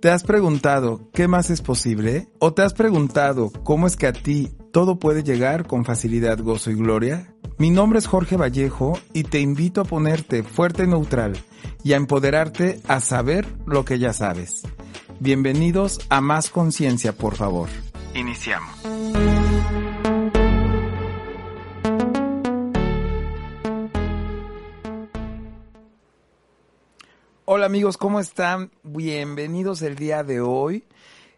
¿Te 0.00 0.08
has 0.08 0.22
preguntado 0.22 1.10
qué 1.12 1.28
más 1.28 1.50
es 1.50 1.60
posible? 1.60 2.26
¿O 2.38 2.54
te 2.54 2.62
has 2.62 2.72
preguntado 2.72 3.52
cómo 3.64 3.86
es 3.86 3.96
que 3.96 4.06
a 4.06 4.14
ti 4.14 4.50
todo 4.72 4.98
puede 4.98 5.22
llegar 5.22 5.66
con 5.66 5.84
facilidad, 5.84 6.38
gozo 6.38 6.70
y 6.70 6.74
gloria? 6.74 7.34
Mi 7.58 7.68
nombre 7.68 7.98
es 7.98 8.06
Jorge 8.06 8.38
Vallejo 8.38 8.98
y 9.12 9.24
te 9.24 9.40
invito 9.40 9.82
a 9.82 9.84
ponerte 9.84 10.42
fuerte 10.42 10.84
y 10.84 10.86
neutral 10.86 11.34
y 11.84 11.92
a 11.92 11.96
empoderarte 11.96 12.80
a 12.88 13.00
saber 13.00 13.46
lo 13.66 13.84
que 13.84 13.98
ya 13.98 14.14
sabes. 14.14 14.62
Bienvenidos 15.18 16.00
a 16.08 16.22
Más 16.22 16.48
Conciencia, 16.48 17.12
por 17.12 17.34
favor. 17.34 17.68
Iniciamos. 18.14 19.49
Hola 27.52 27.66
amigos, 27.66 27.96
¿cómo 27.96 28.20
están? 28.20 28.70
Bienvenidos 28.84 29.82
el 29.82 29.96
día 29.96 30.22
de 30.22 30.40
hoy. 30.40 30.84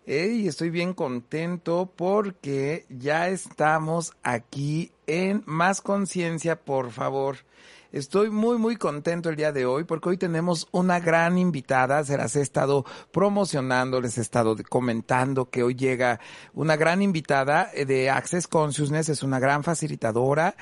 y 0.04 0.46
estoy 0.46 0.68
bien 0.68 0.92
contento 0.92 1.90
porque 1.96 2.84
ya 2.90 3.30
estamos 3.30 4.12
aquí 4.22 4.92
en 5.06 5.42
Más 5.46 5.80
Conciencia, 5.80 6.60
por 6.60 6.90
favor. 6.90 7.38
Estoy 7.92 8.30
muy, 8.30 8.56
muy 8.56 8.76
contento 8.76 9.28
el 9.28 9.36
día 9.36 9.52
de 9.52 9.66
hoy 9.66 9.84
porque 9.84 10.08
hoy 10.08 10.16
tenemos 10.16 10.66
una 10.72 10.98
gran 10.98 11.36
invitada. 11.36 12.02
Se 12.04 12.16
las 12.16 12.34
he 12.36 12.40
estado 12.40 12.86
promocionando, 13.10 14.00
les 14.00 14.16
he 14.16 14.22
estado 14.22 14.56
comentando 14.70 15.50
que 15.50 15.62
hoy 15.62 15.74
llega 15.74 16.18
una 16.54 16.76
gran 16.76 17.02
invitada 17.02 17.70
de 17.74 18.08
Access 18.08 18.48
Consciousness. 18.48 19.10
Es 19.10 19.22
una 19.22 19.38
gran 19.38 19.62
facilitadora. 19.62 20.56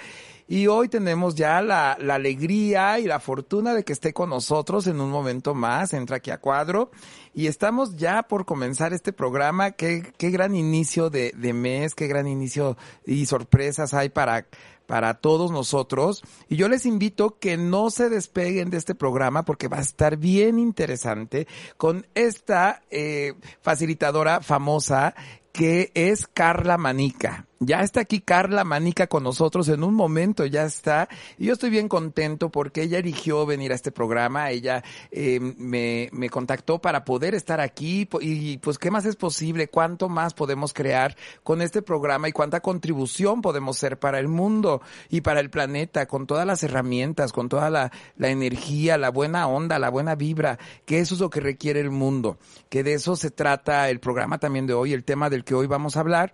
Y 0.49 0.67
hoy 0.67 0.89
tenemos 0.89 1.37
ya 1.37 1.63
la, 1.63 1.97
la, 2.01 2.17
alegría 2.17 2.99
y 2.99 3.05
la 3.05 3.21
fortuna 3.21 3.73
de 3.73 3.85
que 3.85 3.93
esté 3.93 4.13
con 4.13 4.31
nosotros 4.31 4.89
en 4.89 5.01
un 5.01 5.09
momento 5.09 5.55
más. 5.55 5.95
Entra 5.95 6.17
aquí 6.17 6.33
a 6.33 6.39
cuadro. 6.39 6.91
Y 7.33 7.47
estamos 7.47 7.95
ya 7.95 8.25
por 8.25 8.45
comenzar 8.45 8.93
este 8.93 9.13
programa. 9.13 9.71
Qué, 9.71 10.13
qué 10.19 10.31
gran 10.31 10.57
inicio 10.57 11.11
de, 11.11 11.33
de 11.37 11.53
mes, 11.53 11.95
qué 11.95 12.09
gran 12.09 12.27
inicio 12.27 12.77
y 13.07 13.27
sorpresas 13.27 13.95
hay 13.95 14.09
para, 14.09 14.49
para 14.91 15.15
todos 15.15 15.53
nosotros. 15.53 16.21
Y 16.49 16.57
yo 16.57 16.69
les 16.69 16.85
invito 16.85 17.39
que 17.39 17.57
no 17.57 17.91
se 17.91 18.11
despeguen 18.11 18.71
de 18.71 18.77
este 18.77 18.97
programa 18.97 19.45
porque 19.45 19.69
va 19.69 19.77
a 19.77 19.83
estar 19.83 20.17
bien 20.17 20.59
interesante 20.59 21.47
con 21.77 22.09
esta 22.17 22.83
eh, 22.91 23.35
facilitadora 23.63 24.41
famosa 24.41 25.15
que 25.53 25.93
es 25.95 26.27
Carla 26.27 26.77
Manica. 26.77 27.47
Ya 27.63 27.83
está 27.83 28.01
aquí 28.01 28.21
Carla 28.23 28.65
Manica 28.65 29.07
con 29.07 29.23
nosotros 29.23 29.69
en 29.69 29.85
un 29.85 29.93
momento, 29.93 30.47
ya 30.47 30.65
está. 30.65 31.11
Y 31.37 31.45
yo 31.45 31.53
estoy 31.53 31.69
bien 31.69 31.89
contento 31.89 32.49
porque 32.49 32.85
ella 32.85 32.97
eligió 32.97 33.45
venir 33.45 33.73
a 33.73 33.75
este 33.75 33.93
programa, 33.93 34.51
ella 34.51 34.83
eh, 35.11 35.39
me, 35.59 36.09
me 36.11 36.31
contactó 36.31 36.81
para 36.81 37.05
poder 37.05 37.35
estar 37.35 37.61
aquí 37.61 38.09
y 38.23 38.57
pues 38.57 38.79
qué 38.79 38.91
más 38.91 39.05
es 39.05 39.15
posible, 39.15 39.69
cuánto 39.69 40.09
más 40.09 40.33
podemos 40.33 40.73
crear 40.73 41.15
con 41.43 41.61
este 41.61 41.83
programa 41.83 42.31
y 42.31 42.33
cuánta 42.33 42.61
contribución 42.61 43.43
podemos 43.43 43.77
ser 43.77 43.99
para 43.99 44.19
el 44.21 44.29
mundo 44.29 44.81
y 45.11 45.21
para 45.21 45.41
el 45.41 45.51
planeta 45.51 46.07
con 46.07 46.27
todas 46.27 46.47
las 46.47 46.63
herramientas, 46.63 47.31
con 47.31 47.51
toda 47.51 47.69
la, 47.69 47.93
la 48.17 48.31
energía, 48.31 48.97
la 48.97 49.11
buena 49.11 49.49
onda, 49.49 49.79
la 49.79 49.91
buena 49.91 50.15
vibra, 50.15 50.59
que 50.87 51.01
eso 51.01 51.15
es 51.15 51.21
lo 51.21 51.29
que 51.29 51.41
requiere 51.41 51.81
el 51.81 51.91
mundo, 51.91 52.39
que 52.71 52.83
de 52.83 52.95
eso 52.95 53.17
se 53.17 53.31
trata 53.31 53.91
el 53.91 54.01
programa 54.01 54.39
también 54.39 54.67
de 54.67 54.73
hoy, 54.73 54.95
el 54.95 55.05
tema 55.05 55.29
del 55.29 55.45
que 55.45 55.55
hoy 55.55 55.67
vamos 55.67 55.99
a 55.99 56.01
hablar 56.01 56.33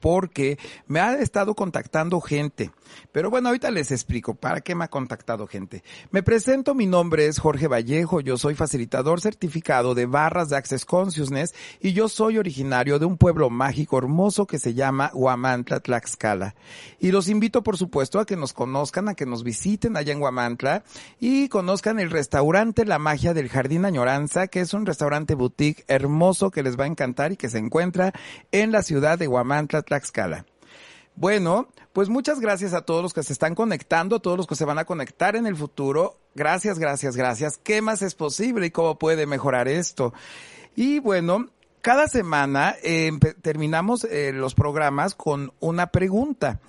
porque 0.00 0.58
me 0.86 1.00
ha 1.00 1.18
estado 1.18 1.54
contactando 1.54 2.20
gente. 2.20 2.70
Pero 3.12 3.30
bueno, 3.30 3.48
ahorita 3.48 3.70
les 3.70 3.90
explico 3.90 4.34
para 4.34 4.60
qué 4.60 4.74
me 4.74 4.84
ha 4.84 4.88
contactado 4.88 5.46
gente. 5.46 5.82
Me 6.10 6.22
presento, 6.22 6.74
mi 6.74 6.86
nombre 6.86 7.26
es 7.26 7.38
Jorge 7.38 7.68
Vallejo, 7.68 8.20
yo 8.20 8.36
soy 8.36 8.54
facilitador 8.54 9.20
certificado 9.20 9.94
de 9.94 10.06
barras 10.06 10.48
de 10.48 10.56
Access 10.56 10.84
Consciousness 10.84 11.54
y 11.80 11.92
yo 11.92 12.08
soy 12.08 12.38
originario 12.38 12.98
de 12.98 13.06
un 13.06 13.16
pueblo 13.16 13.50
mágico 13.50 13.98
hermoso 13.98 14.46
que 14.46 14.58
se 14.58 14.74
llama 14.74 15.10
Huamantla, 15.14 15.80
Tlaxcala. 15.80 16.54
Y 16.98 17.10
los 17.10 17.28
invito, 17.28 17.62
por 17.62 17.76
supuesto, 17.76 18.20
a 18.20 18.26
que 18.26 18.36
nos 18.36 18.52
conozcan, 18.52 19.08
a 19.08 19.14
que 19.14 19.26
nos 19.26 19.44
visiten 19.44 19.96
allá 19.96 20.12
en 20.12 20.22
Huamantla 20.22 20.84
y 21.20 21.48
conozcan 21.48 22.00
el 22.00 22.10
restaurante 22.10 22.84
La 22.84 22.98
Magia 22.98 23.34
del 23.34 23.48
Jardín 23.48 23.84
Añoranza, 23.84 24.48
que 24.48 24.60
es 24.60 24.74
un 24.74 24.86
restaurante 24.86 25.34
boutique 25.34 25.84
hermoso 25.88 26.50
que 26.50 26.62
les 26.62 26.78
va 26.78 26.84
a 26.84 26.88
encantar 26.88 27.32
y 27.32 27.36
que 27.36 27.48
se 27.48 27.58
encuentra 27.58 28.12
en 28.52 28.72
la 28.72 28.82
ciudad 28.82 29.18
de 29.18 29.28
Huamantla, 29.28 29.73
Tlaxcala. 29.82 30.46
Bueno, 31.16 31.68
pues 31.92 32.08
muchas 32.08 32.40
gracias 32.40 32.74
a 32.74 32.82
todos 32.82 33.02
los 33.02 33.14
que 33.14 33.22
se 33.22 33.32
están 33.32 33.54
conectando, 33.54 34.16
a 34.16 34.20
todos 34.20 34.36
los 34.36 34.46
que 34.46 34.56
se 34.56 34.64
van 34.64 34.78
a 34.78 34.84
conectar 34.84 35.36
en 35.36 35.46
el 35.46 35.56
futuro. 35.56 36.18
Gracias, 36.34 36.78
gracias, 36.78 37.16
gracias. 37.16 37.56
¿Qué 37.56 37.82
más 37.82 38.02
es 38.02 38.14
posible 38.16 38.66
y 38.66 38.70
cómo 38.70 38.98
puede 38.98 39.26
mejorar 39.26 39.68
esto? 39.68 40.12
Y 40.74 40.98
bueno, 40.98 41.50
cada 41.82 42.08
semana 42.08 42.74
terminamos 43.42 44.04
eh, 44.04 44.32
los 44.32 44.54
programas 44.54 45.14
con 45.14 45.52
una 45.60 45.88
pregunta. 45.88 46.60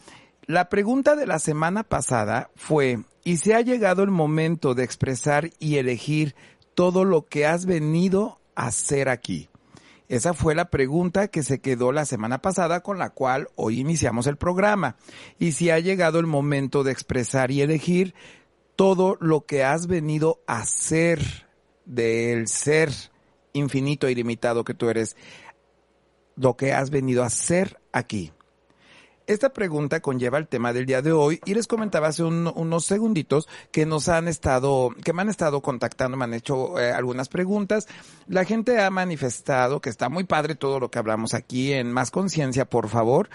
La 0.45 0.69
pregunta 0.69 1.16
de 1.16 1.25
la 1.25 1.39
semana 1.39 1.81
pasada 1.81 2.51
fue, 2.55 2.99
¿y 3.23 3.37
se 3.37 3.55
ha 3.55 3.61
llegado 3.61 4.03
el 4.03 4.11
momento 4.11 4.75
de 4.75 4.83
expresar 4.83 5.49
y 5.57 5.77
elegir 5.77 6.35
todo 6.75 7.03
lo 7.03 7.25
que 7.25 7.47
has 7.47 7.66
venido 7.66 8.39
a 8.53 8.67
hacer 8.67 9.09
aquí? 9.09 9.49
Esa 10.07 10.33
fue 10.33 10.53
la 10.53 10.69
pregunta 10.69 11.29
que 11.29 11.41
se 11.41 11.59
quedó 11.59 11.91
la 11.91 12.05
semana 12.05 12.41
pasada 12.41 12.81
con 12.81 12.99
la 12.99 13.09
cual 13.09 13.47
hoy 13.55 13.79
iniciamos 13.79 14.27
el 14.27 14.38
programa. 14.38 14.97
Y 15.39 15.53
si 15.53 15.71
ha 15.71 15.79
llegado 15.79 16.19
el 16.19 16.27
momento 16.27 16.83
de 16.83 16.91
expresar 16.91 17.51
y 17.51 17.61
elegir 17.61 18.13
todo 18.75 19.17
lo 19.19 19.45
que 19.45 19.63
has 19.63 19.88
venido 19.88 20.41
a 20.47 20.66
ser 20.66 21.47
del 21.85 22.47
ser 22.47 22.91
infinito 23.53 24.07
e 24.07 24.11
ilimitado 24.11 24.63
que 24.63 24.73
tú 24.73 24.89
eres, 24.89 25.16
lo 26.35 26.55
que 26.55 26.73
has 26.73 26.89
venido 26.89 27.23
a 27.23 27.29
ser 27.29 27.79
aquí. 27.91 28.31
Esta 29.27 29.49
pregunta 29.49 30.01
conlleva 30.01 30.37
el 30.37 30.47
tema 30.47 30.71
del 30.71 30.85
día 30.85 31.01
de 31.01 31.11
hoy 31.11 31.41
y 31.45 31.55
les 31.55 31.65
comentaba 31.65 32.09
hace 32.09 32.23
unos 32.23 32.85
segunditos 32.85 33.47
que 33.71 33.87
nos 33.87 34.07
han 34.07 34.27
estado, 34.27 34.91
que 35.03 35.13
me 35.13 35.23
han 35.23 35.29
estado 35.29 35.61
contactando, 35.61 36.15
me 36.15 36.25
han 36.25 36.35
hecho 36.35 36.79
eh, 36.79 36.91
algunas 36.91 37.27
preguntas. 37.27 37.87
La 38.27 38.45
gente 38.45 38.79
ha 38.79 38.91
manifestado 38.91 39.81
que 39.81 39.89
está 39.89 40.09
muy 40.09 40.25
padre 40.25 40.53
todo 40.53 40.79
lo 40.79 40.91
que 40.91 40.99
hablamos 40.99 41.33
aquí 41.33 41.73
en 41.73 41.91
Más 41.91 42.11
Conciencia, 42.11 42.65
por 42.65 42.87
favor 42.87 43.29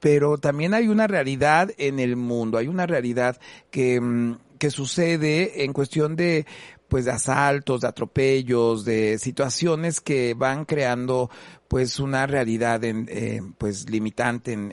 pero 0.00 0.38
también 0.38 0.74
hay 0.74 0.86
una 0.86 1.08
realidad 1.08 1.72
en 1.76 1.98
el 1.98 2.14
mundo, 2.14 2.56
hay 2.56 2.68
una 2.68 2.86
realidad 2.86 3.40
que, 3.72 4.00
mm, 4.00 4.38
que 4.58 4.70
sucede 4.70 5.64
en 5.64 5.72
cuestión 5.72 6.14
de 6.14 6.46
pues 6.88 7.04
de 7.04 7.12
asaltos, 7.12 7.82
de 7.82 7.88
atropellos, 7.88 8.84
de 8.84 9.18
situaciones 9.18 10.00
que 10.00 10.34
van 10.34 10.64
creando 10.64 11.30
pues 11.68 12.00
una 12.00 12.26
realidad 12.26 12.82
en, 12.84 13.06
eh, 13.10 13.42
pues 13.58 13.88
limitante 13.90 14.52
en, 14.52 14.72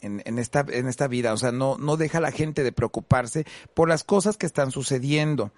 en, 0.00 0.22
en, 0.24 0.38
esta, 0.38 0.64
en 0.68 0.88
esta 0.88 1.06
vida. 1.08 1.32
O 1.32 1.36
sea, 1.36 1.52
no, 1.52 1.76
no 1.78 1.96
deja 1.96 2.18
a 2.18 2.22
la 2.22 2.32
gente 2.32 2.62
de 2.62 2.72
preocuparse 2.72 3.44
por 3.74 3.88
las 3.88 4.02
cosas 4.02 4.36
que 4.36 4.46
están 4.46 4.70
sucediendo. 4.70 5.52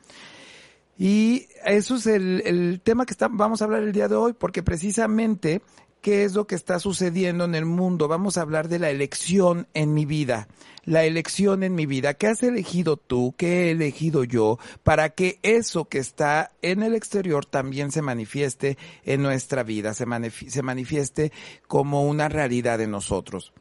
Y 0.99 1.49
eso 1.65 1.97
es 1.97 2.07
el, 2.07 2.43
el 2.45 2.81
tema 2.83 3.07
que 3.07 3.13
está, 3.13 3.29
vamos 3.29 3.61
a 3.61 3.65
hablar 3.65 3.83
el 3.83 3.93
día 3.93 4.09
de 4.09 4.15
hoy, 4.15 4.33
porque 4.33 4.63
precisamente 4.63 5.63
qué 6.05 6.25
es 6.25 6.35
lo 6.35 6.47
que 6.47 6.55
está 6.55 6.79
sucediendo 6.81 7.47
en 7.47 7.55
el 7.55 7.65
mundo. 7.65 8.09
Vamos 8.09 8.37
a 8.37 8.43
hablar 8.43 8.69
de 8.69 8.79
la 8.79 8.91
elección 8.91 9.69
en 9.73 9.95
mi 9.95 10.05
vida. 10.05 10.49
La 10.85 11.05
elección 11.05 11.63
en 11.63 11.75
mi 11.75 11.87
vida. 11.87 12.13
¿Qué 12.13 12.27
has 12.27 12.43
elegido 12.43 12.99
tú? 12.99 13.35
¿Qué 13.39 13.47
he 13.47 13.71
elegido 13.71 14.23
yo? 14.23 14.59
Para 14.83 15.09
que 15.09 15.39
eso 15.43 15.87
que 15.87 15.97
está 15.97 16.53
en 16.61 16.83
el 16.83 16.95
exterior 16.95 17.47
también 17.47 17.91
se 17.91 18.03
manifieste 18.03 18.77
en 19.07 19.23
nuestra 19.23 19.63
vida, 19.63 19.95
se, 19.95 20.05
se 20.51 20.63
manifieste 20.63 21.33
como 21.69 22.07
una 22.07 22.29
realidad 22.29 22.83
en 22.83 22.91
nosotros. 22.91 23.55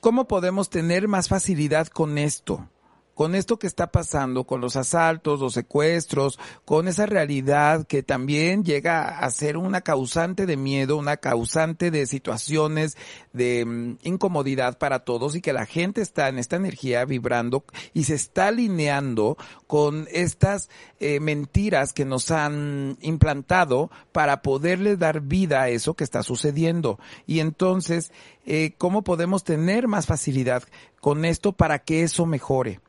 ¿Cómo 0.00 0.28
podemos 0.28 0.68
tener 0.68 1.08
más 1.08 1.28
facilidad 1.28 1.86
con 1.86 2.18
esto? 2.18 2.68
Con 3.16 3.34
esto 3.34 3.58
que 3.58 3.66
está 3.66 3.90
pasando, 3.90 4.44
con 4.44 4.60
los 4.60 4.76
asaltos, 4.76 5.40
los 5.40 5.54
secuestros, 5.54 6.38
con 6.66 6.86
esa 6.86 7.06
realidad 7.06 7.86
que 7.86 8.02
también 8.02 8.62
llega 8.62 9.20
a 9.20 9.30
ser 9.30 9.56
una 9.56 9.80
causante 9.80 10.44
de 10.44 10.58
miedo, 10.58 10.98
una 10.98 11.16
causante 11.16 11.90
de 11.90 12.06
situaciones 12.06 12.98
de 13.32 13.64
mm, 13.64 13.98
incomodidad 14.02 14.76
para 14.76 14.98
todos 14.98 15.34
y 15.34 15.40
que 15.40 15.54
la 15.54 15.64
gente 15.64 16.02
está 16.02 16.28
en 16.28 16.38
esta 16.38 16.56
energía 16.56 17.06
vibrando 17.06 17.64
y 17.94 18.04
se 18.04 18.14
está 18.14 18.48
alineando 18.48 19.38
con 19.66 20.06
estas 20.12 20.68
eh, 21.00 21.18
mentiras 21.18 21.94
que 21.94 22.04
nos 22.04 22.30
han 22.30 22.98
implantado 23.00 23.90
para 24.12 24.42
poderle 24.42 24.98
dar 24.98 25.22
vida 25.22 25.62
a 25.62 25.70
eso 25.70 25.94
que 25.94 26.04
está 26.04 26.22
sucediendo. 26.22 26.98
Y 27.26 27.40
entonces, 27.40 28.12
eh, 28.44 28.74
¿cómo 28.76 29.04
podemos 29.04 29.42
tener 29.42 29.88
más 29.88 30.04
facilidad 30.04 30.64
con 31.00 31.24
esto 31.24 31.52
para 31.52 31.78
que 31.78 32.02
eso 32.02 32.26
mejore? 32.26 32.80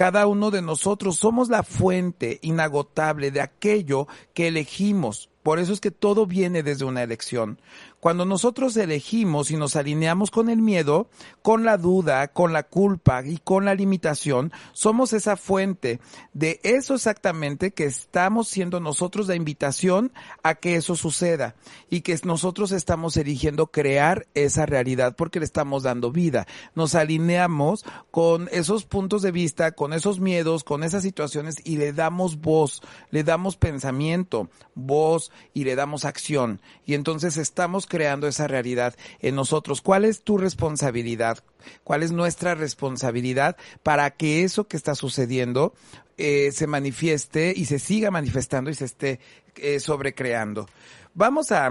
Cada 0.00 0.26
uno 0.26 0.50
de 0.50 0.62
nosotros 0.62 1.16
somos 1.18 1.50
la 1.50 1.62
fuente 1.62 2.38
inagotable 2.40 3.30
de 3.30 3.42
aquello 3.42 4.08
que 4.32 4.48
elegimos. 4.48 5.28
Por 5.42 5.58
eso 5.58 5.74
es 5.74 5.80
que 5.80 5.90
todo 5.90 6.24
viene 6.24 6.62
desde 6.62 6.86
una 6.86 7.02
elección. 7.02 7.60
Cuando 8.00 8.24
nosotros 8.24 8.74
elegimos 8.78 9.50
y 9.50 9.56
nos 9.56 9.76
alineamos 9.76 10.30
con 10.30 10.48
el 10.48 10.62
miedo, 10.62 11.10
con 11.42 11.64
la 11.64 11.76
duda, 11.76 12.28
con 12.28 12.54
la 12.54 12.62
culpa 12.62 13.22
y 13.26 13.36
con 13.36 13.66
la 13.66 13.74
limitación, 13.74 14.52
somos 14.72 15.12
esa 15.12 15.36
fuente 15.36 16.00
de 16.32 16.60
eso 16.62 16.94
exactamente 16.94 17.72
que 17.72 17.84
estamos 17.84 18.48
siendo 18.48 18.80
nosotros 18.80 19.28
la 19.28 19.34
invitación 19.34 20.12
a 20.42 20.54
que 20.54 20.76
eso 20.76 20.96
suceda 20.96 21.56
y 21.90 22.00
que 22.00 22.18
nosotros 22.24 22.72
estamos 22.72 23.18
eligiendo 23.18 23.66
crear 23.66 24.26
esa 24.32 24.64
realidad 24.64 25.14
porque 25.14 25.38
le 25.38 25.44
estamos 25.44 25.82
dando 25.82 26.10
vida. 26.10 26.46
Nos 26.74 26.94
alineamos 26.94 27.84
con 28.10 28.48
esos 28.50 28.84
puntos 28.84 29.20
de 29.20 29.30
vista, 29.30 29.72
con 29.72 29.92
esos 29.92 30.20
miedos, 30.20 30.64
con 30.64 30.84
esas 30.84 31.02
situaciones 31.02 31.56
y 31.64 31.76
le 31.76 31.92
damos 31.92 32.40
voz, 32.40 32.80
le 33.10 33.24
damos 33.24 33.56
pensamiento, 33.56 34.48
voz 34.74 35.30
y 35.52 35.64
le 35.64 35.76
damos 35.76 36.06
acción. 36.06 36.62
Y 36.86 36.94
entonces 36.94 37.36
estamos 37.36 37.86
creando 37.90 38.28
esa 38.28 38.46
realidad 38.46 38.94
en 39.20 39.34
nosotros. 39.34 39.82
¿Cuál 39.82 40.06
es 40.06 40.22
tu 40.22 40.38
responsabilidad? 40.38 41.44
¿Cuál 41.84 42.02
es 42.02 42.12
nuestra 42.12 42.54
responsabilidad 42.54 43.56
para 43.82 44.10
que 44.12 44.44
eso 44.44 44.66
que 44.66 44.78
está 44.78 44.94
sucediendo 44.94 45.74
eh, 46.16 46.52
se 46.52 46.66
manifieste 46.66 47.52
y 47.54 47.66
se 47.66 47.78
siga 47.78 48.10
manifestando 48.10 48.70
y 48.70 48.74
se 48.74 48.86
esté 48.86 49.20
eh, 49.56 49.80
sobrecreando? 49.80 50.68
Vamos 51.12 51.52
a 51.52 51.68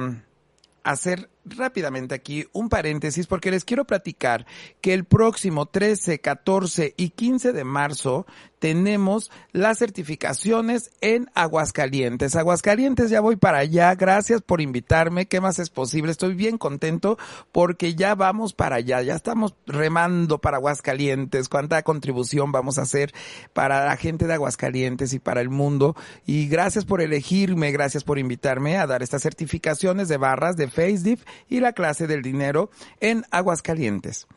hacer 0.84 1.30
rápidamente 1.50 2.16
aquí 2.16 2.46
un 2.54 2.70
paréntesis 2.70 3.28
porque 3.28 3.52
les 3.52 3.66
quiero 3.66 3.86
platicar 3.86 4.46
que 4.82 4.94
el 4.94 5.06
próximo 5.06 5.66
13, 5.66 6.20
14 6.20 6.94
y 6.98 7.10
15 7.10 7.54
de 7.54 7.64
marzo 7.64 8.26
tenemos 8.60 9.32
las 9.52 9.80
certificaciones 9.80 10.92
en 11.02 11.30
Aguascalientes. 11.34 12.36
Aguascalientes 12.36 13.10
ya 13.10 13.22
voy 13.22 13.38
para 13.38 13.60
allá. 13.60 13.96
Gracias 13.96 14.42
por 14.42 14.62
invitarme. 14.62 15.28
¿Qué 15.28 15.42
más 15.42 15.60
es 15.60 15.70
posible? 15.70 16.12
Estoy 16.12 16.36
bien 16.36 16.58
contento 16.58 17.18
porque 17.52 17.96
ya 17.96 18.16
vamos 18.16 18.54
para 18.54 18.76
allá. 18.76 19.02
Ya 19.02 19.16
estamos 19.16 19.56
remando 19.66 20.40
para 20.40 20.58
Aguascalientes. 20.58 21.48
Cuánta 21.48 21.82
contribución 21.84 22.52
vamos 22.52 22.78
a 22.78 22.84
hacer 22.84 23.14
para 23.54 23.86
la 23.86 23.96
gente 23.96 24.28
de 24.28 24.34
Aguascalientes 24.34 25.14
y 25.14 25.20
para 25.20 25.42
el 25.42 25.50
mundo. 25.50 25.96
Y 26.26 26.48
gracias 26.48 26.84
por 26.84 27.02
elegirme. 27.02 27.72
Gracias 27.72 28.04
por 28.04 28.20
invitarme 28.20 28.78
a 28.78 28.88
dar 28.88 29.02
estas 29.02 29.22
certificaciones 29.22 30.10
de 30.10 30.18
barras 30.18 30.58
de 30.58 30.68
FaceDiff 30.68 31.24
y 31.48 31.60
la 31.60 31.74
clase 31.74 32.08
del 32.08 32.22
dinero 32.22 32.70
en 33.00 33.26
Aguascalientes. 33.32 34.28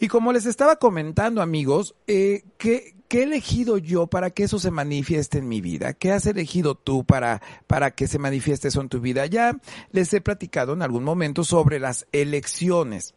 Y 0.00 0.08
como 0.08 0.32
les 0.32 0.46
estaba 0.46 0.76
comentando, 0.76 1.42
amigos, 1.42 1.94
eh, 2.06 2.44
¿qué, 2.56 2.94
¿qué, 3.08 3.20
he 3.20 3.22
elegido 3.24 3.78
yo 3.78 4.06
para 4.06 4.30
que 4.30 4.44
eso 4.44 4.60
se 4.60 4.70
manifieste 4.70 5.38
en 5.38 5.48
mi 5.48 5.60
vida? 5.60 5.92
¿Qué 5.92 6.12
has 6.12 6.26
elegido 6.26 6.76
tú 6.76 7.04
para, 7.04 7.42
para 7.66 7.90
que 7.90 8.06
se 8.06 8.20
manifieste 8.20 8.68
eso 8.68 8.80
en 8.80 8.88
tu 8.88 9.00
vida? 9.00 9.26
Ya 9.26 9.58
les 9.90 10.12
he 10.14 10.20
platicado 10.20 10.72
en 10.72 10.82
algún 10.82 11.02
momento 11.02 11.42
sobre 11.42 11.80
las 11.80 12.06
elecciones. 12.12 13.14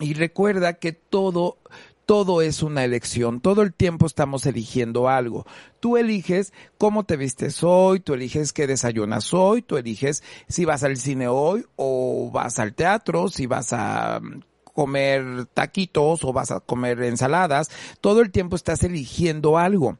Y 0.00 0.14
recuerda 0.14 0.74
que 0.74 0.92
todo, 0.92 1.58
todo 2.06 2.42
es 2.42 2.62
una 2.62 2.84
elección, 2.84 3.40
todo 3.40 3.62
el 3.62 3.72
tiempo 3.72 4.06
estamos 4.06 4.46
eligiendo 4.46 5.08
algo. 5.08 5.46
Tú 5.80 5.96
eliges 5.96 6.52
cómo 6.78 7.04
te 7.04 7.16
vistes 7.16 7.62
hoy, 7.62 8.00
tú 8.00 8.14
eliges 8.14 8.52
qué 8.52 8.66
desayunas 8.66 9.32
hoy, 9.32 9.62
tú 9.62 9.76
eliges 9.76 10.22
si 10.48 10.64
vas 10.64 10.84
al 10.84 10.96
cine 10.96 11.28
hoy 11.28 11.64
o 11.76 12.30
vas 12.32 12.58
al 12.58 12.74
teatro, 12.74 13.28
si 13.28 13.46
vas 13.46 13.72
a 13.72 14.20
mm, 14.20 14.42
comer 14.74 15.46
taquitos 15.54 16.24
o 16.24 16.32
vas 16.32 16.50
a 16.50 16.60
comer 16.60 17.02
ensaladas, 17.02 17.70
todo 18.00 18.20
el 18.20 18.30
tiempo 18.30 18.56
estás 18.56 18.82
eligiendo 18.82 19.56
algo 19.56 19.98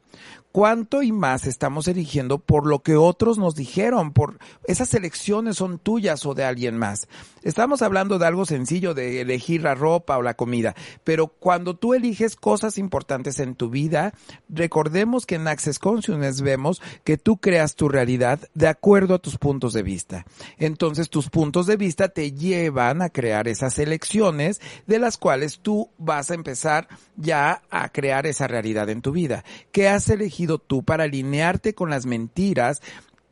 cuánto 0.54 1.02
y 1.02 1.10
más 1.10 1.48
estamos 1.48 1.88
eligiendo 1.88 2.38
por 2.38 2.64
lo 2.68 2.78
que 2.78 2.94
otros 2.94 3.38
nos 3.38 3.56
dijeron, 3.56 4.12
por 4.12 4.38
esas 4.68 4.94
elecciones 4.94 5.56
son 5.56 5.80
tuyas 5.80 6.24
o 6.26 6.34
de 6.34 6.44
alguien 6.44 6.78
más. 6.78 7.08
Estamos 7.42 7.82
hablando 7.82 8.20
de 8.20 8.26
algo 8.26 8.46
sencillo, 8.46 8.94
de 8.94 9.20
elegir 9.20 9.62
la 9.62 9.74
ropa 9.74 10.16
o 10.16 10.22
la 10.22 10.34
comida, 10.34 10.76
pero 11.02 11.26
cuando 11.26 11.74
tú 11.74 11.92
eliges 11.92 12.36
cosas 12.36 12.78
importantes 12.78 13.40
en 13.40 13.56
tu 13.56 13.68
vida, 13.68 14.14
recordemos 14.48 15.26
que 15.26 15.34
en 15.34 15.48
Access 15.48 15.80
Consciousness 15.80 16.40
vemos 16.40 16.80
que 17.02 17.18
tú 17.18 17.38
creas 17.38 17.74
tu 17.74 17.88
realidad 17.88 18.38
de 18.54 18.68
acuerdo 18.68 19.16
a 19.16 19.18
tus 19.18 19.38
puntos 19.38 19.72
de 19.72 19.82
vista. 19.82 20.24
Entonces 20.58 21.10
tus 21.10 21.30
puntos 21.30 21.66
de 21.66 21.76
vista 21.76 22.10
te 22.10 22.30
llevan 22.30 23.02
a 23.02 23.10
crear 23.10 23.48
esas 23.48 23.80
elecciones 23.80 24.60
de 24.86 25.00
las 25.00 25.18
cuales 25.18 25.58
tú 25.58 25.90
vas 25.98 26.30
a 26.30 26.34
empezar 26.34 26.86
ya 27.16 27.62
a 27.70 27.88
crear 27.88 28.24
esa 28.26 28.46
realidad 28.46 28.88
en 28.88 29.02
tu 29.02 29.10
vida. 29.10 29.44
¿Qué 29.72 29.88
has 29.88 30.08
elegido 30.08 30.43
tú 30.58 30.82
para 30.82 31.04
alinearte 31.04 31.74
con 31.74 31.90
las 31.90 32.06
mentiras 32.06 32.80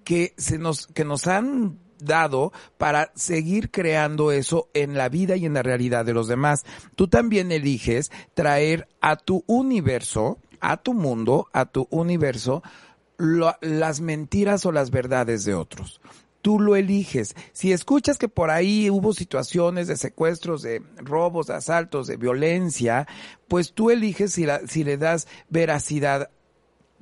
que 0.04 0.34
se 0.36 0.58
nos, 0.58 0.86
que 0.88 1.04
nos 1.04 1.26
han 1.26 1.78
dado 2.02 2.52
para 2.78 3.12
seguir 3.14 3.70
creando 3.70 4.32
eso 4.32 4.68
en 4.74 4.96
la 4.96 5.08
vida 5.08 5.36
y 5.36 5.46
en 5.46 5.54
la 5.54 5.62
realidad 5.62 6.04
de 6.04 6.14
los 6.14 6.28
demás. 6.28 6.64
Tú 6.96 7.08
también 7.08 7.52
eliges 7.52 8.10
traer 8.34 8.88
a 9.00 9.16
tu 9.16 9.44
universo, 9.46 10.38
a 10.60 10.76
tu 10.76 10.94
mundo, 10.94 11.48
a 11.52 11.66
tu 11.66 11.86
universo, 11.90 12.62
las 13.18 14.00
mentiras 14.00 14.66
o 14.66 14.72
las 14.72 14.90
verdades 14.90 15.44
de 15.44 15.54
otros. 15.54 16.00
Tú 16.40 16.58
lo 16.58 16.74
eliges. 16.74 17.36
Si 17.52 17.72
escuchas 17.72 18.18
que 18.18 18.28
por 18.28 18.50
ahí 18.50 18.90
hubo 18.90 19.12
situaciones 19.12 19.86
de 19.86 19.96
secuestros, 19.96 20.62
de 20.62 20.82
robos, 20.96 21.46
de 21.46 21.54
asaltos, 21.54 22.08
de 22.08 22.16
violencia, 22.16 23.06
pues 23.46 23.72
tú 23.72 23.90
eliges 23.90 24.32
si, 24.32 24.46
si 24.66 24.82
le 24.82 24.96
das 24.96 25.28
veracidad 25.48 26.30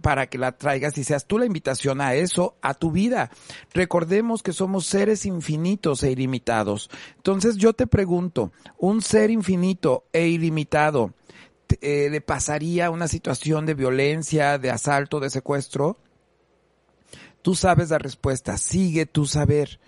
para 0.00 0.26
que 0.28 0.38
la 0.38 0.52
traigas 0.52 0.96
y 0.98 1.04
seas 1.04 1.26
tú 1.26 1.38
la 1.38 1.46
invitación 1.46 2.00
a 2.00 2.14
eso, 2.14 2.56
a 2.62 2.74
tu 2.74 2.90
vida. 2.90 3.30
Recordemos 3.72 4.42
que 4.42 4.52
somos 4.52 4.86
seres 4.86 5.26
infinitos 5.26 6.02
e 6.02 6.10
ilimitados. 6.10 6.90
Entonces 7.16 7.56
yo 7.56 7.72
te 7.72 7.86
pregunto, 7.86 8.52
un 8.78 9.02
ser 9.02 9.30
infinito 9.30 10.04
e 10.12 10.28
ilimitado, 10.28 11.14
eh, 11.80 12.08
¿le 12.10 12.20
pasaría 12.20 12.90
una 12.90 13.08
situación 13.08 13.66
de 13.66 13.74
violencia, 13.74 14.58
de 14.58 14.70
asalto, 14.70 15.20
de 15.20 15.30
secuestro? 15.30 15.98
Tú 17.42 17.54
sabes 17.54 17.90
la 17.90 17.98
respuesta, 17.98 18.58
sigue 18.58 19.06
tu 19.06 19.26
saber 19.26 19.80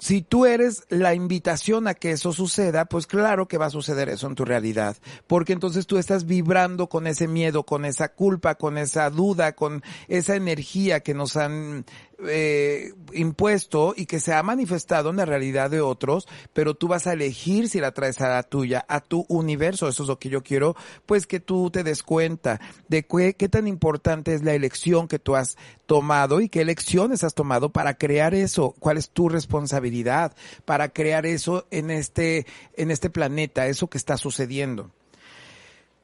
si 0.00 0.22
tú 0.22 0.46
eres 0.46 0.84
la 0.88 1.14
invitación 1.14 1.86
a 1.86 1.94
que 1.94 2.12
eso 2.12 2.32
suceda, 2.32 2.86
pues 2.86 3.06
claro 3.06 3.46
que 3.46 3.58
va 3.58 3.66
a 3.66 3.70
suceder 3.70 4.08
eso 4.08 4.26
en 4.26 4.34
tu 4.34 4.46
realidad, 4.46 4.96
porque 5.26 5.52
entonces 5.52 5.86
tú 5.86 5.98
estás 5.98 6.24
vibrando 6.24 6.88
con 6.88 7.06
ese 7.06 7.28
miedo, 7.28 7.64
con 7.64 7.84
esa 7.84 8.08
culpa, 8.08 8.54
con 8.54 8.78
esa 8.78 9.10
duda, 9.10 9.52
con 9.52 9.82
esa 10.08 10.36
energía 10.36 11.00
que 11.00 11.12
nos 11.12 11.36
han 11.36 11.84
eh, 12.26 12.92
impuesto 13.12 13.94
y 13.96 14.06
que 14.06 14.20
se 14.20 14.34
ha 14.34 14.42
manifestado 14.42 15.10
en 15.10 15.16
la 15.16 15.24
realidad 15.24 15.70
de 15.70 15.80
otros, 15.80 16.28
pero 16.52 16.74
tú 16.74 16.88
vas 16.88 17.06
a 17.06 17.12
elegir 17.12 17.68
si 17.68 17.80
la 17.80 17.92
traes 17.92 18.20
a 18.20 18.28
la 18.28 18.42
tuya, 18.42 18.84
a 18.88 19.00
tu 19.00 19.24
universo. 19.28 19.88
Eso 19.88 20.02
es 20.02 20.08
lo 20.08 20.18
que 20.18 20.28
yo 20.28 20.42
quiero, 20.42 20.76
pues 21.06 21.26
que 21.26 21.40
tú 21.40 21.70
te 21.70 21.82
des 21.82 22.02
cuenta 22.02 22.60
de 22.88 23.04
qué, 23.04 23.34
qué 23.34 23.48
tan 23.48 23.66
importante 23.66 24.34
es 24.34 24.42
la 24.42 24.54
elección 24.54 25.08
que 25.08 25.18
tú 25.18 25.36
has 25.36 25.56
tomado 25.86 26.40
y 26.40 26.48
qué 26.48 26.60
elecciones 26.60 27.24
has 27.24 27.34
tomado 27.34 27.70
para 27.70 27.94
crear 27.94 28.34
eso, 28.34 28.74
cuál 28.78 28.96
es 28.96 29.10
tu 29.10 29.28
responsabilidad 29.28 30.32
para 30.64 30.90
crear 30.90 31.26
eso 31.26 31.66
en 31.70 31.90
este, 31.90 32.46
en 32.74 32.90
este 32.90 33.10
planeta, 33.10 33.66
eso 33.66 33.88
que 33.88 33.98
está 33.98 34.16
sucediendo. 34.16 34.90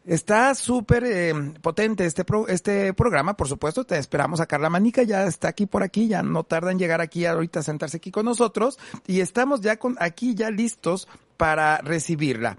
Está 0.06 0.54
súper 0.54 1.02
eh, 1.04 1.34
potente 1.60 2.06
este 2.06 2.24
este 2.46 2.94
programa, 2.94 3.36
por 3.36 3.48
supuesto. 3.48 3.84
Te 3.84 3.98
esperamos 3.98 4.40
a 4.40 4.46
Carla 4.46 4.70
Manica, 4.70 5.02
ya 5.02 5.26
está 5.26 5.48
aquí 5.48 5.66
por 5.66 5.82
aquí, 5.82 6.06
ya 6.06 6.22
no 6.22 6.44
tarda 6.44 6.70
en 6.70 6.78
llegar 6.78 7.00
aquí 7.00 7.26
ahorita 7.26 7.58
a 7.58 7.62
sentarse 7.64 7.96
aquí 7.96 8.12
con 8.12 8.24
nosotros 8.24 8.78
y 9.08 9.20
estamos 9.20 9.62
ya 9.62 9.78
con 9.78 9.96
aquí 9.98 10.36
ya 10.36 10.50
listos 10.50 11.08
para 11.36 11.78
recibirla. 11.78 12.56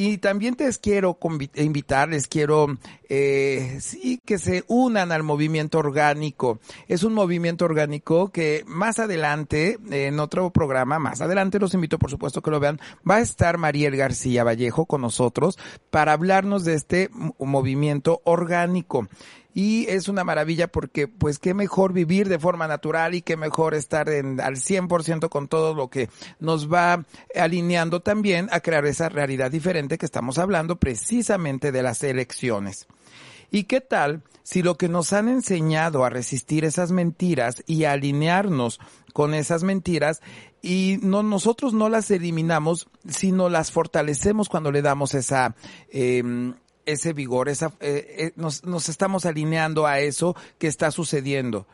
Y 0.00 0.18
también 0.18 0.54
te 0.54 0.70
quiero 0.80 1.18
invitar, 1.56 2.10
les 2.10 2.28
quiero, 2.28 2.78
eh, 3.08 3.78
sí, 3.80 4.20
que 4.24 4.38
se 4.38 4.62
unan 4.68 5.10
al 5.10 5.24
movimiento 5.24 5.80
orgánico. 5.80 6.60
Es 6.86 7.02
un 7.02 7.14
movimiento 7.14 7.64
orgánico 7.64 8.30
que 8.30 8.62
más 8.68 9.00
adelante, 9.00 9.76
en 9.90 10.20
otro 10.20 10.50
programa, 10.50 11.00
más 11.00 11.20
adelante 11.20 11.58
los 11.58 11.74
invito, 11.74 11.98
por 11.98 12.10
supuesto, 12.10 12.42
que 12.42 12.52
lo 12.52 12.60
vean, 12.60 12.78
va 13.10 13.16
a 13.16 13.20
estar 13.22 13.58
Mariel 13.58 13.96
García 13.96 14.44
Vallejo 14.44 14.86
con 14.86 15.00
nosotros 15.00 15.58
para 15.90 16.12
hablarnos 16.12 16.64
de 16.64 16.74
este 16.74 17.10
movimiento 17.40 18.20
orgánico 18.22 19.08
y 19.58 19.86
es 19.88 20.06
una 20.06 20.22
maravilla 20.22 20.68
porque 20.68 21.08
pues 21.08 21.40
qué 21.40 21.52
mejor 21.52 21.92
vivir 21.92 22.28
de 22.28 22.38
forma 22.38 22.68
natural 22.68 23.16
y 23.16 23.22
qué 23.22 23.36
mejor 23.36 23.74
estar 23.74 24.08
en, 24.08 24.40
al 24.40 24.54
100% 24.54 25.28
con 25.30 25.48
todo 25.48 25.74
lo 25.74 25.90
que 25.90 26.08
nos 26.38 26.72
va 26.72 27.04
alineando 27.34 27.98
también 27.98 28.48
a 28.52 28.60
crear 28.60 28.86
esa 28.86 29.08
realidad 29.08 29.50
diferente 29.50 29.98
que 29.98 30.06
estamos 30.06 30.38
hablando 30.38 30.76
precisamente 30.76 31.72
de 31.72 31.82
las 31.82 32.04
elecciones. 32.04 32.86
¿Y 33.50 33.64
qué 33.64 33.80
tal 33.80 34.22
si 34.44 34.62
lo 34.62 34.76
que 34.76 34.88
nos 34.88 35.12
han 35.12 35.28
enseñado 35.28 36.04
a 36.04 36.10
resistir 36.10 36.64
esas 36.64 36.92
mentiras 36.92 37.64
y 37.66 37.82
a 37.82 37.94
alinearnos 37.94 38.78
con 39.12 39.34
esas 39.34 39.64
mentiras 39.64 40.20
y 40.62 41.00
no 41.02 41.24
nosotros 41.24 41.74
no 41.74 41.88
las 41.88 42.12
eliminamos, 42.12 42.86
sino 43.08 43.48
las 43.48 43.72
fortalecemos 43.72 44.48
cuando 44.48 44.70
le 44.70 44.82
damos 44.82 45.14
esa 45.14 45.56
eh, 45.90 46.22
ese 46.88 47.12
vigor, 47.12 47.48
esa, 47.48 47.72
eh, 47.80 48.16
eh, 48.18 48.32
nos, 48.36 48.64
nos 48.64 48.88
estamos 48.88 49.26
alineando 49.26 49.86
a 49.86 50.00
eso 50.00 50.34
que 50.58 50.66
está 50.66 50.90
sucediendo. 50.90 51.66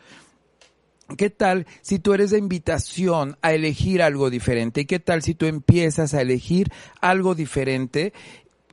¿Qué 1.17 1.31
tal 1.31 1.67
si 1.83 1.99
tú 1.99 2.15
eres 2.15 2.31
de 2.31 2.39
invitación 2.39 3.37
a 3.43 3.53
elegir 3.53 4.03
algo 4.03 4.31
diferente? 4.31 4.83
¿Y 4.83 4.87
qué 4.87 4.99
tal 4.99 5.23
si 5.23 5.35
tú 5.35 5.47
empiezas 5.47 6.15
a 6.15 6.23
elegir 6.23 6.73
algo 7.01 7.35
diferente 7.35 8.13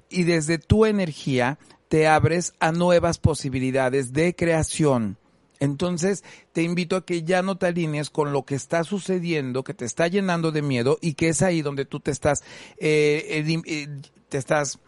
y 0.10 0.24
desde 0.24 0.58
tu 0.58 0.86
energía 0.86 1.60
te 1.90 2.08
abres 2.08 2.54
a 2.60 2.72
nuevas 2.72 3.18
posibilidades 3.18 4.14
de 4.14 4.34
creación? 4.34 5.18
Entonces, 5.60 6.24
te 6.54 6.64
invito 6.64 6.96
a 6.96 7.06
que 7.06 7.22
ya 7.22 7.44
no 7.44 7.58
te 7.58 7.68
alinees 7.68 8.10
con 8.10 8.32
lo 8.34 8.46
que 8.46 8.56
está 8.56 8.84
sucediendo, 8.84 9.64
que 9.64 9.76
te 9.76 9.86
está 9.86 10.08
llenando 10.08 10.52
de 10.52 10.64
miedo 10.64 10.98
y 11.02 11.14
que 11.14 11.30
es 11.30 11.44
ahí 11.44 11.62
donde 11.62 11.86
tú 11.86 12.00
te 12.00 12.10
estás, 12.10 12.44
eh, 12.78 13.94
te 14.30 14.38
estás 14.40 14.80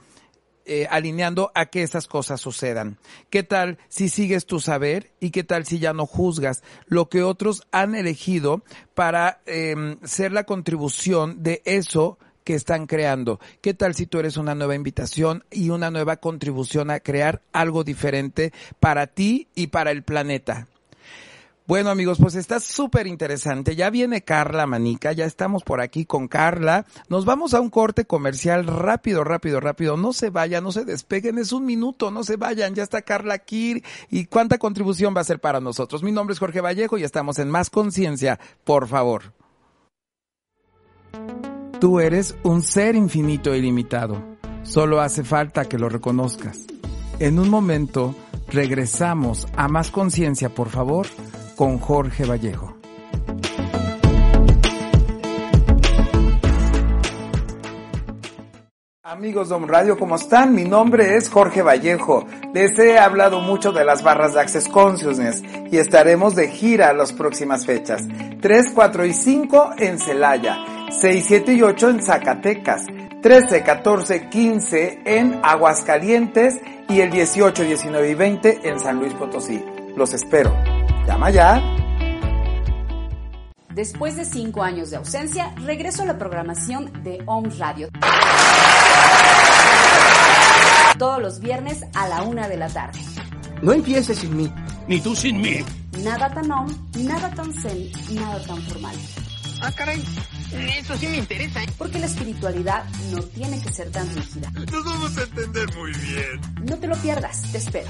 eh, 0.66 0.88
alineando 0.90 1.52
a 1.56 1.68
que 1.68 1.84
esas 1.84 2.08
cosas 2.08 2.42
sucedan. 2.42 2.98
¿Qué 3.30 3.44
tal 3.44 3.78
si 3.90 4.10
sigues 4.10 4.46
tu 4.46 4.60
saber 4.60 5.12
y 5.20 5.32
qué 5.32 5.44
tal 5.44 5.66
si 5.66 5.80
ya 5.80 5.94
no 5.94 6.06
juzgas 6.06 6.64
lo 6.88 7.10
que 7.10 7.24
otros 7.24 7.64
han 7.72 7.96
elegido 7.96 8.64
para 8.94 9.42
em, 9.46 9.98
ser 10.04 10.32
la 10.32 10.44
contribución 10.44 11.44
de 11.44 11.62
eso 11.66 12.18
que 12.44 12.56
están 12.56 12.88
creando. 12.88 13.40
¿Qué 13.62 13.74
tal 13.74 13.96
si 13.96 14.06
tú 14.06 14.20
eres 14.20 14.38
una 14.38 14.54
nueva 14.56 14.76
invitación 14.76 15.46
y 15.50 15.70
una 15.70 15.92
nueva 15.92 16.18
contribución 16.18 16.92
a 16.92 17.00
crear 17.00 17.42
algo 17.54 17.84
diferente 17.84 18.52
para 18.80 19.08
ti 19.08 19.48
y 19.56 19.68
para 19.68 19.92
el 19.92 20.04
planeta? 20.04 20.68
Bueno 21.66 21.92
amigos, 21.92 22.18
pues 22.20 22.36
está 22.36 22.60
súper 22.60 23.08
interesante. 23.08 23.78
Ya 23.78 23.90
viene 23.90 24.22
Carla 24.22 24.68
Manica, 24.68 25.14
ya 25.14 25.24
estamos 25.24 25.64
por 25.64 25.80
aquí 25.80 26.06
con 26.06 26.28
Carla. 26.28 26.86
Nos 27.08 27.24
vamos 27.24 27.54
a 27.54 27.62
un 27.62 27.70
corte 27.70 28.04
comercial 28.04 28.68
rápido, 28.68 29.24
rápido, 29.24 29.62
rápido. 29.62 29.96
No 29.96 30.12
se 30.12 30.30
vayan, 30.30 30.66
no 30.66 30.74
se 30.74 30.84
despeguen, 30.84 31.38
es 31.38 31.54
un 31.54 31.66
minuto, 31.66 32.12
no 32.12 32.26
se 32.26 32.36
vayan. 32.36 32.76
Ya 32.76 32.84
está 32.84 33.02
Carla 33.02 33.36
aquí 33.36 33.82
y 34.12 34.26
cuánta 34.26 34.58
contribución 34.58 35.16
va 35.16 35.22
a 35.22 35.26
ser 35.26 35.40
para 35.40 35.62
nosotros. 35.62 36.04
Mi 36.04 36.12
nombre 36.12 36.34
es 36.34 36.40
Jorge 36.40 36.60
Vallejo 36.60 36.98
y 36.98 37.06
estamos 37.06 37.40
en 37.40 37.50
Más 37.50 37.70
Conciencia, 37.70 38.42
por 38.66 38.90
favor. 38.90 39.32
Tú 41.80 42.02
eres 42.02 42.36
un 42.44 42.62
ser 42.62 42.96
infinito 42.96 43.54
e 43.54 43.60
ilimitado. 43.60 44.22
Solo 44.64 45.00
hace 45.00 45.24
falta 45.24 45.64
que 45.64 45.80
lo 45.80 45.88
reconozcas. 45.88 46.60
En 47.20 47.40
un 47.40 47.50
momento 47.50 48.14
regresamos 48.50 49.48
a 49.56 49.70
Más 49.70 49.92
Conciencia, 49.92 50.50
por 50.50 50.68
favor 50.68 51.08
con 51.56 51.80
Jorge 51.80 52.26
Vallejo. 52.26 52.76
Amigos 59.04 59.50
de 59.50 59.60
Radio, 59.60 59.98
¿cómo 59.98 60.16
están? 60.16 60.56
Mi 60.56 60.66
nombre 60.66 61.16
es 61.16 61.30
Jorge 61.30 61.62
Vallejo. 61.62 62.26
Les 62.54 62.78
he 62.80 62.98
hablado 62.98 63.42
mucho 63.42 63.72
de 63.72 63.86
las 63.86 64.02
barras 64.02 64.34
de 64.34 64.40
Access 64.40 64.68
Consciousness 64.68 65.44
y 65.72 65.78
estaremos 65.78 66.36
de 66.36 66.48
gira 66.48 66.92
las 66.94 67.14
próximas 67.14 67.66
fechas. 67.66 68.02
3, 68.42 68.72
4 68.74 69.06
y 69.06 69.14
5 69.14 69.74
en 69.78 70.00
Celaya, 70.00 70.58
6, 70.90 71.26
7 71.28 71.54
y 71.54 71.62
8 71.62 71.90
en 71.90 72.02
Zacatecas, 72.02 72.88
13, 73.22 73.62
14, 73.62 74.30
15 74.30 75.02
en 75.06 75.40
Aguascalientes 75.44 76.60
y 76.90 77.02
el 77.02 77.12
18, 77.12 77.64
19 77.64 78.10
y 78.10 78.16
20 78.16 78.68
en 78.68 78.80
San 78.80 79.00
Luis 79.00 79.14
Potosí. 79.14 79.64
Los 79.96 80.14
espero. 80.14 80.73
Llama 81.08 81.30
ya. 81.32 81.62
Después 83.74 84.16
de 84.16 84.26
cinco 84.26 84.62
años 84.62 84.92
de 84.92 84.98
ausencia, 84.98 85.54
regreso 85.58 86.04
a 86.04 86.06
la 86.06 86.18
programación 86.18 87.04
de 87.04 87.24
Om 87.26 87.46
Radio. 87.58 87.90
Todos 91.00 91.22
los 91.22 91.40
viernes 91.40 91.84
a 91.96 92.08
la 92.08 92.22
una 92.22 92.48
de 92.48 92.58
la 92.58 92.70
tarde. 92.70 93.00
No 93.62 93.74
empieces 93.74 94.20
sin 94.20 94.38
mí. 94.38 94.54
Ni 94.88 95.00
tú 95.00 95.16
sin 95.16 95.42
mí. 95.42 95.64
Nada 96.04 96.30
tan 96.30 96.52
om, 96.52 96.68
nada 96.98 97.30
tan 97.32 97.54
zen, 97.54 97.92
nada 98.12 98.40
tan 98.46 98.62
formal. 98.64 98.96
Ah, 99.62 99.72
caray. 99.72 100.04
Eso 100.78 100.96
sí 100.98 101.08
me 101.08 101.18
interesa. 101.18 101.64
¿eh? 101.64 101.68
Porque 101.78 101.98
la 101.98 102.06
espiritualidad 102.06 102.84
no 103.12 103.22
tiene 103.24 103.60
que 103.62 103.72
ser 103.72 103.90
tan 103.92 104.08
rígida. 104.14 104.52
Nos 104.52 104.86
vamos 104.86 105.18
a 105.18 105.24
entender 105.24 105.76
muy 105.76 105.92
bien. 105.94 106.66
No 106.70 106.78
te 106.78 106.88
lo 106.88 106.96
pierdas, 106.98 107.42
te 107.52 107.58
espero. 107.58 107.90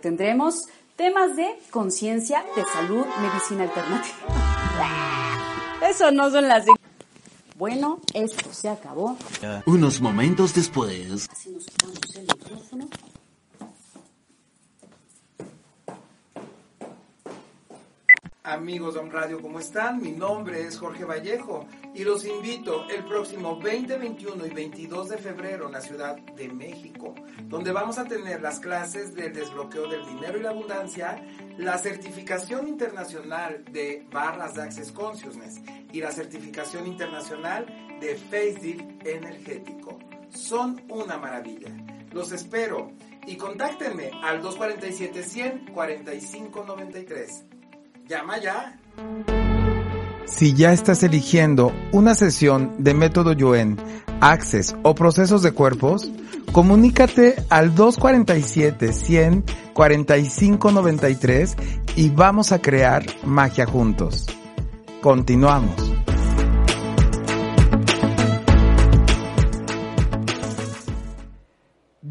Tendremos 0.00 0.54
temas 0.96 1.36
de 1.36 1.58
conciencia, 1.70 2.44
de 2.56 2.64
salud, 2.64 3.04
medicina 3.20 3.64
alternativa. 3.64 4.14
Eso 5.88 6.10
no 6.10 6.30
son 6.30 6.48
las... 6.48 6.64
Bueno, 7.56 8.00
esto 8.14 8.52
se 8.52 8.70
acabó. 8.70 9.18
Unos 9.66 10.00
momentos 10.00 10.54
después. 10.54 11.28
Así 11.30 11.50
nos 11.50 11.66
quitamos 11.66 12.16
el 12.16 12.22
micrófono. 12.22 12.88
Amigos 18.60 18.92
de 18.92 19.00
Radio, 19.08 19.40
¿cómo 19.40 19.58
están? 19.58 20.02
Mi 20.02 20.12
nombre 20.12 20.66
es 20.66 20.78
Jorge 20.78 21.06
Vallejo 21.06 21.66
y 21.94 22.04
los 22.04 22.26
invito 22.26 22.86
el 22.90 23.06
próximo 23.06 23.58
20, 23.58 23.96
21 23.96 24.46
y 24.46 24.50
22 24.50 25.08
de 25.08 25.16
febrero 25.16 25.64
en 25.64 25.72
la 25.72 25.80
Ciudad 25.80 26.18
de 26.18 26.46
México, 26.50 27.14
donde 27.44 27.72
vamos 27.72 27.96
a 27.96 28.04
tener 28.04 28.42
las 28.42 28.60
clases 28.60 29.14
del 29.14 29.32
desbloqueo 29.32 29.88
del 29.88 30.04
dinero 30.04 30.38
y 30.38 30.42
la 30.42 30.50
abundancia, 30.50 31.24
la 31.56 31.78
certificación 31.78 32.68
internacional 32.68 33.64
de 33.72 34.06
barras 34.12 34.54
de 34.54 34.62
Access 34.62 34.92
Consciousness 34.92 35.62
y 35.90 36.00
la 36.02 36.10
certificación 36.10 36.86
internacional 36.86 37.64
de 37.98 38.14
Face 38.16 38.58
Deal 38.60 38.98
energético. 39.06 39.98
Son 40.28 40.82
una 40.90 41.16
maravilla. 41.16 41.74
Los 42.12 42.30
espero 42.30 42.92
y 43.26 43.36
contáctenme 43.36 44.10
al 44.22 44.42
247 44.42 45.22
100 45.22 45.72
4593. 45.72 47.49
Llama 48.10 48.38
ya. 48.38 48.76
Si 50.26 50.52
ya 50.54 50.72
estás 50.72 51.04
eligiendo 51.04 51.72
una 51.92 52.16
sesión 52.16 52.74
de 52.78 52.92
método 52.92 53.34
Yuen, 53.34 53.76
Access 54.20 54.74
o 54.82 54.96
procesos 54.96 55.42
de 55.42 55.52
cuerpos, 55.52 56.10
comunícate 56.50 57.36
al 57.50 57.72
247 57.76 58.92
100 58.92 59.44
4593 59.74 61.56
y 61.94 62.08
vamos 62.08 62.50
a 62.50 62.60
crear 62.60 63.06
magia 63.22 63.64
juntos. 63.64 64.26
Continuamos. 65.00 65.99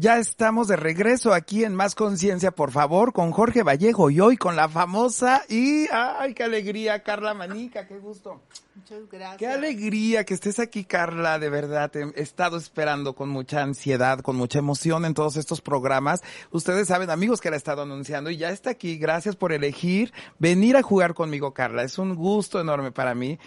Ya 0.00 0.16
estamos 0.16 0.66
de 0.66 0.76
regreso 0.76 1.34
aquí 1.34 1.62
en 1.62 1.74
Más 1.74 1.94
Conciencia, 1.94 2.52
por 2.52 2.70
favor, 2.70 3.12
con 3.12 3.32
Jorge 3.32 3.62
Vallejo 3.62 4.08
y 4.08 4.18
hoy 4.18 4.38
con 4.38 4.56
la 4.56 4.66
famosa 4.66 5.42
y 5.46 5.88
ay, 5.92 6.32
qué 6.32 6.44
alegría, 6.44 7.02
Carla 7.02 7.34
Manica, 7.34 7.86
qué 7.86 7.98
gusto. 7.98 8.40
Muchas 8.74 9.06
gracias. 9.10 9.36
Qué 9.36 9.46
alegría 9.46 10.24
que 10.24 10.32
estés 10.32 10.58
aquí, 10.58 10.84
Carla, 10.84 11.38
de 11.38 11.50
verdad. 11.50 11.94
He 11.94 12.22
estado 12.22 12.56
esperando 12.56 13.14
con 13.14 13.28
mucha 13.28 13.60
ansiedad, 13.60 14.20
con 14.20 14.36
mucha 14.36 14.60
emoción 14.60 15.04
en 15.04 15.12
todos 15.12 15.36
estos 15.36 15.60
programas. 15.60 16.22
Ustedes 16.50 16.88
saben, 16.88 17.10
amigos, 17.10 17.42
que 17.42 17.50
la 17.50 17.56
he 17.56 17.58
estado 17.58 17.82
anunciando 17.82 18.30
y 18.30 18.38
ya 18.38 18.48
está 18.48 18.70
aquí. 18.70 18.96
Gracias 18.96 19.36
por 19.36 19.52
elegir 19.52 20.14
venir 20.38 20.78
a 20.78 20.82
jugar 20.82 21.12
conmigo, 21.12 21.52
Carla. 21.52 21.82
Es 21.82 21.98
un 21.98 22.14
gusto 22.14 22.58
enorme 22.58 22.90
para 22.90 23.14
mí 23.14 23.38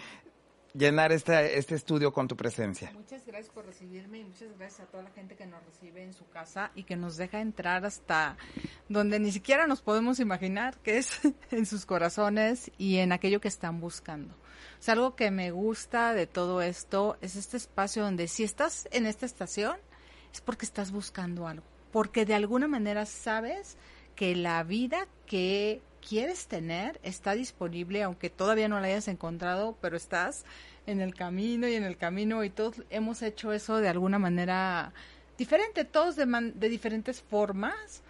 llenar 0.74 1.12
este, 1.12 1.56
este 1.56 1.76
estudio 1.76 2.12
con 2.12 2.28
tu 2.28 2.36
presencia. 2.36 2.90
Muchas 2.92 3.24
gracias 3.24 3.52
por 3.54 3.64
recibirme 3.64 4.18
y 4.18 4.24
muchas 4.24 4.56
gracias 4.58 4.80
a 4.80 4.90
toda 4.90 5.04
la 5.04 5.10
gente 5.10 5.36
que 5.36 5.46
nos 5.46 5.64
recibe 5.64 6.02
en 6.02 6.12
su 6.12 6.28
casa 6.28 6.72
y 6.74 6.82
que 6.82 6.96
nos 6.96 7.16
deja 7.16 7.40
entrar 7.40 7.86
hasta 7.86 8.36
donde 8.88 9.20
ni 9.20 9.30
siquiera 9.30 9.66
nos 9.66 9.82
podemos 9.82 10.18
imaginar, 10.18 10.76
que 10.78 10.98
es 10.98 11.20
en 11.52 11.64
sus 11.64 11.86
corazones 11.86 12.70
y 12.76 12.98
en 12.98 13.12
aquello 13.12 13.40
que 13.40 13.48
están 13.48 13.80
buscando. 13.80 14.34
O 14.34 14.82
sea, 14.84 14.94
algo 14.94 15.14
que 15.14 15.30
me 15.30 15.52
gusta 15.52 16.12
de 16.12 16.26
todo 16.26 16.60
esto 16.60 17.16
es 17.20 17.36
este 17.36 17.56
espacio 17.56 18.02
donde 18.02 18.28
si 18.28 18.42
estás 18.42 18.88
en 18.90 19.06
esta 19.06 19.26
estación 19.26 19.76
es 20.32 20.40
porque 20.40 20.66
estás 20.66 20.90
buscando 20.90 21.46
algo, 21.46 21.64
porque 21.92 22.26
de 22.26 22.34
alguna 22.34 22.66
manera 22.66 23.06
sabes 23.06 23.76
que 24.16 24.34
la 24.34 24.62
vida 24.64 25.06
que 25.26 25.80
quieres 26.06 26.46
tener 26.46 27.00
está 27.02 27.34
disponible, 27.34 28.02
aunque 28.02 28.30
todavía 28.30 28.68
no 28.68 28.80
la 28.80 28.86
hayas 28.88 29.08
encontrado, 29.08 29.76
pero 29.80 29.96
estás 29.96 30.44
en 30.86 31.00
el 31.00 31.14
camino 31.14 31.66
y 31.66 31.74
en 31.74 31.84
el 31.84 31.96
camino 31.96 32.44
y 32.44 32.50
todos 32.50 32.82
hemos 32.90 33.22
hecho 33.22 33.52
eso 33.52 33.78
de 33.78 33.88
alguna 33.88 34.18
manera 34.18 34.92
diferente, 35.38 35.84
todos 35.84 36.16
de, 36.16 36.68
diferentes 36.68 37.22
formas, 37.22 38.02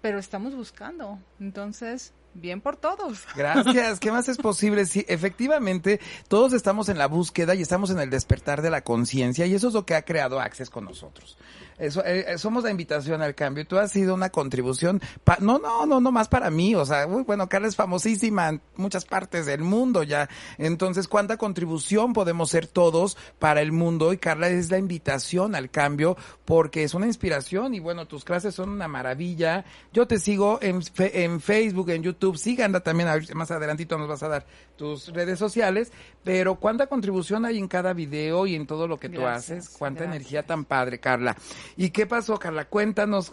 pero 0.00 0.18
estamos 0.18 0.54
buscando. 0.54 1.18
Entonces, 1.40 2.12
bien 2.34 2.60
por 2.60 2.76
todos. 2.76 3.26
Gracias, 3.36 4.00
¿qué 4.00 4.12
más 4.12 4.28
es 4.28 4.38
posible? 4.38 4.86
Sí, 4.86 5.04
efectivamente, 5.08 6.00
todos 6.28 6.52
estamos 6.52 6.88
en 6.88 6.98
la 6.98 7.06
búsqueda 7.06 7.54
y 7.54 7.62
estamos 7.62 7.90
en 7.90 7.98
el 7.98 8.10
despertar 8.10 8.62
de 8.62 8.70
la 8.70 8.82
conciencia 8.82 9.46
y 9.46 9.54
eso 9.54 9.68
es 9.68 9.74
lo 9.74 9.84
que 9.84 9.94
ha 9.94 10.02
creado 10.02 10.40
Access 10.40 10.70
con 10.70 10.84
nosotros. 10.84 11.36
Eso, 11.80 12.04
eh, 12.04 12.26
eh, 12.28 12.38
somos 12.38 12.62
la 12.64 12.70
invitación 12.70 13.22
al 13.22 13.34
cambio. 13.34 13.66
Tú 13.66 13.78
has 13.78 13.90
sido 13.90 14.14
una 14.14 14.30
contribución, 14.30 15.00
pa- 15.24 15.38
no, 15.40 15.58
no, 15.58 15.86
no, 15.86 16.00
no 16.00 16.12
más 16.12 16.28
para 16.28 16.50
mí. 16.50 16.74
O 16.74 16.84
sea, 16.84 17.06
uy, 17.06 17.22
bueno, 17.22 17.48
Carla 17.48 17.68
es 17.68 17.74
famosísima 17.76 18.48
en 18.50 18.60
muchas 18.76 19.04
partes 19.04 19.46
del 19.46 19.62
mundo 19.62 20.02
ya. 20.02 20.28
Entonces, 20.58 21.08
¿cuánta 21.08 21.36
contribución 21.38 22.12
podemos 22.12 22.50
ser 22.50 22.66
todos 22.66 23.16
para 23.38 23.62
el 23.62 23.72
mundo? 23.72 24.12
Y 24.12 24.18
Carla 24.18 24.48
es 24.48 24.70
la 24.70 24.78
invitación 24.78 25.54
al 25.54 25.70
cambio 25.70 26.16
porque 26.44 26.84
es 26.84 26.94
una 26.94 27.06
inspiración 27.06 27.74
y 27.74 27.80
bueno, 27.80 28.06
tus 28.06 28.24
clases 28.24 28.54
son 28.54 28.68
una 28.68 28.86
maravilla. 28.88 29.64
Yo 29.92 30.06
te 30.06 30.18
sigo 30.18 30.58
en, 30.62 30.82
fe- 30.82 31.24
en 31.24 31.40
Facebook, 31.40 31.90
en 31.90 32.02
YouTube. 32.02 32.36
Síganla 32.36 32.80
también, 32.80 33.08
a 33.08 33.14
ver, 33.14 33.34
más 33.34 33.50
adelantito 33.50 33.96
nos 33.96 34.08
vas 34.08 34.22
a 34.22 34.28
dar 34.28 34.46
tus 34.76 35.08
redes 35.08 35.38
sociales. 35.38 35.92
Pero 36.22 36.56
cuánta 36.56 36.86
contribución 36.86 37.46
hay 37.46 37.56
en 37.56 37.68
cada 37.68 37.94
video 37.94 38.46
y 38.46 38.54
en 38.54 38.66
todo 38.66 38.86
lo 38.86 38.98
que 38.98 39.08
tú 39.08 39.20
Gracias, 39.22 39.64
haces. 39.66 39.76
Cuánta 39.78 40.00
gracias. 40.04 40.16
energía 40.16 40.42
tan 40.44 40.64
padre, 40.66 40.98
Carla. 41.00 41.36
¿Y 41.76 41.90
qué 41.90 42.06
pasó, 42.06 42.38
Carla? 42.38 42.66
Cuéntanos. 42.66 43.32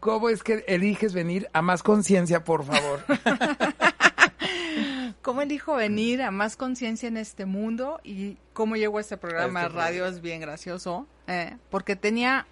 ¿Cómo 0.00 0.28
es 0.28 0.42
que 0.42 0.64
eliges 0.68 1.14
venir 1.14 1.48
a 1.52 1.62
más 1.62 1.82
conciencia, 1.82 2.44
por 2.44 2.64
favor? 2.64 3.00
¿Cómo 5.22 5.40
elijo 5.40 5.76
venir 5.76 6.20
a 6.20 6.30
más 6.30 6.56
conciencia 6.56 7.08
en 7.08 7.16
este 7.16 7.46
mundo 7.46 8.00
y 8.04 8.36
cómo 8.52 8.76
llego 8.76 8.98
a 8.98 9.00
este 9.00 9.16
programa 9.16 9.62
este 9.62 9.74
radio? 9.74 9.98
programa. 10.00 10.16
Es 10.16 10.22
bien 10.22 10.40
gracioso, 10.42 11.06
eh, 11.26 11.56
porque 11.70 11.96
tenía 11.96 12.46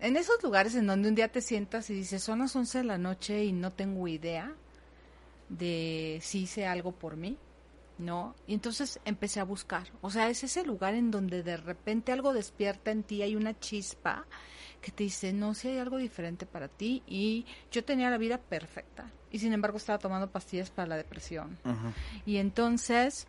en 0.00 0.16
esos 0.16 0.42
lugares 0.42 0.74
en 0.74 0.86
donde 0.86 1.10
un 1.10 1.14
día 1.14 1.28
te 1.28 1.42
sientas 1.42 1.90
y 1.90 1.94
dices, 1.94 2.22
son 2.22 2.38
las 2.38 2.56
11 2.56 2.78
de 2.78 2.84
la 2.84 2.96
noche 2.96 3.44
y 3.44 3.52
no 3.52 3.72
tengo 3.72 4.08
idea 4.08 4.54
de 5.50 6.20
si 6.22 6.44
hice 6.44 6.66
algo 6.66 6.92
por 6.92 7.16
mí, 7.16 7.36
¿no? 8.02 8.34
Y 8.46 8.54
entonces 8.54 9.00
empecé 9.04 9.40
a 9.40 9.44
buscar. 9.44 9.88
O 10.00 10.10
sea, 10.10 10.28
es 10.28 10.44
ese 10.44 10.64
lugar 10.64 10.94
en 10.94 11.10
donde 11.10 11.42
de 11.42 11.56
repente 11.56 12.12
algo 12.12 12.32
despierta 12.32 12.90
en 12.90 13.02
ti, 13.02 13.22
hay 13.22 13.36
una 13.36 13.58
chispa 13.58 14.26
que 14.80 14.90
te 14.90 15.04
dice, 15.04 15.32
no, 15.32 15.54
si 15.54 15.68
hay 15.68 15.78
algo 15.78 15.96
diferente 15.96 16.44
para 16.44 16.68
ti. 16.68 17.02
Y 17.06 17.46
yo 17.70 17.84
tenía 17.84 18.10
la 18.10 18.18
vida 18.18 18.38
perfecta. 18.38 19.10
Y 19.30 19.38
sin 19.38 19.52
embargo 19.52 19.78
estaba 19.78 19.98
tomando 19.98 20.30
pastillas 20.30 20.70
para 20.70 20.88
la 20.88 20.96
depresión. 20.96 21.56
Y 22.26 22.36
entonces 22.36 23.26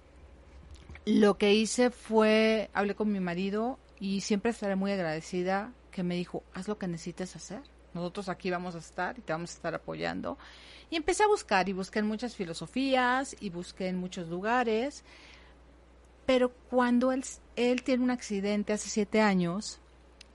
lo 1.05 1.37
que 1.37 1.53
hice 1.53 1.89
fue, 1.91 2.69
hablé 2.73 2.95
con 2.95 3.11
mi 3.11 3.19
marido 3.19 3.79
y 3.99 4.21
siempre 4.21 4.51
estaré 4.51 4.75
muy 4.75 4.91
agradecida 4.91 5.71
que 5.91 6.03
me 6.03 6.15
dijo, 6.15 6.43
haz 6.53 6.67
lo 6.67 6.77
que 6.77 6.87
necesites 6.87 7.35
hacer. 7.35 7.61
Nosotros 7.93 8.27
aquí 8.27 8.49
vamos 8.49 8.75
a 8.75 8.79
estar 8.79 9.17
y 9.17 9.21
te 9.21 9.31
vamos 9.33 9.51
a 9.51 9.53
estar 9.53 9.75
apoyando. 9.75 10.37
Y 10.93 10.95
empecé 10.95 11.23
a 11.23 11.27
buscar 11.27 11.67
y 11.69 11.73
busqué 11.73 11.97
en 11.97 12.05
muchas 12.05 12.35
filosofías 12.35 13.35
y 13.39 13.49
busqué 13.49 13.87
en 13.87 13.97
muchos 13.97 14.27
lugares. 14.29 15.03
Pero 16.27 16.51
cuando 16.69 17.11
él, 17.11 17.25
él 17.55 17.81
tiene 17.81 18.03
un 18.03 18.11
accidente 18.11 18.73
hace 18.73 18.89
siete 18.89 19.19
años 19.19 19.79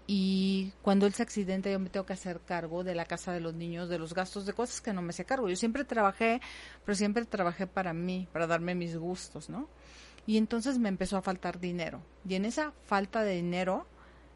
y 0.08 0.72
cuando 0.82 1.06
él 1.06 1.14
se 1.14 1.22
accidenta 1.22 1.70
yo 1.70 1.78
me 1.78 1.90
tengo 1.90 2.04
que 2.04 2.14
hacer 2.14 2.40
cargo 2.40 2.82
de 2.82 2.96
la 2.96 3.04
casa 3.04 3.32
de 3.32 3.38
los 3.38 3.54
niños, 3.54 3.88
de 3.88 4.00
los 4.00 4.14
gastos, 4.14 4.46
de 4.46 4.52
cosas 4.52 4.80
que 4.80 4.92
no 4.92 5.00
me 5.00 5.10
hacía 5.10 5.26
cargo. 5.26 5.48
Yo 5.48 5.54
siempre 5.54 5.84
trabajé, 5.84 6.40
pero 6.84 6.96
siempre 6.96 7.24
trabajé 7.24 7.68
para 7.68 7.92
mí, 7.92 8.26
para 8.32 8.48
darme 8.48 8.74
mis 8.74 8.96
gustos, 8.96 9.48
¿no? 9.48 9.68
Y 10.26 10.38
entonces 10.38 10.76
me 10.80 10.88
empezó 10.88 11.18
a 11.18 11.22
faltar 11.22 11.60
dinero. 11.60 12.02
Y 12.28 12.34
en 12.34 12.44
esa 12.44 12.72
falta 12.82 13.22
de 13.22 13.36
dinero 13.36 13.86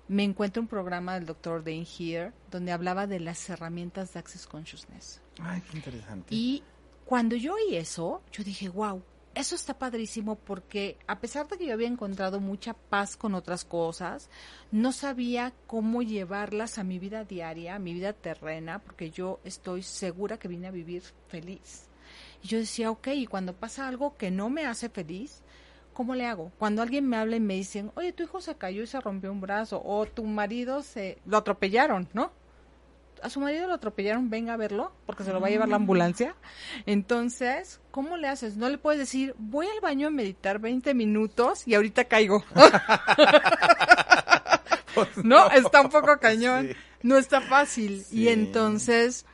me 0.07 0.23
encuentro 0.23 0.63
un 0.63 0.69
programa 0.69 1.15
del 1.15 1.27
doctor 1.27 1.65
Dane 1.65 1.87
Here 1.99 2.33
donde 2.49 2.71
hablaba 2.71 3.09
de 3.09 3.19
las 3.19 3.51
herramientas 3.51 4.13
de 4.13 4.21
Access 4.21 4.47
Consciousness. 4.47 5.21
Ay, 5.43 5.63
qué 5.71 5.77
interesante. 5.77 6.35
Y 6.35 6.63
cuando 7.05 7.37
yo 7.37 7.55
oí 7.55 7.77
eso, 7.77 8.23
yo 8.33 8.45
dije, 8.45 8.69
wow, 8.69 9.03
eso 9.35 9.55
está 9.55 9.79
padrísimo 9.79 10.37
porque 10.37 10.99
a 11.07 11.19
pesar 11.19 11.49
de 11.49 11.57
que 11.57 11.67
yo 11.67 11.73
había 11.73 11.89
encontrado 11.89 12.41
mucha 12.41 12.75
paz 12.75 13.17
con 13.17 13.35
otras 13.35 13.65
cosas, 13.65 14.29
no 14.71 14.93
sabía 14.93 15.53
cómo 15.67 16.03
llevarlas 16.03 16.79
a 16.79 16.85
mi 16.85 16.99
vida 16.99 17.25
diaria, 17.25 17.75
a 17.75 17.79
mi 17.79 17.95
vida 17.95 18.13
terrena, 18.13 18.79
porque 18.79 19.11
yo 19.11 19.41
estoy 19.45 19.83
segura 19.83 20.39
que 20.39 20.49
vine 20.49 20.69
a 20.69 20.73
vivir 20.73 21.03
feliz. 21.29 21.89
Y 22.43 22.49
yo 22.49 22.59
decía, 22.59 22.91
ok, 22.91 23.09
y 23.15 23.27
cuando 23.27 23.55
pasa 23.55 23.89
algo 23.89 24.17
que 24.17 24.31
no 24.31 24.51
me 24.51 24.67
hace 24.67 24.89
feliz, 24.89 25.43
¿cómo 25.95 26.15
le 26.15 26.27
hago? 26.27 26.53
Cuando 26.59 26.83
alguien 26.83 27.09
me 27.09 27.17
habla 27.17 27.37
y 27.37 27.41
me 27.41 27.55
dicen, 27.55 27.91
oye, 27.95 28.13
tu 28.13 28.25
hijo 28.25 28.41
se 28.41 28.57
cayó 28.57 28.83
y 28.83 28.87
se 28.87 29.01
rompió 29.01 29.33
un 29.33 29.41
brazo, 29.41 29.81
o 29.85 30.05
tu 30.07 30.25
marido 30.25 30.83
se 30.83 31.19
lo 31.25 31.39
atropellaron, 31.39 32.09
¿no? 32.13 32.33
A 33.23 33.31
su 33.31 33.41
marido 33.41 33.67
lo 33.67 33.75
atropellaron, 33.75 34.31
venga 34.31 34.55
a 34.55 34.57
verlo, 34.57 34.93
porque 35.07 35.25
se 35.25 35.33
lo 35.33 35.41
va 35.41 35.47
a 35.47 35.51
llevar 35.51 35.69
la 35.69 35.77
ambulancia. 35.77 36.35
Entonces, 36.87 37.81
¿cómo 37.91 38.17
le 38.17 38.29
haces? 38.29 38.57
No 38.57 38.69
le 38.69 38.79
puedes 38.79 38.99
decir, 38.99 39.35
voy 39.39 39.67
al 39.67 39.81
baño 39.81 40.09
a 40.09 40.11
meditar 40.11 40.59
20 40.59 40.95
minutos 40.95 41.67
y 41.67 41.75
ahorita 41.75 42.05
caigo. 42.05 42.45
no, 45.25 45.51
está 45.51 45.81
un 45.81 45.89
poco 45.89 46.19
cañón. 46.19 46.69
Sí. 46.69 46.77
No 47.03 47.17
está 47.17 47.41
fácil. 47.41 48.05
Sí. 48.05 48.23
Y 48.23 48.29
entonces 48.29 49.27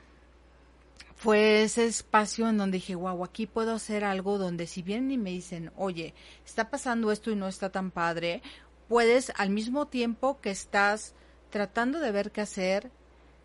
fue 1.16 1.62
ese 1.62 1.87
espacio 1.87 2.48
en 2.48 2.59
donde 2.59 2.79
dije, 2.79 2.94
wow, 2.94 3.24
aquí 3.24 3.46
puedo 3.46 3.74
hacer 3.74 4.05
algo 4.05 4.38
donde 4.38 4.66
si 4.66 4.83
vienen 4.83 5.11
y 5.11 5.18
me 5.18 5.31
dicen, 5.31 5.72
oye, 5.77 6.14
está 6.46 6.70
pasando 6.70 7.11
esto 7.11 7.31
y 7.31 7.37
no 7.37 7.48
está 7.48 7.70
tan 7.70 7.90
padre, 7.90 8.40
puedes 8.88 9.33
al 9.37 9.51
mismo 9.51 9.88
tiempo 9.88 10.40
que 10.40 10.51
estás 10.51 11.14
tratando 11.51 11.98
de 11.98 12.12
ver 12.12 12.31
qué 12.31 12.42
hacer, 12.42 12.90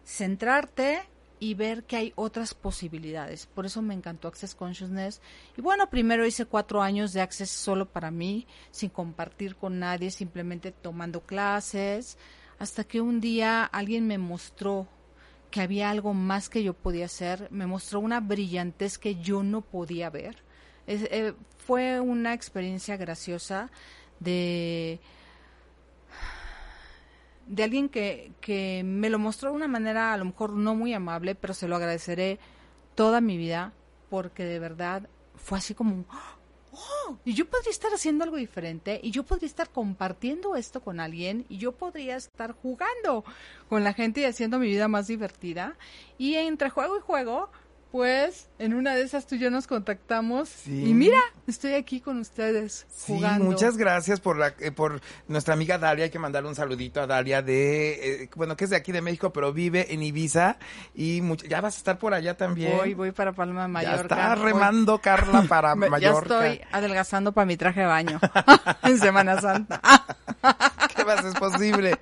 centrarte 0.05 1.01
y 1.39 1.55
ver 1.55 1.83
que 1.83 1.97
hay 1.97 2.13
otras 2.15 2.53
posibilidades. 2.53 3.47
Por 3.47 3.65
eso 3.65 3.81
me 3.81 3.93
encantó 3.93 4.29
Access 4.29 4.55
Consciousness. 4.55 5.21
Y 5.57 5.61
bueno, 5.61 5.89
primero 5.89 6.25
hice 6.25 6.45
cuatro 6.45 6.81
años 6.81 7.11
de 7.11 7.19
Access 7.19 7.49
solo 7.49 7.85
para 7.85 8.11
mí, 8.11 8.47
sin 8.71 8.89
compartir 8.89 9.57
con 9.57 9.77
nadie, 9.77 10.09
simplemente 10.09 10.71
tomando 10.71 11.21
clases, 11.21 12.17
hasta 12.59 12.85
que 12.85 13.01
un 13.01 13.19
día 13.19 13.65
alguien 13.65 14.07
me 14.07 14.17
mostró 14.17 14.87
que 15.51 15.61
había 15.61 15.89
algo 15.89 16.13
más 16.13 16.49
que 16.49 16.63
yo 16.63 16.73
podía 16.73 17.05
hacer, 17.05 17.47
me 17.51 17.67
mostró 17.67 17.99
una 17.99 18.21
brillantez 18.21 18.97
que 18.97 19.15
yo 19.15 19.43
no 19.43 19.61
podía 19.61 20.09
ver. 20.09 20.37
Eh, 20.87 21.33
fue 21.57 21.99
una 21.99 22.33
experiencia 22.33 22.97
graciosa 22.97 23.69
de 24.19 24.99
de 27.47 27.63
alguien 27.63 27.89
que, 27.89 28.31
que 28.41 28.83
me 28.85 29.09
lo 29.09 29.19
mostró 29.19 29.49
de 29.49 29.55
una 29.55 29.67
manera 29.67 30.13
a 30.13 30.17
lo 30.17 30.25
mejor 30.25 30.51
no 30.51 30.75
muy 30.75 30.93
amable, 30.93 31.35
pero 31.35 31.53
se 31.53 31.67
lo 31.67 31.75
agradeceré 31.75 32.39
toda 32.95 33.21
mi 33.21 33.37
vida 33.37 33.73
porque 34.09 34.45
de 34.45 34.59
verdad 34.59 35.09
fue 35.35 35.57
así 35.57 35.73
como, 35.73 36.05
oh, 36.73 37.17
y 37.25 37.33
yo 37.33 37.45
podría 37.45 37.71
estar 37.71 37.93
haciendo 37.93 38.23
algo 38.23 38.37
diferente 38.37 38.99
y 39.01 39.11
yo 39.11 39.23
podría 39.23 39.47
estar 39.47 39.69
compartiendo 39.69 40.55
esto 40.55 40.81
con 40.81 40.99
alguien 40.99 41.45
y 41.49 41.57
yo 41.57 41.71
podría 41.73 42.15
estar 42.15 42.53
jugando 42.53 43.23
con 43.69 43.83
la 43.83 43.93
gente 43.93 44.21
y 44.21 44.25
haciendo 44.25 44.59
mi 44.59 44.67
vida 44.67 44.87
más 44.87 45.07
divertida. 45.07 45.75
Y 46.17 46.35
entre 46.35 46.69
juego 46.69 46.97
y 46.97 47.01
juego, 47.01 47.49
pues 47.93 48.49
en 48.57 48.73
una 48.73 48.95
de 48.95 49.03
esas 49.03 49.27
tú 49.27 49.35
y 49.35 49.39
yo 49.39 49.51
nos 49.51 49.67
contactamos 49.67 50.49
Sí. 50.49 50.83
y 50.89 50.93
mira, 50.95 51.19
estoy 51.45 51.75
aquí 51.75 52.01
con 52.01 52.17
ustedes 52.19 52.87
Sí, 52.89 53.13
jugando. 53.13 53.45
muchas 53.45 53.77
gracias 53.77 54.19
por 54.19 54.35
la, 54.35 54.55
eh, 54.59 54.71
por 54.71 54.99
nuestra 55.27 55.53
amiga 55.53 55.77
Dalia. 55.77 56.05
Hay 56.05 56.09
que 56.09 56.17
mandarle 56.17 56.49
un 56.49 56.55
saludito 56.55 57.01
a 57.01 57.05
Dalia 57.05 57.43
de, 57.43 58.23
eh, 58.23 58.29
bueno, 58.35 58.57
que 58.57 58.63
es 58.63 58.71
de 58.71 58.77
aquí 58.77 58.91
de 58.91 59.01
México, 59.03 59.31
pero 59.31 59.53
vive 59.53 59.93
en 59.93 60.01
Ibiza 60.01 60.57
y 60.95 61.21
much- 61.21 61.47
ya 61.47 61.61
vas 61.61 61.75
a 61.75 61.77
estar 61.77 61.99
por 61.99 62.15
allá 62.15 62.35
también. 62.35 62.75
Voy, 62.77 62.95
voy 62.95 63.11
para 63.11 63.31
Palma 63.33 63.61
de 63.61 63.67
Mallorca. 63.67 63.95
ya 63.95 64.01
está 64.01 64.35
Voy- 64.41 64.45
remando 64.51 64.97
Carla 64.97 65.43
para 65.47 65.75
Me- 65.75 65.87
Mallorca. 65.91 66.41
Ya 66.41 66.47
estoy 66.55 66.67
adelgazando 66.71 67.31
para 67.31 67.45
mi 67.45 67.57
traje 67.57 67.81
de 67.81 67.85
baño 67.85 68.19
en 68.81 68.97
Semana 68.97 69.39
Santa. 69.39 69.79
¿Qué 70.95 71.05
más 71.05 71.23
es 71.25 71.35
posible? 71.35 71.99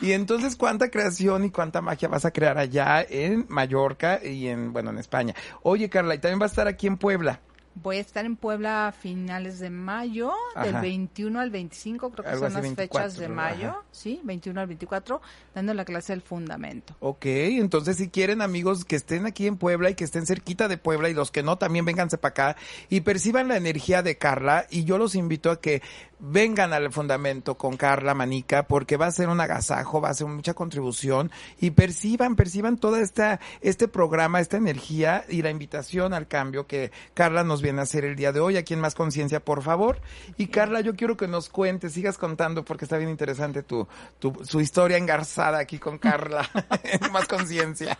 Y 0.00 0.12
entonces, 0.12 0.56
¿cuánta 0.56 0.90
creación 0.90 1.44
y 1.44 1.50
cuánta 1.50 1.80
magia 1.80 2.08
vas 2.08 2.24
a 2.24 2.32
crear 2.32 2.58
allá 2.58 3.02
en 3.08 3.46
Mallorca 3.48 4.20
y 4.24 4.48
en, 4.48 4.72
bueno, 4.72 4.90
en 4.90 4.98
España? 4.98 5.27
Oye, 5.62 5.88
Carla, 5.88 6.14
y 6.14 6.18
también 6.18 6.40
va 6.40 6.44
a 6.44 6.48
estar 6.48 6.68
aquí 6.68 6.86
en 6.86 6.96
Puebla. 6.96 7.40
Voy 7.80 7.98
a 7.98 8.00
estar 8.00 8.24
en 8.24 8.34
Puebla 8.34 8.88
a 8.88 8.92
finales 8.92 9.60
de 9.60 9.70
mayo, 9.70 10.32
del 10.60 10.74
Ajá. 10.74 10.80
21 10.80 11.38
al 11.38 11.50
25, 11.50 12.10
creo 12.10 12.24
que 12.24 12.30
Algo 12.30 12.46
son 12.46 12.54
las 12.54 12.62
24, 12.62 12.98
fechas 12.98 13.20
de 13.20 13.28
mayo, 13.28 13.68
Ajá. 13.68 13.82
sí, 13.92 14.20
21 14.24 14.60
al 14.60 14.66
24, 14.66 15.20
dando 15.54 15.74
la 15.74 15.84
clase 15.84 16.12
del 16.12 16.22
fundamento. 16.22 16.96
Ok, 16.98 17.26
entonces 17.26 17.96
si 17.98 18.08
quieren 18.08 18.42
amigos 18.42 18.84
que 18.84 18.96
estén 18.96 19.26
aquí 19.26 19.46
en 19.46 19.58
Puebla 19.58 19.90
y 19.90 19.94
que 19.94 20.02
estén 20.02 20.26
cerquita 20.26 20.66
de 20.66 20.76
Puebla 20.76 21.08
y 21.08 21.14
los 21.14 21.30
que 21.30 21.44
no 21.44 21.56
también 21.56 21.84
vénganse 21.84 22.18
para 22.18 22.30
acá 22.30 22.56
y 22.88 23.02
perciban 23.02 23.46
la 23.46 23.56
energía 23.56 24.02
de 24.02 24.18
Carla 24.18 24.66
y 24.70 24.82
yo 24.82 24.98
los 24.98 25.14
invito 25.14 25.52
a 25.52 25.60
que 25.60 25.80
vengan 26.20 26.72
al 26.72 26.92
fundamento 26.92 27.56
con 27.56 27.76
Carla 27.76 28.14
Manica 28.14 28.64
porque 28.64 28.96
va 28.96 29.06
a 29.06 29.10
ser 29.10 29.28
un 29.28 29.40
agasajo, 29.40 30.00
va 30.00 30.10
a 30.10 30.14
ser 30.14 30.26
mucha 30.26 30.54
contribución 30.54 31.30
y 31.60 31.70
perciban, 31.70 32.36
perciban 32.36 32.76
toda 32.76 33.00
esta, 33.00 33.40
este 33.60 33.88
programa, 33.88 34.40
esta 34.40 34.56
energía 34.56 35.24
y 35.28 35.42
la 35.42 35.50
invitación 35.50 36.14
al 36.14 36.26
cambio 36.26 36.66
que 36.66 36.90
Carla 37.14 37.44
nos 37.44 37.62
viene 37.62 37.80
a 37.80 37.82
hacer 37.82 38.04
el 38.04 38.16
día 38.16 38.32
de 38.32 38.40
hoy 38.40 38.56
aquí 38.56 38.74
en 38.74 38.80
Más 38.80 38.94
Conciencia, 38.94 39.40
por 39.40 39.62
favor. 39.62 40.00
Y 40.36 40.48
Carla, 40.48 40.80
yo 40.80 40.96
quiero 40.96 41.16
que 41.16 41.28
nos 41.28 41.48
cuentes, 41.48 41.92
sigas 41.92 42.18
contando 42.18 42.64
porque 42.64 42.84
está 42.84 42.98
bien 42.98 43.10
interesante 43.10 43.62
tu, 43.62 43.86
tu, 44.18 44.44
su 44.44 44.60
historia 44.60 44.96
engarzada 44.96 45.58
aquí 45.58 45.78
con 45.78 45.98
Carla 45.98 46.48
en 46.82 47.12
Más 47.12 47.26
Conciencia. 47.26 47.98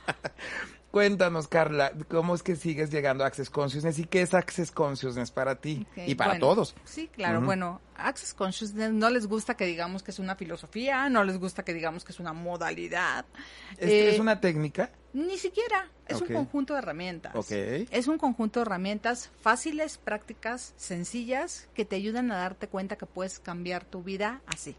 Cuéntanos, 0.90 1.48
Carla, 1.48 1.92
¿cómo 2.08 2.34
es 2.34 2.42
que 2.42 2.56
sigues 2.56 2.90
llegando 2.90 3.22
a 3.22 3.26
Access 3.26 3.50
Consciousness 3.50 3.98
y 3.98 4.04
qué 4.04 4.22
es 4.22 4.32
Access 4.32 4.70
Consciousness 4.70 5.30
para 5.30 5.56
ti 5.56 5.86
y 5.96 6.14
para 6.14 6.32
bueno, 6.32 6.46
todos? 6.46 6.74
Sí, 6.84 7.08
claro. 7.08 7.42
Bueno, 7.42 7.82
Access 7.94 8.32
Consciousness 8.32 8.90
no 8.92 9.10
les 9.10 9.26
gusta 9.26 9.54
que 9.54 9.66
digamos 9.66 10.02
que 10.02 10.12
es 10.12 10.18
una 10.18 10.34
filosofía, 10.34 11.10
no 11.10 11.24
les 11.24 11.38
gusta 11.38 11.62
que 11.62 11.74
digamos 11.74 12.04
que 12.04 12.12
es 12.12 12.20
una 12.20 12.32
modalidad. 12.32 13.26
¿Es, 13.76 13.90
Eh, 13.90 14.10
es 14.14 14.18
una 14.18 14.40
técnica? 14.40 14.90
Ni 15.12 15.36
siquiera, 15.36 15.90
es 16.06 16.20
un 16.22 16.28
conjunto 16.28 16.72
de 16.72 16.78
herramientas. 16.78 17.34
Ok. 17.34 17.50
Es 17.90 18.08
un 18.08 18.16
conjunto 18.16 18.60
de 18.60 18.62
herramientas 18.62 19.30
fáciles, 19.42 19.98
prácticas, 19.98 20.72
sencillas, 20.76 21.68
que 21.74 21.84
te 21.84 21.96
ayudan 21.96 22.32
a 22.32 22.38
darte 22.38 22.68
cuenta 22.68 22.96
que 22.96 23.06
puedes 23.06 23.40
cambiar 23.40 23.84
tu 23.84 24.02
vida 24.02 24.40
así. 24.46 24.74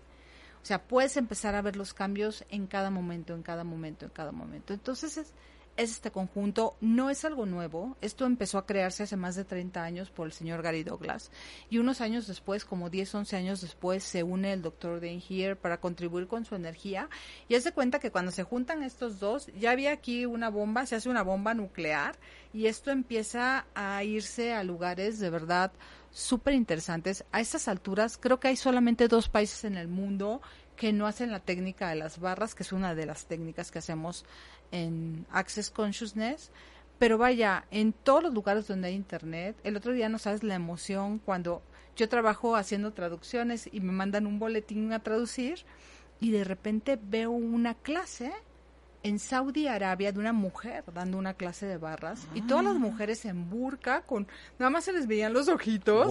O 0.62 0.65
sea, 0.65 0.84
puedes 0.84 1.17
empezar 1.17 1.56
a 1.56 1.62
ver 1.62 1.76
los 1.76 1.93
cambios 1.93 2.45
en 2.50 2.67
cada 2.67 2.89
momento, 2.89 3.34
en 3.34 3.43
cada 3.43 3.63
momento, 3.63 4.06
en 4.06 4.12
cada 4.12 4.32
momento. 4.32 4.74
Entonces 4.74 5.17
es, 5.17 5.34
es 5.80 5.92
este 5.92 6.12
conjunto, 6.12 6.76
no 6.82 7.10
es 7.10 7.24
algo 7.24 7.46
nuevo. 7.46 7.96
Esto 8.02 8.26
empezó 8.26 8.58
a 8.58 8.65
crearse 8.65 9.04
hace 9.04 9.15
más 9.15 9.36
de 9.36 9.46
30 9.46 9.82
años 9.82 10.10
por 10.10 10.28
el 10.28 10.34
señor 10.34 10.62
Gary 10.62 10.84
Douglas. 10.84 11.32
Y 11.70 11.78
unos 11.78 12.02
años 12.02 12.28
después, 12.28 12.65
como 12.65 12.89
10, 12.89 13.15
11 13.15 13.36
años 13.38 13.62
después, 13.62 14.04
se 14.04 14.24
une 14.24 14.52
el 14.52 14.62
doctor 14.62 15.00
Dane 15.00 15.24
Here 15.28 15.56
para 15.56 15.80
contribuir 15.80 16.28
con 16.28 16.44
su 16.44 16.56
energía. 16.56 17.10
Y 17.48 17.56
hace 17.56 17.72
cuenta 17.72 18.00
que 18.00 18.12
cuando 18.12 18.32
se 18.32 18.44
juntan 18.44 18.84
estos 18.84 19.20
dos, 19.20 19.48
ya 19.60 19.72
había 19.72 19.92
aquí 19.92 20.26
una 20.26 20.50
bomba, 20.50 20.86
se 20.86 20.96
hace 20.96 21.10
una 21.10 21.24
bomba 21.24 21.54
nuclear 21.54 22.15
y 22.54 22.65
esto 22.65 22.92
empieza 22.92 23.65
a 23.76 24.04
irse 24.04 24.54
a 24.54 24.63
lugares 24.63 25.20
de 25.20 25.30
verdad 25.30 25.72
súper 26.12 26.56
interesantes. 26.56 27.24
A 27.32 27.39
estas 27.39 27.68
alturas, 27.68 28.18
creo 28.18 28.39
que 28.39 28.48
hay 28.48 28.56
solamente 28.56 29.08
dos 29.08 29.30
países 29.30 29.63
en 29.63 29.78
el 29.78 29.88
mundo 29.88 30.42
que 30.80 30.94
no 30.94 31.08
hacen 31.08 31.30
la 31.30 31.42
técnica 31.42 31.89
de 31.89 31.96
las 31.96 32.22
barras, 32.22 32.56
que 32.56 32.63
es 32.63 32.72
una 32.72 32.96
de 32.96 33.06
las 33.06 33.26
técnicas 33.26 33.70
que 33.70 33.80
hacemos 33.80 34.24
en 34.72 35.26
Access 35.30 35.70
Consciousness. 35.72 36.52
Pero 36.98 37.18
vaya, 37.18 37.65
en 37.70 37.92
todos 37.92 38.24
los 38.24 38.34
lugares 38.34 38.65
donde 38.65 38.88
hay 38.88 38.94
internet, 38.94 39.58
el 39.65 39.76
otro 39.76 39.92
día 39.92 40.08
no 40.08 40.20
sabes 40.20 40.42
la 40.42 40.56
emoción 40.56 41.20
cuando 41.20 41.62
yo 41.98 42.08
trabajo 42.08 42.56
haciendo 42.56 42.94
traducciones 42.94 43.68
y 43.70 43.82
me 43.82 43.92
mandan 43.92 44.26
un 44.26 44.39
boletín 44.39 44.94
a 44.94 45.04
traducir 45.04 45.65
y 46.22 46.32
de 46.32 46.46
repente 46.46 46.98
veo 47.02 47.32
una 47.32 47.74
clase 47.74 48.32
en 49.02 49.18
Saudi 49.18 49.68
Arabia 49.68 50.12
de 50.12 50.20
una 50.20 50.34
mujer 50.34 50.84
dando 50.94 51.18
una 51.18 51.34
clase 51.34 51.66
de 51.66 51.78
barras 51.78 52.28
y 52.34 52.42
todas 52.42 52.66
las 52.66 52.76
mujeres 52.76 53.24
en 53.24 53.50
burka 53.50 54.02
con 54.02 54.28
nada 54.58 54.70
más 54.70 54.84
se 54.84 54.92
les 54.92 55.08
veían 55.08 55.32
los 55.32 55.48
ojitos 55.48 56.08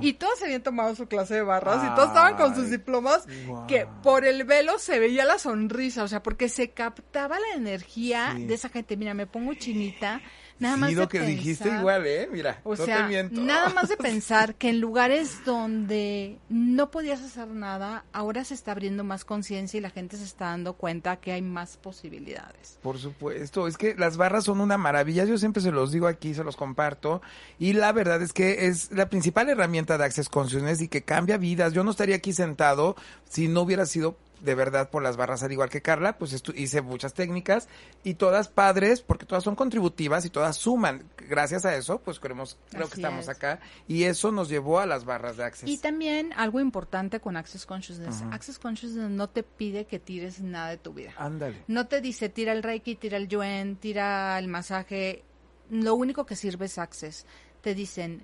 y 0.00 0.14
todas 0.14 0.42
habían 0.42 0.62
tomado 0.62 0.94
su 0.94 1.06
clase 1.06 1.34
de 1.34 1.42
barras 1.42 1.84
y 1.84 1.94
todos 1.94 2.08
estaban 2.08 2.36
con 2.36 2.54
sus 2.54 2.70
diplomas 2.70 3.26
que 3.68 3.86
por 4.02 4.24
el 4.24 4.44
velo 4.44 4.78
se 4.78 4.98
veía 4.98 5.24
la 5.26 5.38
sonrisa, 5.38 6.02
o 6.02 6.08
sea, 6.08 6.22
porque 6.22 6.48
se 6.48 6.70
captaba 6.70 7.38
la 7.38 7.56
energía 7.56 8.32
Sí. 8.36 8.46
de 8.46 8.54
esa 8.54 8.68
gente. 8.70 8.96
Mira, 8.96 9.12
me 9.14 9.26
pongo 9.26 9.52
chinita, 9.54 10.20
nada 10.60 10.74
sí, 10.76 10.80
más 10.80 10.92
lo 10.92 11.00
de 11.02 11.08
que 11.08 11.20
dijiste 11.20 11.64
pensar- 11.64 11.80
igual, 11.80 12.06
¿eh? 12.06 12.28
Mira, 12.32 12.60
o 12.64 12.76
no 12.76 12.84
sea, 12.84 12.98
te 12.98 13.02
miento. 13.08 13.40
nada 13.40 13.70
más 13.70 13.88
de 13.88 13.96
pensar 13.98 14.54
que 14.54 14.68
en 14.68 14.80
lugares 14.80 15.44
donde 15.44 16.38
no 16.48 16.90
podías 16.90 17.20
hacer 17.22 17.48
nada, 17.48 18.04
ahora 18.12 18.44
se 18.44 18.54
está 18.54 18.72
abriendo 18.72 19.02
más 19.02 19.24
conciencia 19.24 19.78
y 19.78 19.80
la 19.80 19.90
gente 19.90 20.16
se 20.16 20.24
está 20.24 20.46
dando 20.46 20.74
cuenta 20.74 21.16
que 21.16 21.32
hay 21.32 21.42
más 21.42 21.76
posibilidades. 21.76 22.78
Por 22.82 22.98
supuesto, 22.98 23.66
es 23.66 23.76
que 23.76 23.94
las 23.96 24.16
barras 24.16 24.44
son 24.44 24.60
una 24.60 24.78
maravilla, 24.78 25.24
yo 25.24 25.38
siempre 25.38 25.62
se 25.62 25.70
los 25.72 25.92
digo 25.92 26.06
aquí, 26.06 26.34
se 26.34 26.44
los 26.44 26.56
comparto, 26.56 27.22
y 27.58 27.72
la 27.72 27.92
verdad 27.92 28.22
es 28.22 28.32
que 28.32 28.66
es 28.66 28.90
la 28.92 29.08
principal 29.08 29.48
herramienta 29.48 29.98
de 29.98 30.04
Access 30.04 30.28
Consciousness 30.28 30.80
y 30.80 30.88
que 30.88 31.02
cambia 31.02 31.36
vidas. 31.38 31.72
Yo 31.72 31.84
no 31.84 31.90
estaría 31.90 32.16
aquí 32.16 32.32
sentado 32.32 32.96
si 33.28 33.48
no 33.48 33.62
hubiera 33.62 33.86
sido 33.86 34.16
de 34.40 34.54
verdad 34.54 34.90
por 34.90 35.02
las 35.02 35.16
barras, 35.16 35.42
al 35.42 35.52
igual 35.52 35.68
que 35.68 35.82
Carla, 35.82 36.18
pues 36.18 36.42
hice 36.54 36.82
muchas 36.82 37.14
técnicas 37.14 37.68
y 38.02 38.14
todas 38.14 38.48
padres, 38.48 39.02
porque 39.02 39.26
todas 39.26 39.44
son 39.44 39.54
contributivas 39.54 40.24
y 40.24 40.30
todas 40.30 40.56
suman. 40.56 41.04
Gracias 41.28 41.64
a 41.64 41.74
eso, 41.76 42.00
pues 42.00 42.18
queremos, 42.18 42.56
creo 42.70 42.88
que 42.88 42.96
estamos 42.96 43.24
es. 43.24 43.28
acá, 43.28 43.60
y 43.86 44.04
eso 44.04 44.32
nos 44.32 44.48
llevó 44.48 44.80
a 44.80 44.86
las 44.86 45.04
barras 45.04 45.36
de 45.36 45.44
Access. 45.44 45.68
Y 45.68 45.78
también 45.78 46.32
algo 46.34 46.60
importante 46.60 47.20
con 47.20 47.36
Access 47.36 47.66
Consciousness. 47.66 48.22
Access 48.30 48.58
Consciousness 48.58 49.10
no 49.10 49.28
te 49.28 49.42
pide 49.42 49.84
que 49.84 49.98
tires 49.98 50.40
nada 50.40 50.70
de 50.70 50.78
tu 50.78 50.92
vida. 50.92 51.12
Ándale. 51.16 51.62
No 51.68 51.86
te 51.86 52.00
dice 52.00 52.28
tira 52.28 52.52
el 52.52 52.62
reiki, 52.62 52.96
tira 52.96 53.16
el 53.16 53.28
yuen, 53.28 53.76
tira 53.76 54.38
el 54.38 54.48
masaje. 54.48 55.22
Lo 55.70 55.94
único 55.94 56.26
que 56.26 56.36
sirve 56.36 56.66
es 56.66 56.78
Access. 56.78 57.26
Te 57.60 57.74
dicen 57.74 58.22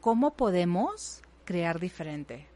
cómo 0.00 0.34
podemos 0.34 1.22
crear 1.44 1.78
diferente 1.78 2.46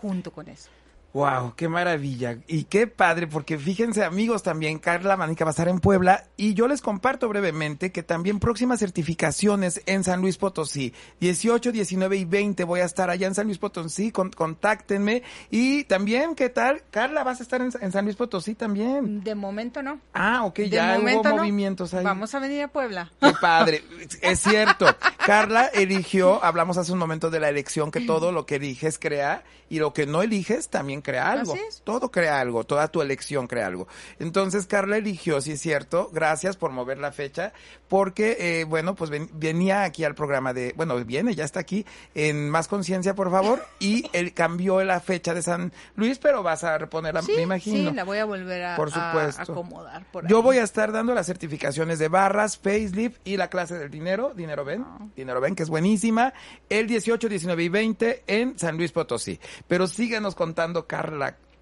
junto 0.00 0.32
con 0.32 0.48
eso. 0.48 0.70
Wow, 1.14 1.54
qué 1.56 1.68
maravilla. 1.68 2.38
Y 2.48 2.64
qué 2.64 2.88
padre, 2.88 3.28
porque 3.28 3.56
fíjense 3.56 4.02
amigos 4.02 4.42
también, 4.42 4.80
Carla 4.80 5.16
Manica 5.16 5.44
va 5.44 5.50
a 5.50 5.52
estar 5.52 5.68
en 5.68 5.78
Puebla 5.78 6.24
y 6.36 6.54
yo 6.54 6.66
les 6.66 6.82
comparto 6.82 7.28
brevemente 7.28 7.92
que 7.92 8.02
también 8.02 8.40
próximas 8.40 8.80
certificaciones 8.80 9.80
en 9.86 10.02
San 10.02 10.20
Luis 10.20 10.38
Potosí, 10.38 10.92
18, 11.20 11.70
19 11.70 12.16
y 12.16 12.24
20 12.24 12.64
voy 12.64 12.80
a 12.80 12.84
estar 12.84 13.10
allá 13.10 13.28
en 13.28 13.36
San 13.36 13.46
Luis 13.46 13.58
Potosí, 13.58 14.10
con- 14.10 14.30
contáctenme. 14.32 15.22
Y 15.52 15.84
también, 15.84 16.34
¿qué 16.34 16.48
tal? 16.48 16.82
Carla, 16.90 17.22
¿vas 17.22 17.38
a 17.38 17.44
estar 17.44 17.60
en, 17.60 17.70
en 17.80 17.92
San 17.92 18.04
Luis 18.06 18.16
Potosí 18.16 18.56
también? 18.56 19.22
De 19.22 19.36
momento 19.36 19.82
no. 19.84 20.00
Ah, 20.14 20.44
ok, 20.44 20.56
De 20.56 20.68
ya 20.70 20.98
hubo 21.00 21.22
no. 21.22 21.36
movimientos 21.36 21.94
ahí. 21.94 22.02
Vamos 22.04 22.34
a 22.34 22.40
venir 22.40 22.62
a 22.64 22.68
Puebla. 22.68 23.12
Qué 23.20 23.32
padre, 23.40 23.84
es 24.20 24.40
cierto. 24.40 24.86
Carla 25.24 25.66
eligió, 25.66 26.42
hablamos 26.44 26.76
hace 26.76 26.90
un 26.92 26.98
momento 26.98 27.30
de 27.30 27.38
la 27.38 27.48
elección, 27.50 27.92
que 27.92 28.00
todo 28.04 28.32
lo 28.32 28.46
que 28.46 28.56
eliges 28.56 28.98
crea 28.98 29.44
y 29.70 29.78
lo 29.78 29.92
que 29.94 30.06
no 30.06 30.20
eliges 30.22 30.68
también 30.68 31.02
crea 31.04 31.30
algo. 31.30 31.54
Todo 31.84 32.10
crea 32.10 32.40
algo, 32.40 32.64
toda 32.64 32.88
tu 32.88 33.00
elección 33.00 33.46
crea 33.46 33.68
algo. 33.68 33.86
Entonces 34.18 34.66
Carla 34.66 34.96
eligió, 34.96 35.40
sí 35.40 35.52
es 35.52 35.60
cierto, 35.60 36.10
gracias 36.12 36.56
por 36.56 36.72
mover 36.72 36.98
la 36.98 37.12
fecha, 37.12 37.52
porque, 37.88 38.36
eh, 38.40 38.64
bueno, 38.64 38.94
pues 38.96 39.10
ven- 39.10 39.28
venía 39.34 39.84
aquí 39.84 40.02
al 40.02 40.16
programa 40.16 40.52
de, 40.52 40.72
bueno, 40.76 40.96
viene, 41.04 41.34
ya 41.34 41.44
está 41.44 41.60
aquí, 41.60 41.86
en 42.14 42.50
Más 42.50 42.66
Conciencia, 42.66 43.14
por 43.14 43.30
favor, 43.30 43.64
y 43.78 44.08
él 44.12 44.34
cambió 44.34 44.82
la 44.82 44.98
fecha 45.00 45.34
de 45.34 45.42
San 45.42 45.72
Luis, 45.94 46.18
pero 46.18 46.42
vas 46.42 46.64
a 46.64 46.78
reponerla, 46.78 47.22
Sí, 47.22 47.32
me 47.36 47.42
imagino. 47.42 47.90
sí, 47.90 47.94
la 47.96 48.04
voy 48.04 48.18
a 48.18 48.24
volver 48.24 48.64
a, 48.64 48.76
Por 48.76 48.88
a 48.88 48.90
supuesto. 48.92 49.52
acomodar 49.52 50.04
por 50.10 50.26
Yo 50.26 50.42
voy 50.42 50.58
a 50.58 50.62
estar 50.64 50.90
dando 50.90 51.14
las 51.14 51.26
certificaciones 51.26 51.98
de 51.98 52.08
barras, 52.08 52.56
facelift 52.58 53.20
y 53.24 53.36
la 53.36 53.48
clase 53.48 53.78
del 53.78 53.90
dinero, 53.90 54.32
Dinero 54.34 54.64
Ven, 54.64 54.82
Ah. 54.86 54.98
Dinero 55.14 55.40
Ven, 55.40 55.54
que 55.54 55.62
es 55.62 55.68
buenísima, 55.68 56.32
el 56.70 56.86
18, 56.86 57.28
19 57.28 57.62
y 57.62 57.68
20 57.68 58.22
en 58.26 58.58
San 58.58 58.76
Luis 58.76 58.92
Potosí. 58.92 59.38
Pero 59.68 59.86
síguenos 59.86 60.34
contando, 60.34 60.86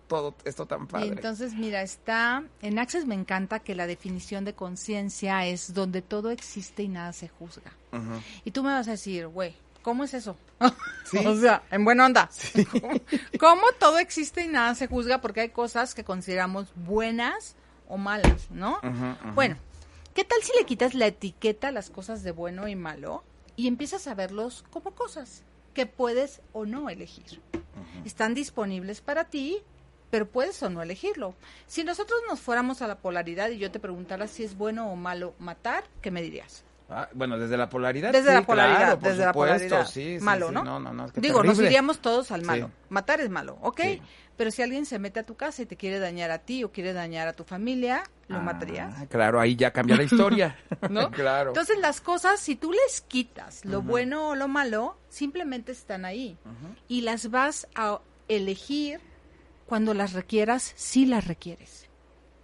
Todo 0.08 0.34
esto 0.44 0.66
tan 0.66 0.86
padre. 0.88 1.08
entonces, 1.08 1.54
mira, 1.54 1.80
está 1.80 2.44
en 2.60 2.78
Access 2.78 3.06
me 3.06 3.14
encanta 3.14 3.60
que 3.60 3.74
la 3.74 3.86
definición 3.86 4.44
de 4.44 4.52
conciencia 4.52 5.46
es 5.46 5.72
donde 5.72 6.02
todo 6.02 6.30
existe 6.30 6.82
y 6.82 6.88
nada 6.88 7.14
se 7.14 7.28
juzga. 7.28 7.72
Y 8.44 8.50
tú 8.50 8.62
me 8.62 8.72
vas 8.72 8.88
a 8.88 8.92
decir, 8.92 9.26
güey, 9.28 9.54
¿cómo 9.82 10.04
es 10.04 10.14
eso? 10.14 10.36
Sí. 11.04 11.18
o 11.26 11.36
sea, 11.36 11.62
en 11.70 11.84
buena 11.84 12.06
onda. 12.06 12.30
¿Cómo, 12.70 12.94
cómo 13.38 13.62
todo 13.78 13.98
existe 13.98 14.42
y 14.42 14.48
nada 14.48 14.74
se 14.74 14.86
juzga? 14.86 15.20
Porque 15.20 15.42
hay 15.42 15.48
cosas 15.50 15.94
que 15.94 16.04
consideramos 16.04 16.72
buenas 16.74 17.56
o 17.88 17.98
malas, 17.98 18.50
¿no? 18.50 18.80
Bueno, 19.34 19.56
¿qué 20.14 20.24
tal 20.24 20.42
si 20.42 20.52
le 20.58 20.64
quitas 20.64 20.94
la 20.94 21.06
etiqueta 21.08 21.68
a 21.68 21.72
las 21.72 21.90
cosas 21.90 22.22
de 22.22 22.30
bueno 22.30 22.66
y 22.68 22.76
malo 22.76 23.24
y 23.56 23.66
empiezas 23.66 24.06
a 24.06 24.14
verlos 24.14 24.64
como 24.70 24.92
cosas 24.92 25.42
que 25.72 25.86
puedes 25.86 26.40
o 26.52 26.66
no 26.66 26.88
elegir? 26.90 27.40
Están 28.04 28.34
disponibles 28.34 29.00
para 29.00 29.24
ti, 29.24 29.58
pero 30.10 30.28
puedes 30.28 30.62
o 30.62 30.70
no 30.70 30.82
elegirlo. 30.82 31.34
Si 31.66 31.84
nosotros 31.84 32.20
nos 32.28 32.40
fuéramos 32.40 32.82
a 32.82 32.86
la 32.86 32.98
polaridad 32.98 33.50
y 33.50 33.58
yo 33.58 33.70
te 33.70 33.80
preguntara 33.80 34.26
si 34.28 34.44
es 34.44 34.56
bueno 34.56 34.90
o 34.90 34.96
malo 34.96 35.34
matar, 35.38 35.84
¿qué 36.00 36.10
me 36.10 36.22
dirías? 36.22 36.64
Ah, 36.94 37.08
bueno, 37.12 37.38
desde 37.38 37.56
la 37.56 37.68
polaridad. 37.68 38.12
Desde 38.12 38.28
sí, 38.28 38.34
la 38.34 38.42
polaridad, 38.42 38.78
claro, 38.78 38.98
por 38.98 39.08
desde 39.10 39.24
la 39.24 39.32
polaridad. 39.32 39.86
sí, 39.86 40.18
sí, 40.18 40.24
malo, 40.24 40.50
¿no? 40.52 40.62
No, 40.64 40.78
no, 40.80 40.92
no, 40.92 41.06
es 41.06 41.12
que 41.12 41.20
Digo, 41.20 41.42
nos 41.42 41.58
iríamos 41.58 42.00
todos 42.00 42.30
al 42.30 42.42
malo. 42.42 42.70
Matar 42.88 43.20
es 43.20 43.30
malo, 43.30 43.58
¿ok? 43.62 43.80
Pero 44.36 44.50
si 44.50 44.62
alguien 44.62 44.86
se 44.86 44.98
mete 44.98 45.20
a 45.20 45.26
tu 45.26 45.36
casa 45.36 45.62
y 45.62 45.66
te 45.66 45.76
quiere 45.76 45.98
dañar 45.98 46.30
a 46.30 46.38
ti 46.38 46.64
o 46.64 46.72
quiere 46.72 46.92
dañar 46.94 47.28
a 47.28 47.32
tu 47.34 47.44
familia, 47.44 48.02
lo 48.28 48.38
Ah, 48.38 48.40
matarías. 48.40 49.06
Claro, 49.08 49.38
ahí 49.38 49.56
ya 49.56 49.70
cambia 49.72 49.94
la 49.96 50.04
historia. 50.04 50.56
¿no? 50.90 51.10
claro. 51.12 51.50
Entonces 51.50 51.78
las 51.78 52.00
cosas, 52.00 52.40
si 52.40 52.56
tú 52.56 52.72
les 52.72 53.02
quitas 53.02 53.64
lo 53.64 53.82
bueno 53.82 54.30
o 54.30 54.34
lo 54.34 54.48
malo, 54.48 54.96
simplemente 55.10 55.72
están 55.72 56.04
ahí. 56.06 56.38
Y 56.88 57.02
las 57.02 57.30
vas 57.30 57.68
a 57.74 58.00
elegir 58.28 59.00
cuando 59.66 59.92
las 59.94 60.12
requieras, 60.14 60.72
si 60.76 61.04
las 61.06 61.26
requieres. 61.26 61.88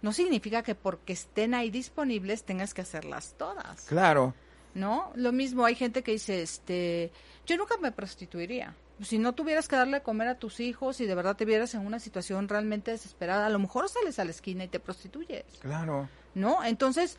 No 0.01 0.13
significa 0.13 0.63
que 0.63 0.75
porque 0.75 1.13
estén 1.13 1.53
ahí 1.53 1.69
disponibles 1.69 2.43
tengas 2.43 2.73
que 2.73 2.81
hacerlas 2.81 3.35
todas. 3.37 3.85
claro. 3.85 4.33
¿no? 4.75 5.11
Lo 5.15 5.31
mismo, 5.31 5.65
hay 5.65 5.73
gente 5.75 6.03
que 6.03 6.11
dice, 6.11 6.43
este, 6.43 7.11
yo 7.45 7.57
nunca 7.57 7.75
me 7.77 7.91
prostituiría. 7.91 8.75
Si 9.01 9.17
no 9.17 9.33
tuvieras 9.33 9.67
que 9.67 9.75
darle 9.75 9.97
a 9.97 10.03
comer 10.03 10.27
a 10.27 10.37
tus 10.37 10.59
hijos 10.59 11.01
y 11.01 11.05
de 11.07 11.15
verdad 11.15 11.35
te 11.35 11.43
vieras 11.43 11.73
en 11.73 11.85
una 11.85 11.99
situación 11.99 12.47
realmente 12.47 12.91
desesperada, 12.91 13.47
a 13.47 13.49
lo 13.49 13.57
mejor 13.59 13.89
sales 13.89 14.19
a 14.19 14.25
la 14.25 14.31
esquina 14.31 14.63
y 14.63 14.67
te 14.67 14.79
prostituyes, 14.79 15.43
Claro. 15.61 16.07
¿no? 16.35 16.63
Entonces, 16.63 17.17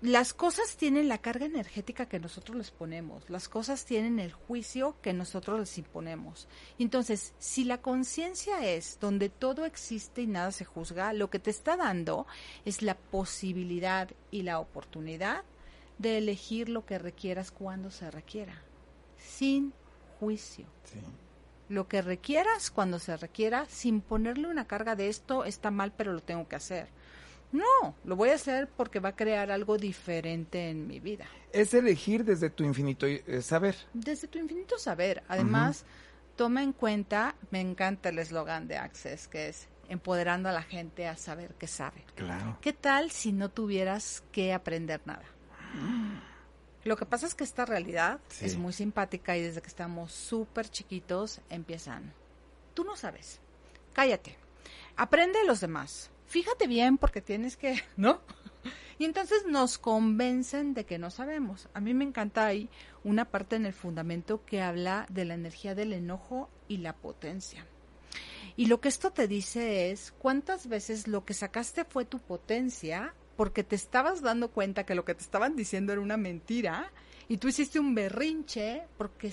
las 0.00 0.32
cosas 0.32 0.76
tienen 0.76 1.08
la 1.08 1.18
carga 1.18 1.46
energética 1.46 2.06
que 2.06 2.20
nosotros 2.20 2.56
les 2.56 2.70
ponemos, 2.70 3.28
las 3.28 3.48
cosas 3.48 3.84
tienen 3.84 4.20
el 4.20 4.32
juicio 4.32 4.94
que 5.02 5.12
nosotros 5.12 5.58
les 5.58 5.78
imponemos. 5.78 6.46
Entonces, 6.78 7.34
si 7.38 7.64
la 7.64 7.78
conciencia 7.78 8.64
es 8.64 8.98
donde 9.00 9.28
todo 9.28 9.64
existe 9.64 10.22
y 10.22 10.28
nada 10.28 10.52
se 10.52 10.64
juzga, 10.64 11.12
lo 11.12 11.30
que 11.30 11.40
te 11.40 11.50
está 11.50 11.76
dando 11.76 12.28
es 12.64 12.82
la 12.82 12.96
posibilidad 12.96 14.08
y 14.30 14.42
la 14.42 14.60
oportunidad 14.60 15.42
de 15.98 16.18
elegir 16.18 16.68
lo 16.68 16.86
que 16.86 16.98
requieras 16.98 17.50
cuando 17.50 17.90
se 17.90 18.08
requiera, 18.08 18.62
sin 19.16 19.72
juicio. 20.20 20.66
Sí. 20.84 21.00
Lo 21.68 21.88
que 21.88 22.02
requieras 22.02 22.70
cuando 22.70 23.00
se 23.00 23.16
requiera, 23.16 23.66
sin 23.66 24.00
ponerle 24.00 24.46
una 24.46 24.66
carga 24.66 24.94
de 24.94 25.08
esto 25.08 25.44
está 25.44 25.70
mal, 25.72 25.92
pero 25.94 26.12
lo 26.12 26.20
tengo 26.20 26.48
que 26.48 26.56
hacer. 26.56 26.88
No, 27.52 27.94
lo 28.04 28.14
voy 28.16 28.28
a 28.30 28.34
hacer 28.34 28.68
porque 28.68 29.00
va 29.00 29.10
a 29.10 29.16
crear 29.16 29.50
algo 29.50 29.78
diferente 29.78 30.68
en 30.68 30.86
mi 30.86 31.00
vida. 31.00 31.26
Es 31.52 31.72
elegir 31.72 32.24
desde 32.24 32.50
tu 32.50 32.62
infinito 32.64 33.06
eh, 33.06 33.40
saber. 33.42 33.74
Desde 33.94 34.28
tu 34.28 34.38
infinito 34.38 34.78
saber. 34.78 35.22
Además, 35.28 35.84
toma 36.36 36.62
en 36.62 36.72
cuenta, 36.72 37.34
me 37.50 37.60
encanta 37.60 38.10
el 38.10 38.18
eslogan 38.18 38.68
de 38.68 38.76
Access, 38.76 39.28
que 39.28 39.48
es 39.48 39.66
empoderando 39.88 40.50
a 40.50 40.52
la 40.52 40.62
gente 40.62 41.08
a 41.08 41.16
saber 41.16 41.54
que 41.54 41.66
sabe. 41.66 42.04
Claro. 42.14 42.58
¿Qué 42.60 42.74
tal 42.74 43.10
si 43.10 43.32
no 43.32 43.48
tuvieras 43.48 44.22
que 44.30 44.52
aprender 44.52 45.00
nada? 45.06 45.24
Lo 46.84 46.96
que 46.96 47.06
pasa 47.06 47.26
es 47.26 47.34
que 47.34 47.44
esta 47.44 47.64
realidad 47.64 48.20
Sí. 48.28 48.44
es 48.44 48.56
muy 48.56 48.72
simpática 48.72 49.36
y 49.36 49.42
desde 49.42 49.60
que 49.62 49.66
estamos 49.68 50.12
súper 50.12 50.68
chiquitos 50.68 51.40
empiezan. 51.50 52.12
Tú 52.74 52.84
no 52.84 52.96
sabes. 52.96 53.40
Cállate. 53.94 54.36
Aprende 54.96 55.38
de 55.40 55.46
los 55.46 55.60
demás. 55.60 56.10
Fíjate 56.28 56.66
bien 56.66 56.98
porque 56.98 57.22
tienes 57.22 57.56
que, 57.56 57.82
¿no? 57.96 58.20
Y 58.98 59.04
entonces 59.04 59.46
nos 59.46 59.78
convencen 59.78 60.74
de 60.74 60.84
que 60.84 60.98
no 60.98 61.10
sabemos. 61.10 61.68
A 61.72 61.80
mí 61.80 61.94
me 61.94 62.04
encanta 62.04 62.46
ahí 62.46 62.68
una 63.04 63.24
parte 63.24 63.56
en 63.56 63.64
el 63.64 63.72
fundamento 63.72 64.44
que 64.44 64.60
habla 64.60 65.06
de 65.08 65.24
la 65.24 65.34
energía 65.34 65.74
del 65.74 65.92
enojo 65.92 66.50
y 66.66 66.78
la 66.78 66.94
potencia. 66.94 67.64
Y 68.56 68.66
lo 68.66 68.80
que 68.80 68.88
esto 68.88 69.10
te 69.12 69.28
dice 69.28 69.90
es 69.90 70.12
cuántas 70.18 70.66
veces 70.66 71.06
lo 71.06 71.24
que 71.24 71.32
sacaste 71.32 71.84
fue 71.84 72.04
tu 72.04 72.18
potencia 72.18 73.14
porque 73.36 73.62
te 73.62 73.76
estabas 73.76 74.20
dando 74.20 74.50
cuenta 74.50 74.84
que 74.84 74.96
lo 74.96 75.04
que 75.04 75.14
te 75.14 75.22
estaban 75.22 75.54
diciendo 75.54 75.92
era 75.92 76.02
una 76.02 76.16
mentira 76.16 76.92
y 77.28 77.36
tú 77.36 77.46
hiciste 77.46 77.78
un 77.78 77.94
berrinche 77.94 78.82
porque 78.96 79.32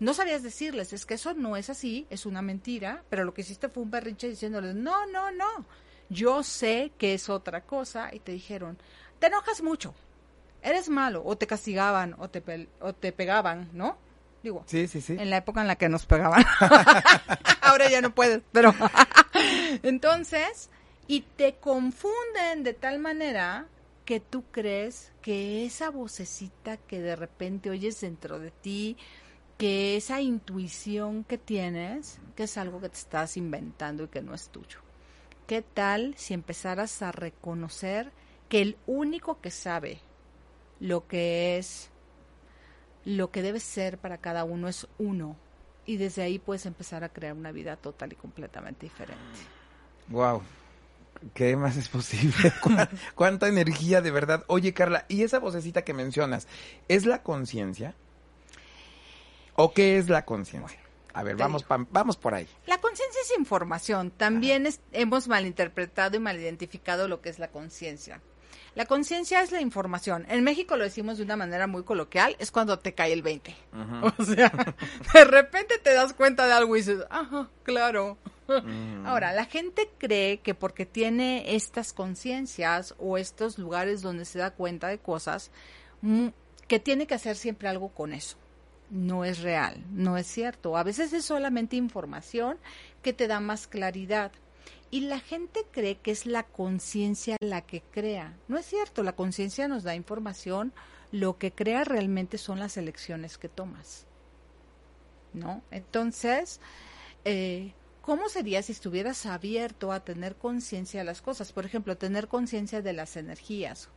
no 0.00 0.14
sabías 0.14 0.42
decirles, 0.42 0.92
es 0.92 1.06
que 1.06 1.14
eso 1.14 1.32
no 1.32 1.56
es 1.56 1.70
así, 1.70 2.08
es 2.10 2.26
una 2.26 2.42
mentira, 2.42 3.04
pero 3.08 3.24
lo 3.24 3.32
que 3.32 3.42
hiciste 3.42 3.68
fue 3.68 3.84
un 3.84 3.90
berrinche 3.92 4.28
diciéndoles, 4.28 4.74
no, 4.74 5.06
no, 5.06 5.30
no, 5.30 5.64
yo 6.08 6.42
sé 6.42 6.92
que 6.98 7.14
es 7.14 7.28
otra 7.28 7.62
cosa 7.62 8.10
y 8.14 8.20
te 8.20 8.32
dijeron, 8.32 8.78
te 9.18 9.26
enojas 9.26 9.62
mucho, 9.62 9.94
eres 10.62 10.88
malo, 10.88 11.22
o 11.24 11.36
te 11.36 11.46
castigaban, 11.46 12.14
o 12.18 12.28
te, 12.28 12.68
o 12.80 12.92
te 12.92 13.12
pegaban, 13.12 13.68
¿no? 13.72 13.96
Digo, 14.42 14.62
Sí, 14.66 14.86
sí, 14.86 15.00
sí. 15.00 15.16
en 15.18 15.30
la 15.30 15.38
época 15.38 15.60
en 15.60 15.66
la 15.66 15.76
que 15.76 15.88
nos 15.88 16.06
pegaban. 16.06 16.44
Ahora 17.62 17.90
ya 17.90 18.00
no 18.00 18.14
puedes, 18.14 18.42
pero 18.52 18.72
entonces, 19.82 20.70
y 21.06 21.22
te 21.22 21.56
confunden 21.56 22.62
de 22.62 22.74
tal 22.74 22.98
manera 22.98 23.66
que 24.04 24.20
tú 24.20 24.44
crees 24.52 25.12
que 25.22 25.64
esa 25.66 25.90
vocecita 25.90 26.76
que 26.76 27.00
de 27.00 27.16
repente 27.16 27.70
oyes 27.70 28.00
dentro 28.00 28.38
de 28.38 28.50
ti, 28.52 28.96
que 29.58 29.96
esa 29.96 30.20
intuición 30.20 31.24
que 31.24 31.38
tienes, 31.38 32.18
que 32.36 32.44
es 32.44 32.56
algo 32.58 32.80
que 32.80 32.88
te 32.90 32.98
estás 32.98 33.36
inventando 33.36 34.04
y 34.04 34.08
que 34.08 34.22
no 34.22 34.34
es 34.34 34.48
tuyo. 34.50 34.78
¿Qué 35.46 35.62
tal 35.62 36.14
si 36.16 36.34
empezaras 36.34 37.02
a 37.02 37.12
reconocer 37.12 38.10
que 38.48 38.62
el 38.62 38.76
único 38.86 39.40
que 39.40 39.50
sabe 39.50 40.00
lo 40.80 41.06
que 41.06 41.58
es 41.58 41.90
lo 43.04 43.30
que 43.30 43.42
debe 43.42 43.60
ser 43.60 43.98
para 43.98 44.18
cada 44.18 44.42
uno 44.44 44.66
es 44.68 44.88
uno. 44.98 45.36
Y 45.86 45.96
desde 45.98 46.22
ahí 46.22 46.40
puedes 46.40 46.66
empezar 46.66 47.04
a 47.04 47.08
crear 47.08 47.34
una 47.34 47.52
vida 47.52 47.76
total 47.76 48.12
y 48.12 48.16
completamente 48.16 48.86
diferente. 48.86 49.22
Wow. 50.08 50.42
¿Qué 51.32 51.56
más 51.56 51.76
es 51.76 51.88
posible? 51.88 52.52
¿Cu- 52.60 52.72
¿Cuánta 53.14 53.46
energía 53.46 54.02
de 54.02 54.10
verdad? 54.10 54.42
Oye, 54.48 54.74
Carla, 54.74 55.06
¿y 55.08 55.22
esa 55.22 55.38
vocecita 55.38 55.82
que 55.82 55.94
mencionas, 55.94 56.48
es 56.88 57.06
la 57.06 57.22
conciencia? 57.22 57.94
¿O 59.54 59.72
qué 59.72 59.96
es 59.98 60.08
la 60.08 60.24
conciencia? 60.24 60.80
A 61.16 61.22
ver, 61.22 61.36
vamos, 61.36 61.62
pa- 61.64 61.86
vamos 61.90 62.16
por 62.16 62.34
ahí. 62.34 62.46
La 62.66 62.78
conciencia 62.78 63.20
es 63.22 63.38
información. 63.38 64.10
También 64.10 64.66
es- 64.66 64.80
hemos 64.92 65.28
malinterpretado 65.28 66.16
y 66.16 66.20
malidentificado 66.20 67.08
lo 67.08 67.20
que 67.20 67.30
es 67.30 67.38
la 67.38 67.48
conciencia. 67.48 68.20
La 68.74 68.84
conciencia 68.84 69.40
es 69.40 69.52
la 69.52 69.62
información. 69.62 70.26
En 70.28 70.44
México 70.44 70.76
lo 70.76 70.84
decimos 70.84 71.16
de 71.16 71.24
una 71.24 71.36
manera 71.36 71.66
muy 71.66 71.82
coloquial, 71.84 72.36
es 72.38 72.50
cuando 72.50 72.78
te 72.78 72.92
cae 72.94 73.14
el 73.14 73.22
20. 73.22 73.56
O 74.18 74.24
sea, 74.24 74.52
de 75.14 75.24
repente 75.24 75.78
te 75.78 75.94
das 75.94 76.12
cuenta 76.12 76.46
de 76.46 76.52
algo 76.52 76.76
y 76.76 76.80
dices, 76.80 77.02
ajá, 77.08 77.48
claro. 77.62 78.18
Ahora, 79.06 79.32
la 79.32 79.46
gente 79.46 79.90
cree 79.98 80.38
que 80.40 80.54
porque 80.54 80.84
tiene 80.86 81.56
estas 81.56 81.92
conciencias 81.94 82.94
o 82.98 83.16
estos 83.18 83.58
lugares 83.58 84.02
donde 84.02 84.24
se 84.26 84.38
da 84.38 84.50
cuenta 84.52 84.88
de 84.88 84.98
cosas, 84.98 85.50
que 86.68 86.78
tiene 86.78 87.06
que 87.06 87.14
hacer 87.14 87.36
siempre 87.36 87.68
algo 87.68 87.88
con 87.88 88.12
eso. 88.12 88.36
No 88.90 89.24
es 89.24 89.40
real, 89.40 89.84
no 89.90 90.16
es 90.16 90.26
cierto. 90.26 90.76
A 90.76 90.84
veces 90.84 91.12
es 91.12 91.24
solamente 91.24 91.76
información 91.76 92.58
que 93.02 93.12
te 93.12 93.26
da 93.26 93.40
más 93.40 93.66
claridad. 93.66 94.32
Y 94.90 95.00
la 95.00 95.18
gente 95.18 95.66
cree 95.72 95.96
que 95.96 96.12
es 96.12 96.26
la 96.26 96.44
conciencia 96.44 97.36
la 97.40 97.62
que 97.62 97.82
crea. 97.82 98.36
No 98.46 98.56
es 98.56 98.66
cierto, 98.66 99.02
la 99.02 99.16
conciencia 99.16 99.66
nos 99.66 99.82
da 99.82 99.96
información, 99.96 100.72
lo 101.10 101.38
que 101.38 101.52
crea 101.52 101.84
realmente 101.84 102.38
son 102.38 102.60
las 102.60 102.76
elecciones 102.76 103.38
que 103.38 103.48
tomas. 103.48 104.06
¿No? 105.32 105.62
Entonces, 105.70 106.60
eh, 107.24 107.72
¿cómo 108.00 108.28
sería 108.28 108.62
si 108.62 108.72
estuvieras 108.72 109.26
abierto 109.26 109.90
a 109.90 110.00
tener 110.00 110.36
conciencia 110.36 111.00
de 111.00 111.04
las 111.04 111.20
cosas? 111.20 111.52
Por 111.52 111.66
ejemplo, 111.66 111.96
tener 111.98 112.28
conciencia 112.28 112.80
de 112.80 112.92
las 112.92 113.16
energías. 113.16 113.88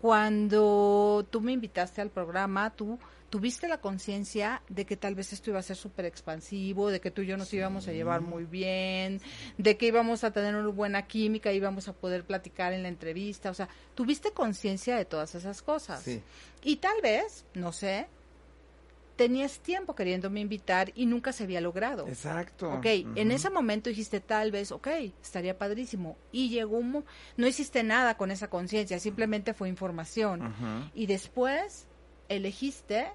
Cuando 0.00 1.26
tú 1.30 1.40
me 1.40 1.52
invitaste 1.52 2.00
al 2.00 2.10
programa, 2.10 2.70
tú 2.70 2.98
tuviste 3.34 3.66
la 3.66 3.78
conciencia 3.78 4.62
de 4.68 4.86
que 4.86 4.96
tal 4.96 5.16
vez 5.16 5.32
esto 5.32 5.50
iba 5.50 5.58
a 5.58 5.62
ser 5.64 5.74
súper 5.74 6.04
expansivo, 6.04 6.88
de 6.88 7.00
que 7.00 7.10
tú 7.10 7.22
y 7.22 7.26
yo 7.26 7.36
nos 7.36 7.52
íbamos 7.52 7.88
a 7.88 7.92
llevar 7.92 8.20
muy 8.20 8.44
bien, 8.44 9.20
de 9.58 9.76
que 9.76 9.86
íbamos 9.86 10.22
a 10.22 10.30
tener 10.30 10.54
una 10.54 10.68
buena 10.68 11.08
química, 11.08 11.50
íbamos 11.50 11.88
a 11.88 11.94
poder 11.94 12.22
platicar 12.22 12.72
en 12.72 12.84
la 12.84 12.88
entrevista. 12.88 13.50
O 13.50 13.54
sea, 13.54 13.68
tuviste 13.96 14.30
conciencia 14.30 14.96
de 14.96 15.04
todas 15.04 15.34
esas 15.34 15.62
cosas. 15.62 16.04
Sí. 16.04 16.22
Y 16.62 16.76
tal 16.76 16.94
vez, 17.02 17.44
no 17.54 17.72
sé, 17.72 18.06
tenías 19.16 19.58
tiempo 19.58 19.96
queriéndome 19.96 20.38
invitar 20.38 20.92
y 20.94 21.06
nunca 21.06 21.32
se 21.32 21.42
había 21.42 21.60
logrado. 21.60 22.06
Exacto. 22.06 22.70
Ok, 22.74 22.86
en 23.16 23.32
ese 23.32 23.50
momento 23.50 23.90
dijiste 23.90 24.20
tal 24.20 24.52
vez, 24.52 24.70
ok, 24.70 24.86
estaría 25.20 25.58
padrísimo. 25.58 26.16
Y 26.30 26.50
llegó 26.50 26.76
un... 26.76 27.04
No 27.36 27.48
hiciste 27.48 27.82
nada 27.82 28.16
con 28.16 28.30
esa 28.30 28.48
conciencia, 28.48 29.00
simplemente 29.00 29.54
fue 29.54 29.68
información. 29.68 30.54
Y 30.94 31.06
después 31.06 31.88
elegiste 32.28 33.08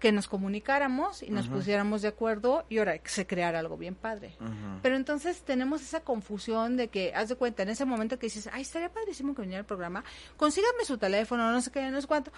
que 0.00 0.10
nos 0.12 0.26
comunicáramos 0.26 1.22
y 1.22 1.30
nos 1.30 1.46
Ujú. 1.46 1.56
pusiéramos 1.56 2.02
de 2.02 2.08
acuerdo 2.08 2.64
y 2.68 2.78
ahora 2.78 2.98
se 3.04 3.26
creara 3.26 3.58
algo 3.60 3.76
bien 3.76 3.94
padre. 3.94 4.34
Pero 4.82 4.96
entonces 4.96 5.42
tenemos 5.42 5.82
esa 5.82 6.00
confusión 6.00 6.76
de 6.76 6.88
que, 6.88 7.12
haz 7.14 7.28
de 7.28 7.36
cuenta, 7.36 7.62
en 7.62 7.68
ese 7.68 7.84
momento 7.84 8.18
que 8.18 8.26
dices, 8.26 8.48
ay, 8.52 8.62
estaría 8.62 8.88
padrísimo 8.92 9.34
que 9.34 9.42
viniera 9.42 9.60
al 9.60 9.66
programa, 9.66 10.02
consígame 10.36 10.84
su 10.84 10.98
teléfono, 10.98 11.52
no 11.52 11.60
sé 11.60 11.70
qué, 11.70 11.88
no 11.90 12.00
sé 12.00 12.06
cuánto. 12.08 12.32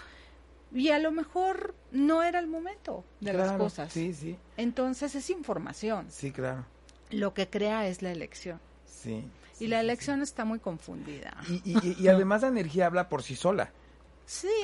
Y 0.75 0.91
a 0.91 0.99
lo 0.99 1.13
mejor 1.13 1.75
no 1.93 2.23
era 2.23 2.39
el 2.41 2.47
momento 2.49 3.05
de 3.21 3.33
las 3.33 3.53
cosas. 3.53 3.93
Sí, 3.93 4.13
sí, 4.13 4.37
Entonces 4.57 5.15
es 5.15 5.31
información. 5.31 6.07
sí, 6.11 6.33
claro. 6.33 6.67
Lo 7.11 7.33
que 7.35 7.49
crea 7.49 7.87
es 7.87 8.03
la 8.03 8.11
elección. 8.11 8.59
Sí. 8.87 9.23
Y 9.61 9.67
la 9.69 9.81
elección 9.81 10.23
está 10.23 10.45
muy 10.45 10.59
confundida. 10.59 11.37
Y, 11.49 11.61
y- 11.65 11.79
y- 11.91 11.97
y 12.05 12.09
además 12.09 12.43
la 12.43 12.49
energía 12.49 12.87
habla 12.87 13.09
por 13.09 13.23
sí 13.23 13.37
sola. 13.37 13.71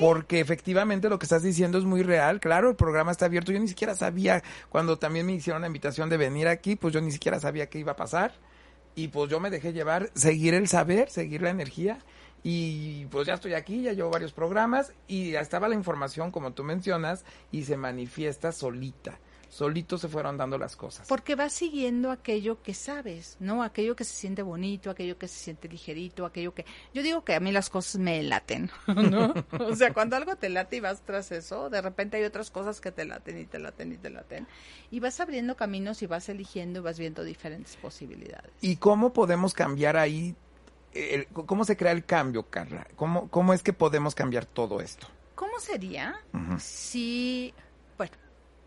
Porque 0.01 0.41
efectivamente 0.41 1.09
lo 1.09 1.19
que 1.19 1.27
estás 1.27 1.43
diciendo 1.43 1.79
es 1.79 1.85
muy 1.85 2.03
real. 2.03 2.41
Claro, 2.41 2.71
el 2.71 2.77
programa 2.77 3.11
está 3.11 3.27
abierto. 3.27 3.53
Yo 3.53 3.61
ni 3.61 3.69
siquiera 3.69 3.95
sabía, 3.95 4.43
cuando 4.69 4.99
también 4.99 5.27
me 5.27 5.33
hicieron 5.33 5.63
la 5.63 5.67
invitación 5.67 6.09
de 6.09 6.17
venir 6.17 6.49
aquí, 6.49 6.77
pues 6.77 6.95
yo 6.95 7.01
ni 7.01 7.13
siquiera 7.13 7.41
sabía 7.41 7.69
qué 7.69 7.79
iba 7.79 7.93
a 7.93 7.97
pasar. 7.97 8.33
Y 8.95 9.09
pues 9.09 9.31
yo 9.31 9.41
me 9.41 9.51
dejé 9.51 9.73
llevar, 9.73 10.11
seguir 10.15 10.55
el 10.55 10.69
saber, 10.69 11.11
seguir 11.11 11.43
la 11.43 11.51
energía. 11.51 11.99
Y 12.43 13.07
pues 13.07 13.27
ya 13.27 13.35
estoy 13.35 13.55
aquí, 13.55 13.83
ya 13.83 13.93
llevo 13.93 14.11
varios 14.11 14.33
programas 14.33 14.93
y 15.07 15.33
ya 15.33 15.41
estaba 15.41 15.69
la 15.69 15.75
información, 15.75 16.31
como 16.31 16.53
tú 16.53 16.65
mencionas, 16.65 17.25
y 17.51 17.65
se 17.65 17.77
manifiesta 17.77 18.53
solita. 18.53 19.19
Solitos 19.59 20.01
se 20.01 20.09
fueron 20.09 20.37
dando 20.37 20.57
las 20.57 20.77
cosas. 20.77 21.09
Porque 21.09 21.35
vas 21.35 21.53
siguiendo 21.53 22.13
aquello 22.13 22.63
que 22.63 22.75
sabes, 22.75 23.37
¿no? 23.41 23.65
Aquello 23.65 23.97
que 23.97 24.05
se 24.05 24.15
siente 24.15 24.43
bonito, 24.43 24.89
aquello 24.89 25.19
que 25.19 25.27
se 25.27 25.37
siente 25.37 25.69
ligerito, 25.69 26.25
aquello 26.25 26.55
que... 26.55 26.65
Yo 26.95 27.03
digo 27.03 27.25
que 27.25 27.35
a 27.35 27.41
mí 27.41 27.51
las 27.51 27.69
cosas 27.69 28.01
me 28.01 28.23
laten, 28.23 28.71
¿no? 28.87 29.35
o 29.59 29.75
sea, 29.75 29.93
cuando 29.93 30.15
algo 30.15 30.37
te 30.37 30.49
late 30.49 30.77
y 30.77 30.81
vas 30.81 31.03
tras 31.03 31.33
eso, 31.33 31.71
de 31.71 31.83
repente 31.83 32.17
hay 32.19 32.23
otras 32.23 32.53
cosas 32.53 32.81
que 32.81 32.93
te 32.93 33.05
laten 33.05 33.37
y 33.41 33.47
te 33.47 33.59
laten 33.59 33.93
y 33.93 33.97
te 33.97 34.11
laten. 34.11 34.47
Y 34.93 35.01
vas 35.01 35.19
abriendo 35.19 35.57
caminos 35.57 36.03
y 36.03 36.07
vas 36.07 36.29
eligiendo 36.29 36.79
y 36.79 36.83
vas 36.83 36.99
viendo 37.01 37.25
diferentes 37.25 37.75
posibilidades. 37.77 38.53
¿Y 38.61 38.77
cómo 38.77 39.13
podemos 39.13 39.55
cambiar 39.55 39.97
ahí? 39.97 40.37
el- 40.95 41.27
¿Cómo 41.27 41.65
se 41.65 41.77
crea 41.77 41.93
el 41.93 42.05
cambio, 42.05 42.45
Carla? 42.49 42.87
¿Cómo, 42.97 43.29
¿Cómo 43.29 43.53
es 43.55 43.63
que 43.65 43.73
podemos 43.73 44.15
cambiar 44.15 44.47
todo 44.47 44.81
esto? 44.81 45.09
¿Cómo 45.35 45.59
sería 45.61 46.21
si... 46.59 47.53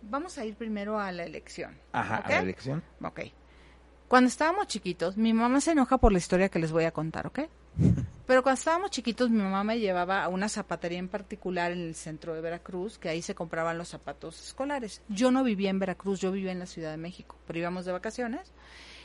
Vamos 0.04 0.38
a 0.38 0.46
ir 0.46 0.56
primero 0.56 1.00
a 1.00 1.12
la 1.12 1.24
elección. 1.24 1.78
Ajá, 1.92 2.18
a 2.18 2.30
la 2.30 2.40
elección. 2.40 2.84
Ok. 3.02 3.22
Cuando 4.08 4.28
estábamos 4.28 4.68
chiquitos, 4.68 5.16
mi 5.16 5.32
mamá 5.32 5.62
se 5.62 5.72
enoja 5.72 5.98
por 5.98 6.12
la 6.12 6.18
historia 6.18 6.50
que 6.50 6.60
les 6.60 6.72
voy 6.72 6.84
a 6.84 6.92
contar, 6.92 7.28
¿ok? 7.28 7.42
Pero 8.28 8.44
cuando 8.44 8.60
estábamos 8.60 8.92
chiquitos, 8.92 9.30
mi 9.30 9.42
mamá 9.42 9.64
me 9.64 9.80
llevaba 9.80 10.24
a 10.24 10.28
una 10.28 10.50
zapatería 10.50 11.00
en 11.00 11.08
particular 11.08 11.72
en 11.72 11.80
el 11.80 11.96
centro 11.96 12.34
de 12.34 12.42
Veracruz, 12.42 12.98
que 12.98 13.10
ahí 13.10 13.22
se 13.22 13.36
compraban 13.36 13.78
los 13.78 13.90
zapatos 13.90 14.42
escolares. 14.48 15.02
Yo 15.08 15.32
no 15.32 15.44
vivía 15.44 15.70
en 15.70 15.80
Veracruz, 15.80 16.20
yo 16.20 16.32
vivía 16.32 16.52
en 16.52 16.60
la 16.60 16.66
Ciudad 16.66 16.92
de 16.92 16.98
México, 16.98 17.38
pero 17.48 17.60
íbamos 17.60 17.86
de 17.86 17.92
vacaciones. 17.92 18.52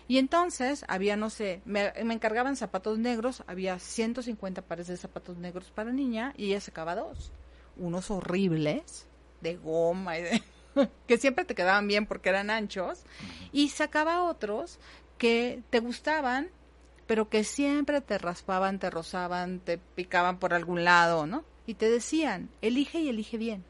Y 0.08 0.18
entonces 0.18 0.84
había, 0.88 1.16
no 1.16 1.30
sé, 1.30 1.62
me, 1.64 1.92
me 2.04 2.14
encargaban 2.14 2.56
zapatos 2.56 2.98
negros, 2.98 3.42
había 3.46 3.78
150 3.78 4.62
pares 4.62 4.86
de 4.86 4.96
zapatos 4.96 5.36
negros 5.36 5.70
para 5.70 5.92
niña 5.92 6.32
y 6.36 6.46
ella 6.46 6.60
sacaba 6.60 6.94
dos. 6.94 7.32
Unos 7.76 8.10
horribles, 8.10 9.06
de 9.40 9.56
goma 9.56 10.18
y 10.18 10.22
de... 10.22 10.42
que 11.08 11.18
siempre 11.18 11.44
te 11.44 11.54
quedaban 11.54 11.86
bien 11.88 12.06
porque 12.06 12.28
eran 12.28 12.50
anchos, 12.50 13.04
y 13.52 13.68
sacaba 13.70 14.22
otros 14.24 14.78
que 15.18 15.62
te 15.70 15.80
gustaban, 15.80 16.48
pero 17.06 17.28
que 17.28 17.44
siempre 17.44 18.00
te 18.00 18.18
raspaban, 18.18 18.78
te 18.78 18.90
rozaban, 18.90 19.60
te 19.60 19.78
picaban 19.78 20.38
por 20.38 20.52
algún 20.54 20.84
lado, 20.84 21.26
¿no? 21.26 21.44
Y 21.66 21.74
te 21.74 21.88
decían, 21.90 22.48
elige 22.62 22.98
y 23.00 23.08
elige 23.08 23.38
bien, 23.38 23.64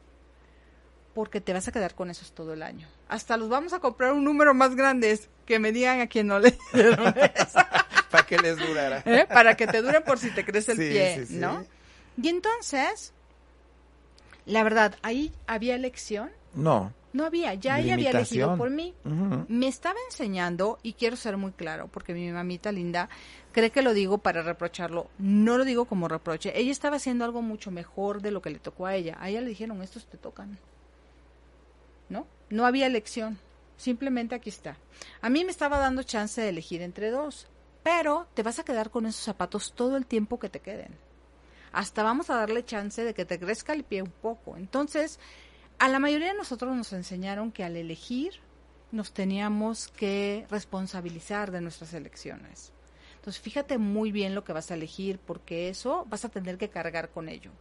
porque 1.13 1.41
te 1.41 1.53
vas 1.53 1.67
a 1.67 1.71
quedar 1.71 1.95
con 1.95 2.09
esos 2.09 2.31
todo 2.31 2.53
el 2.53 2.61
año. 2.63 2.87
Hasta 3.09 3.37
los 3.37 3.49
vamos 3.49 3.73
a 3.73 3.79
comprar 3.79 4.13
un 4.13 4.23
número 4.23 4.53
más 4.53 4.75
grandes 4.75 5.29
que 5.45 5.59
me 5.59 5.71
digan 5.71 6.01
a 6.01 6.07
quien 6.07 6.27
no 6.27 6.39
le 6.39 6.55
dieron 6.73 7.07
eso, 7.17 7.59
Para 8.11 8.25
que 8.25 8.37
les 8.37 8.57
durara. 8.57 9.01
¿eh? 9.05 9.25
para 9.27 9.55
que 9.55 9.67
te 9.67 9.81
duren 9.81 10.03
por 10.03 10.17
si 10.19 10.29
te 10.31 10.45
crece 10.45 10.73
el 10.73 10.77
Sí, 10.77 10.89
pie, 10.89 11.15
sí, 11.19 11.25
sí. 11.27 11.35
¿no? 11.37 11.65
Y 12.21 12.29
entonces, 12.29 13.13
la 14.45 14.63
verdad, 14.63 14.95
ahí 15.03 15.31
había 15.45 15.75
elección, 15.75 16.31
No. 16.53 16.93
No 17.13 17.25
había, 17.25 17.53
ya 17.53 17.79
ella 17.79 17.93
había 17.93 18.11
elegido 18.11 18.57
por 18.57 18.69
mí. 18.69 18.93
Me 19.47 19.67
estaba 19.67 19.97
enseñando, 20.09 20.77
y 20.83 20.93
quiero 20.93 21.15
ser 21.15 21.37
muy 21.37 21.51
claro, 21.51 21.87
porque 21.87 22.13
mi 22.13 22.29
mamita 22.31 22.71
linda 22.71 23.09
cree 23.51 23.71
que 23.71 23.81
lo 23.81 23.93
digo 23.93 24.19
para 24.19 24.41
reprocharlo. 24.41 25.09
No 25.17 25.57
lo 25.57 25.65
digo 25.65 25.85
como 25.85 26.07
reproche. 26.07 26.51
Ella 26.59 26.71
estaba 26.71 26.97
haciendo 26.97 27.25
algo 27.25 27.41
mucho 27.41 27.71
mejor 27.71 28.21
de 28.21 28.31
lo 28.31 28.41
que 28.41 28.49
le 28.49 28.59
tocó 28.59 28.85
a 28.85 28.95
ella. 28.95 29.17
A 29.19 29.29
ella 29.29 29.41
le 29.41 29.49
dijeron, 29.49 29.81
estos 29.81 30.05
te 30.05 30.17
tocan. 30.17 30.59
¿No? 32.09 32.27
No 32.49 32.65
había 32.65 32.85
elección. 32.85 33.39
Simplemente 33.77 34.35
aquí 34.35 34.49
está. 34.49 34.77
A 35.21 35.29
mí 35.29 35.43
me 35.43 35.51
estaba 35.51 35.79
dando 35.79 36.03
chance 36.03 36.41
de 36.41 36.49
elegir 36.49 36.81
entre 36.81 37.09
dos. 37.09 37.47
Pero 37.83 38.27
te 38.33 38.43
vas 38.43 38.59
a 38.59 38.65
quedar 38.65 38.89
con 38.89 39.05
esos 39.05 39.23
zapatos 39.23 39.73
todo 39.73 39.97
el 39.97 40.05
tiempo 40.05 40.39
que 40.39 40.49
te 40.49 40.59
queden. 40.59 40.95
Hasta 41.71 42.03
vamos 42.03 42.29
a 42.29 42.35
darle 42.35 42.65
chance 42.65 43.03
de 43.03 43.13
que 43.13 43.25
te 43.25 43.39
crezca 43.39 43.73
el 43.73 43.83
pie 43.83 44.01
un 44.01 44.11
poco. 44.11 44.57
Entonces, 44.57 45.19
a 45.79 45.87
la 45.87 45.99
mayoría 45.99 46.29
de 46.29 46.37
nosotros 46.37 46.75
nos 46.75 46.93
enseñaron 46.93 47.51
que 47.51 47.63
al 47.63 47.75
elegir 47.75 48.33
nos 48.91 49.11
teníamos 49.11 49.89
que 49.89 50.45
responsabilizar 50.49 51.51
de 51.51 51.61
nuestras 51.61 51.93
elecciones. 51.93 52.71
Entonces, 53.15 53.41
fíjate 53.41 53.77
muy 53.77 54.11
bien 54.11 54.35
lo 54.35 54.43
que 54.43 54.53
vas 54.53 54.71
a 54.71 54.75
elegir 54.75 55.19
porque 55.19 55.69
eso 55.69 56.05
vas 56.09 56.23
a 56.25 56.29
tener 56.29 56.57
que 56.57 56.69
cargar 56.69 57.09
con 57.09 57.27
ello. 57.29 57.51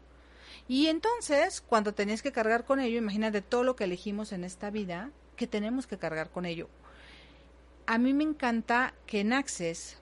Y 0.68 0.86
entonces, 0.86 1.60
cuando 1.60 1.94
tenías 1.94 2.22
que 2.22 2.32
cargar 2.32 2.64
con 2.64 2.80
ello, 2.80 2.98
imagínate 2.98 3.42
todo 3.42 3.64
lo 3.64 3.76
que 3.76 3.84
elegimos 3.84 4.32
en 4.32 4.44
esta 4.44 4.70
vida, 4.70 5.10
que 5.36 5.46
tenemos 5.46 5.86
que 5.86 5.98
cargar 5.98 6.30
con 6.30 6.44
ello. 6.44 6.68
A 7.86 7.98
mí 7.98 8.14
me 8.14 8.24
encanta 8.24 8.94
que 9.06 9.20
en 9.20 9.32
Access 9.32 9.98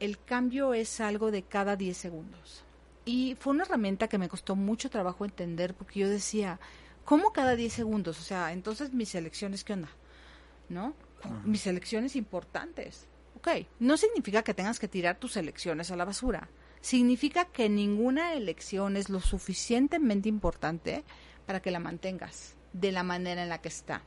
el 0.00 0.18
cambio 0.22 0.74
es 0.74 1.00
algo 1.00 1.30
de 1.30 1.42
cada 1.42 1.76
10 1.76 1.96
segundos. 1.96 2.64
Y 3.04 3.36
fue 3.40 3.52
una 3.52 3.64
herramienta 3.64 4.08
que 4.08 4.18
me 4.18 4.28
costó 4.28 4.54
mucho 4.54 4.90
trabajo 4.90 5.24
entender 5.24 5.74
porque 5.74 6.00
yo 6.00 6.08
decía, 6.08 6.60
¿cómo 7.08 7.32
cada 7.32 7.56
10 7.56 7.72
segundos? 7.72 8.20
O 8.20 8.22
sea, 8.22 8.52
entonces 8.52 8.92
mis 8.92 9.14
elecciones, 9.14 9.64
¿qué 9.64 9.72
onda? 9.72 9.88
¿No? 10.68 10.92
Mis 11.42 11.66
elecciones 11.66 12.14
importantes. 12.16 13.06
Ok, 13.38 13.48
no 13.78 13.96
significa 13.96 14.42
que 14.42 14.52
tengas 14.52 14.78
que 14.78 14.88
tirar 14.88 15.18
tus 15.18 15.38
elecciones 15.38 15.90
a 15.90 15.96
la 15.96 16.04
basura. 16.04 16.50
Significa 16.82 17.46
que 17.46 17.70
ninguna 17.70 18.34
elección 18.34 18.98
es 18.98 19.08
lo 19.08 19.20
suficientemente 19.20 20.28
importante 20.28 21.02
para 21.46 21.62
que 21.62 21.70
la 21.70 21.78
mantengas 21.78 22.56
de 22.74 22.92
la 22.92 23.04
manera 23.04 23.42
en 23.42 23.48
la 23.48 23.62
que 23.62 23.68
está. 23.68 24.02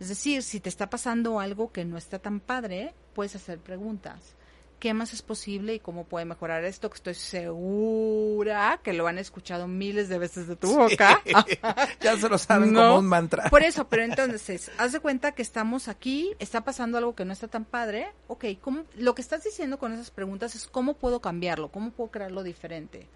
Es 0.00 0.08
decir, 0.08 0.42
si 0.42 0.58
te 0.58 0.70
está 0.70 0.88
pasando 0.88 1.38
algo 1.38 1.70
que 1.70 1.84
no 1.84 1.98
está 1.98 2.18
tan 2.18 2.40
padre, 2.40 2.94
puedes 3.12 3.36
hacer 3.36 3.58
preguntas. 3.58 4.36
¿Qué 4.82 4.94
más 4.94 5.12
es 5.12 5.22
posible 5.22 5.76
y 5.76 5.78
cómo 5.78 6.06
puede 6.06 6.24
mejorar 6.24 6.64
esto? 6.64 6.90
Que 6.90 6.96
estoy 6.96 7.14
segura 7.14 8.80
que 8.82 8.92
lo 8.92 9.06
han 9.06 9.16
escuchado 9.16 9.68
miles 9.68 10.08
de 10.08 10.18
veces 10.18 10.48
de 10.48 10.56
tu 10.56 10.74
boca. 10.76 11.22
ya 12.00 12.16
se 12.16 12.28
lo 12.28 12.36
saben 12.36 12.72
No. 12.72 12.80
como 12.80 12.98
un 12.98 13.06
mantra. 13.06 13.48
Por 13.48 13.62
eso, 13.62 13.86
pero 13.86 14.02
entonces, 14.02 14.72
haz 14.78 14.90
de 14.90 14.98
cuenta 14.98 15.36
que 15.36 15.42
estamos 15.42 15.86
aquí, 15.86 16.34
está 16.40 16.64
pasando 16.64 16.98
algo 16.98 17.14
que 17.14 17.24
no 17.24 17.32
está 17.32 17.46
tan 17.46 17.64
padre. 17.64 18.08
Ok, 18.26 18.44
¿cómo, 18.60 18.82
lo 18.96 19.14
que 19.14 19.22
estás 19.22 19.44
diciendo 19.44 19.78
con 19.78 19.92
esas 19.92 20.10
preguntas 20.10 20.56
es 20.56 20.66
cómo 20.66 20.94
puedo 20.94 21.20
cambiarlo, 21.20 21.70
cómo 21.70 21.92
puedo 21.92 22.10
crearlo 22.10 22.42
diferente. 22.42 23.06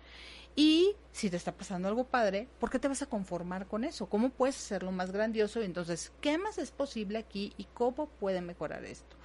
Y 0.54 0.94
si 1.10 1.30
te 1.30 1.36
está 1.36 1.50
pasando 1.50 1.88
algo 1.88 2.04
padre, 2.04 2.46
¿por 2.60 2.70
qué 2.70 2.78
te 2.78 2.86
vas 2.86 3.02
a 3.02 3.06
conformar 3.06 3.66
con 3.66 3.82
eso? 3.82 4.06
¿Cómo 4.08 4.30
puedes 4.30 4.56
hacerlo 4.56 4.92
más 4.92 5.10
grandioso? 5.10 5.60
Entonces, 5.62 6.12
¿qué 6.20 6.38
más 6.38 6.58
es 6.58 6.70
posible 6.70 7.18
aquí 7.18 7.54
y 7.56 7.64
cómo 7.74 8.06
puede 8.06 8.40
mejorar 8.40 8.84
esto? 8.84 9.16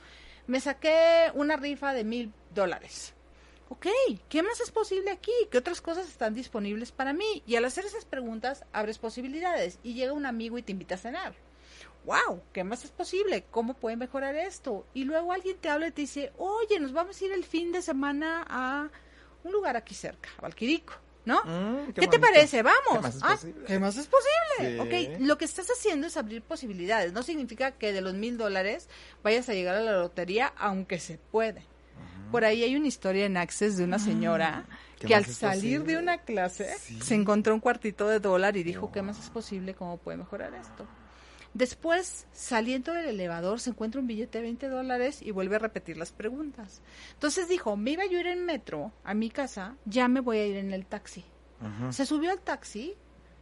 Me 0.48 0.60
saqué 0.60 1.32
una 1.34 1.56
rifa 1.56 1.94
de 1.94 2.04
mil 2.04 2.34
dólares. 2.54 3.14
Ok, 3.70 3.88
¿qué 4.28 4.44
más 4.44 4.60
es 4.60 4.70
posible 4.70 5.12
aquí? 5.12 5.32
¿Qué 5.50 5.58
otras 5.58 5.80
cosas 5.82 6.08
están 6.08 6.34
disponibles 6.34 6.92
para 6.92 7.14
mí? 7.14 7.42
Y 7.46 7.56
al 7.56 7.64
hacer 7.64 7.86
esas 7.86 8.04
preguntas, 8.04 8.66
abres 8.74 8.98
posibilidades 8.98 9.80
y 9.82 9.94
llega 9.94 10.12
un 10.12 10.26
amigo 10.26 10.58
y 10.58 10.62
te 10.62 10.74
invita 10.74 10.96
a 10.96 10.98
cenar. 10.98 11.34
¡Wow! 12.04 12.42
¿Qué 12.52 12.64
más 12.64 12.84
es 12.84 12.92
posible? 12.92 13.46
¿Cómo 13.50 13.76
puede 13.76 13.96
mejorar 13.96 14.36
esto? 14.36 14.86
Y 14.94 15.06
luego 15.06 15.32
alguien 15.32 15.58
te 15.58 15.70
habla 15.70 15.88
y 15.88 15.92
te 15.92 16.02
dice, 16.02 16.34
oye, 16.38 16.80
nos 16.80 16.92
vamos 16.92 17.22
a 17.22 17.26
ir 17.26 17.32
el 17.32 17.46
fin 17.46 17.72
de 17.72 17.82
semana 17.82 18.46
a 18.50 18.90
un 19.44 19.52
lugar 19.52 19.78
aquí 19.78 19.94
cerca, 19.94 20.30
a 20.38 20.42
Valquirico, 20.42 20.96
¿no? 21.26 21.44
Mm, 21.44 21.94
¿Qué, 21.94 22.08
te 22.08 22.20
parece? 22.20 22.64
Vamos. 22.64 22.82
¿Qué 22.94 23.00
más 23.02 23.16
es 23.16 23.22
Ah, 23.24 23.30
posible? 23.36 23.66
¿Qué 23.66 23.80
más 23.80 23.98
es 23.98 24.08
posible? 24.08 24.74
Sí. 25.00 25.16
Ok, 25.18 25.22
lo 25.22 25.38
que 25.38 25.46
estás 25.46 25.68
haciendo 25.70 26.08
es 26.08 26.18
abrir 26.18 26.42
posibilidades. 26.42 27.14
No 27.14 27.24
significa 27.24 27.72
que 27.72 27.94
de 27.94 28.02
los 28.02 28.14
mil 28.14 28.38
dólares 28.38 28.90
vayas 29.24 29.48
a 29.50 29.54
llegar 29.54 29.76
a 29.76 29.82
la 29.82 29.94
lotería, 29.94 30.54
aunque 30.58 31.00
se 31.00 31.18
puede. 31.18 31.64
Por 32.32 32.46
ahí 32.46 32.64
hay 32.64 32.76
una 32.78 32.88
historia 32.88 33.26
en 33.26 33.36
Access 33.36 33.76
de 33.78 33.84
una 33.84 34.00
señora 34.00 34.66
Ah, 34.70 34.78
¿Qué 35.00 35.08
que 35.08 35.16
al 35.16 35.26
salir 35.26 35.84
de 35.84 35.98
una 35.98 36.20
clase 36.20 36.74
Sí. 36.80 37.02
se 37.02 37.16
encontró 37.16 37.54
un 37.54 37.60
cuartito 37.60 38.08
de 38.08 38.20
dólar 38.20 38.56
y 38.56 38.64
dijo, 38.64 38.92
¿qué 38.92 39.02
más 39.02 39.20
es 39.20 39.30
posible? 39.30 39.74
¿Cómo 39.74 39.98
puede 39.98 40.18
mejorar 40.18 40.54
esto? 40.54 40.88
Después, 41.54 42.28
saliendo 42.32 42.94
del 42.94 43.08
elevador, 43.08 43.60
se 43.60 43.72
encuentra 43.72 44.00
un 44.00 44.08
billete 44.08 44.38
de 44.38 44.44
20 44.44 44.70
dólares 44.70 45.22
y 45.22 45.32
vuelve 45.32 45.58
a 45.58 45.60
repetir 45.60 45.98
las 45.98 46.12
preguntas. 46.12 46.82
Entonces 47.14 47.50
dijo, 47.50 47.76
me 47.76 47.92
iba 47.92 48.06
yo 48.06 48.18
a 48.18 48.22
ir 48.22 48.28
en 48.28 48.46
metro 48.46 48.92
a 49.04 49.14
mi 49.14 49.30
casa, 49.30 49.76
ya 49.86 50.08
me 50.08 50.22
voy 50.22 50.38
a 50.38 50.48
ir 50.48 50.56
en 50.58 50.72
el 50.74 50.86
taxi. 50.86 51.26
Se 51.92 52.06
subió 52.08 52.32
al 52.32 52.40
taxi 52.40 52.96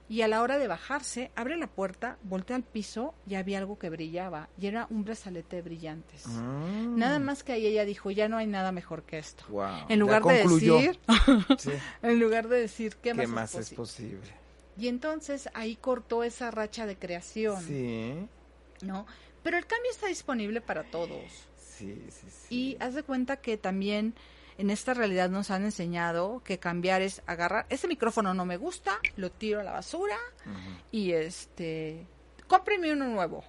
y 0.10 0.24
a 0.24 0.28
la 0.28 0.42
hora 0.42 0.58
de 0.58 0.68
bajarse, 0.68 1.32
abre 1.36 1.56
la 1.56 1.68
puerta, 1.68 2.18
voltea 2.24 2.56
al 2.58 2.64
piso 2.64 3.14
y 3.28 3.36
había 3.36 3.60
algo 3.60 3.78
que 3.80 3.90
brillaba 3.92 4.50
y 4.60 4.66
era 4.68 4.88
un 4.90 5.06
brazalete 5.06 5.58
de 5.58 5.62
brillantes. 5.62 6.26
Mm. 6.28 6.98
Nada 6.98 7.20
más 7.20 7.44
que 7.44 7.54
ahí 7.54 7.66
ella 7.68 7.86
dijo, 7.86 8.10
ya 8.12 8.28
no 8.28 8.36
hay 8.38 8.48
nada 8.48 8.72
mejor 8.74 9.04
que 9.04 9.20
esto. 9.20 9.46
Wow, 9.50 9.86
En 9.88 10.00
lugar 10.00 10.24
de 10.24 10.44
decir, 10.48 11.00
Sí. 11.60 11.72
en 12.02 12.20
lugar 12.20 12.48
de 12.50 12.60
decir, 12.60 12.96
¿qué, 12.96 13.12
¿Qué, 13.12 13.14
más, 13.14 13.30
más 13.30 13.56
es 13.56 13.72
es 13.72 13.74
posible? 13.78 14.18
posible? 14.18 14.39
Y 14.80 14.88
entonces 14.88 15.50
ahí 15.54 15.76
cortó 15.76 16.24
esa 16.24 16.52
racha 16.52 16.86
de 16.86 16.96
creación, 16.98 17.62
Sí, 17.66 18.28
¿no? 18.82 19.06
Pero 19.44 19.58
el 19.58 19.66
cambio 19.66 19.92
está 19.92 20.08
disponible 20.08 20.62
para 20.62 20.84
todos. 20.84 21.22
sí, 21.58 22.02
sí, 22.10 22.28
sí. 22.30 22.56
Y 22.56 22.78
haz 22.80 22.94
de 22.94 23.04
cuenta 23.04 23.38
que 23.38 23.58
también 23.58 24.14
en 24.58 24.70
esta 24.70 24.94
realidad 24.94 25.30
nos 25.30 25.52
han 25.52 25.64
enseñado 25.64 26.42
que 26.44 26.60
cambiar 26.60 27.02
es 27.02 27.22
agarrar, 27.26 27.66
este 27.70 27.88
micrófono 27.88 28.34
no 28.34 28.46
me 28.46 28.58
gusta, 28.58 29.00
lo 29.16 29.32
tiro 29.32 29.62
a 29.62 29.64
la 29.64 29.72
basura 29.72 30.18
y 30.92 31.12
este, 31.14 32.06
cómpreme 32.48 32.92
uno 32.92 33.06
nuevo. 33.08 33.44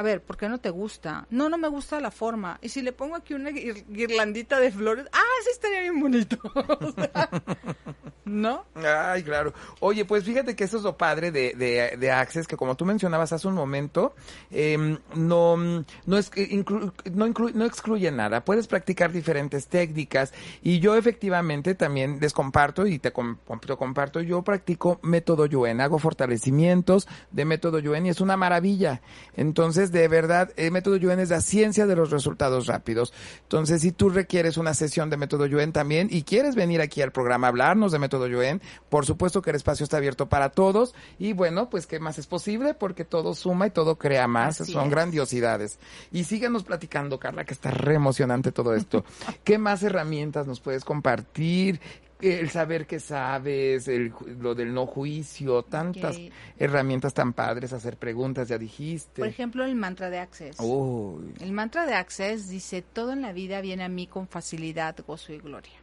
A 0.00 0.02
ver, 0.02 0.22
¿por 0.22 0.38
qué 0.38 0.48
no 0.48 0.56
te 0.56 0.70
gusta? 0.70 1.26
No, 1.28 1.50
no 1.50 1.58
me 1.58 1.68
gusta 1.68 2.00
la 2.00 2.10
forma. 2.10 2.58
Y 2.62 2.70
si 2.70 2.80
le 2.80 2.92
pongo 2.92 3.16
aquí 3.16 3.34
una 3.34 3.50
guir- 3.50 3.84
guirlandita 3.86 4.58
de 4.58 4.72
flores, 4.72 5.04
ah, 5.12 5.20
sí 5.44 5.50
estaría 5.52 5.80
bien 5.82 6.00
bonito. 6.00 6.38
¿No? 8.24 8.64
Ay, 8.76 9.22
claro. 9.24 9.52
Oye, 9.80 10.04
pues 10.04 10.22
fíjate 10.24 10.54
que 10.54 10.64
eso 10.64 10.76
es 10.76 10.84
lo 10.84 10.96
padre 10.96 11.32
de, 11.32 11.52
de, 11.54 11.96
de 11.98 12.10
Access, 12.12 12.46
que 12.46 12.56
como 12.56 12.76
tú 12.76 12.84
mencionabas 12.84 13.32
hace 13.32 13.48
un 13.48 13.54
momento, 13.54 14.14
em, 14.50 14.98
no, 15.16 15.56
no, 15.56 16.16
es, 16.16 16.30
inclu- 16.32 16.92
no, 17.12 17.26
no 17.54 17.64
excluye 17.64 18.10
nada. 18.12 18.44
Puedes 18.44 18.68
practicar 18.68 19.10
diferentes 19.10 19.66
técnicas 19.66 20.32
y 20.62 20.78
yo 20.78 20.94
efectivamente 20.94 21.74
también 21.74 22.18
les 22.20 22.32
comparto 22.32 22.86
y 22.86 22.98
te, 23.00 23.10
te 23.10 23.76
comparto, 23.76 24.20
yo 24.20 24.42
practico 24.42 25.00
método 25.02 25.46
Yuen, 25.46 25.80
hago 25.80 25.98
fortalecimientos 25.98 27.08
de 27.32 27.44
método 27.44 27.80
Yuen 27.80 28.06
y 28.06 28.10
es 28.10 28.20
una 28.20 28.36
maravilla. 28.36 29.00
Entonces, 29.36 29.89
de 29.92 30.08
verdad, 30.08 30.50
el 30.56 30.70
método 30.72 30.96
Yuen 30.96 31.20
es 31.20 31.30
la 31.30 31.40
ciencia 31.40 31.86
de 31.86 31.96
los 31.96 32.10
resultados 32.10 32.66
rápidos. 32.66 33.12
Entonces, 33.42 33.82
si 33.82 33.92
tú 33.92 34.10
requieres 34.10 34.56
una 34.56 34.74
sesión 34.74 35.10
de 35.10 35.16
método 35.16 35.46
Yuen 35.46 35.72
también 35.72 36.08
y 36.10 36.22
quieres 36.22 36.54
venir 36.54 36.80
aquí 36.80 37.02
al 37.02 37.12
programa 37.12 37.46
a 37.46 37.50
hablarnos 37.50 37.92
de 37.92 37.98
método 37.98 38.26
Yuen, 38.26 38.60
por 38.88 39.06
supuesto 39.06 39.42
que 39.42 39.50
el 39.50 39.56
espacio 39.56 39.84
está 39.84 39.96
abierto 39.98 40.28
para 40.28 40.50
todos 40.50 40.94
y 41.18 41.32
bueno, 41.32 41.70
pues 41.70 41.86
qué 41.86 42.00
más 42.00 42.18
es 42.18 42.26
posible 42.26 42.74
porque 42.74 43.04
todo 43.04 43.34
suma 43.34 43.66
y 43.66 43.70
todo 43.70 43.96
crea 43.96 44.26
más, 44.26 44.60
Así 44.60 44.72
son 44.72 44.84
es. 44.86 44.90
grandiosidades. 44.90 45.78
Y 46.12 46.24
síguenos 46.24 46.64
platicando, 46.64 47.18
Carla, 47.18 47.44
que 47.44 47.54
está 47.54 47.70
re 47.70 47.94
emocionante 47.94 48.52
todo 48.52 48.74
esto. 48.74 49.04
¿Qué 49.44 49.58
más 49.58 49.82
herramientas 49.82 50.46
nos 50.46 50.60
puedes 50.60 50.84
compartir? 50.84 51.80
El 52.22 52.50
saber 52.50 52.86
que 52.86 53.00
sabes, 53.00 53.88
el, 53.88 54.12
lo 54.38 54.54
del 54.54 54.72
no 54.72 54.86
juicio, 54.86 55.62
tantas 55.62 56.16
herramientas 56.58 57.14
tan 57.14 57.32
padres, 57.32 57.72
hacer 57.72 57.96
preguntas, 57.96 58.48
ya 58.48 58.58
dijiste. 58.58 59.20
Por 59.20 59.28
ejemplo, 59.28 59.64
el 59.64 59.74
mantra 59.74 60.10
de 60.10 60.18
Access. 60.18 60.56
Uy, 60.60 61.34
El 61.40 61.52
mantra 61.52 61.86
de 61.86 61.94
Access 61.94 62.48
dice, 62.48 62.82
todo 62.82 63.12
en 63.12 63.22
la 63.22 63.32
vida 63.32 63.60
viene 63.60 63.84
a 63.84 63.88
mí 63.88 64.06
con 64.06 64.28
facilidad, 64.28 64.96
gozo 65.06 65.32
y 65.32 65.38
gloria. 65.38 65.74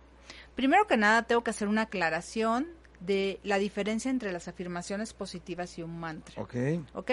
Primero 0.56 0.88
que 0.88 0.98
nada, 0.98 1.24
tengo 1.24 1.44
que 1.44 1.52
hacer 1.52 1.68
una 1.68 1.84
aclaración 1.84 2.68
de 3.00 3.40
la 3.44 3.58
diferencia 3.58 4.10
entre 4.10 4.32
las 4.32 4.48
afirmaciones 4.48 5.14
positivas 5.14 5.78
y 5.78 5.84
un 5.84 6.00
mantra. 6.00 6.42
ok. 6.42 6.56
¿Ok? 6.94 7.12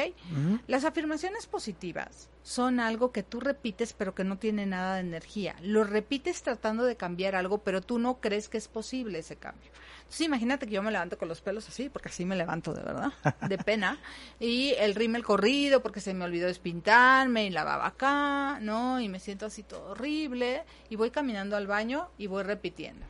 Las 0.66 0.84
afirmaciones 0.84 1.46
positivas 1.46 2.30
son 2.42 2.78
algo 2.78 3.10
que 3.10 3.22
tú 3.22 3.40
repites 3.40 3.94
pero 3.94 4.14
que 4.14 4.24
no 4.24 4.38
tiene 4.38 4.66
nada 4.66 4.94
de 4.94 5.00
energía. 5.00 5.56
Lo 5.62 5.84
repites 5.84 6.42
tratando 6.42 6.84
de 6.84 6.96
cambiar 6.96 7.34
algo, 7.34 7.58
pero 7.58 7.80
tú 7.80 7.98
no 7.98 8.20
crees 8.20 8.48
que 8.48 8.58
es 8.58 8.68
posible 8.68 9.18
ese 9.18 9.36
cambio. 9.36 9.70
Entonces 9.98 10.26
imagínate 10.26 10.66
que 10.66 10.72
yo 10.72 10.82
me 10.82 10.90
levanto 10.90 11.16
con 11.16 11.28
los 11.28 11.40
pelos 11.40 11.68
así, 11.68 11.88
porque 11.88 12.08
así 12.08 12.24
me 12.24 12.36
levanto 12.36 12.74
de 12.74 12.82
verdad, 12.82 13.12
de 13.48 13.58
pena, 13.58 13.98
y 14.38 14.74
el 14.78 14.94
rímel 14.94 15.24
corrido 15.24 15.82
porque 15.82 16.00
se 16.00 16.12
me 16.12 16.24
olvidó 16.24 16.46
despintarme 16.46 17.46
y 17.46 17.50
la 17.50 17.64
baba 17.64 17.86
acá, 17.86 18.58
¿no? 18.60 19.00
Y 19.00 19.08
me 19.08 19.18
siento 19.18 19.46
así 19.46 19.62
todo 19.62 19.90
horrible, 19.90 20.64
y 20.90 20.96
voy 20.96 21.10
caminando 21.10 21.56
al 21.56 21.66
baño 21.66 22.08
y 22.18 22.26
voy 22.26 22.42
repitiendo. 22.42 23.06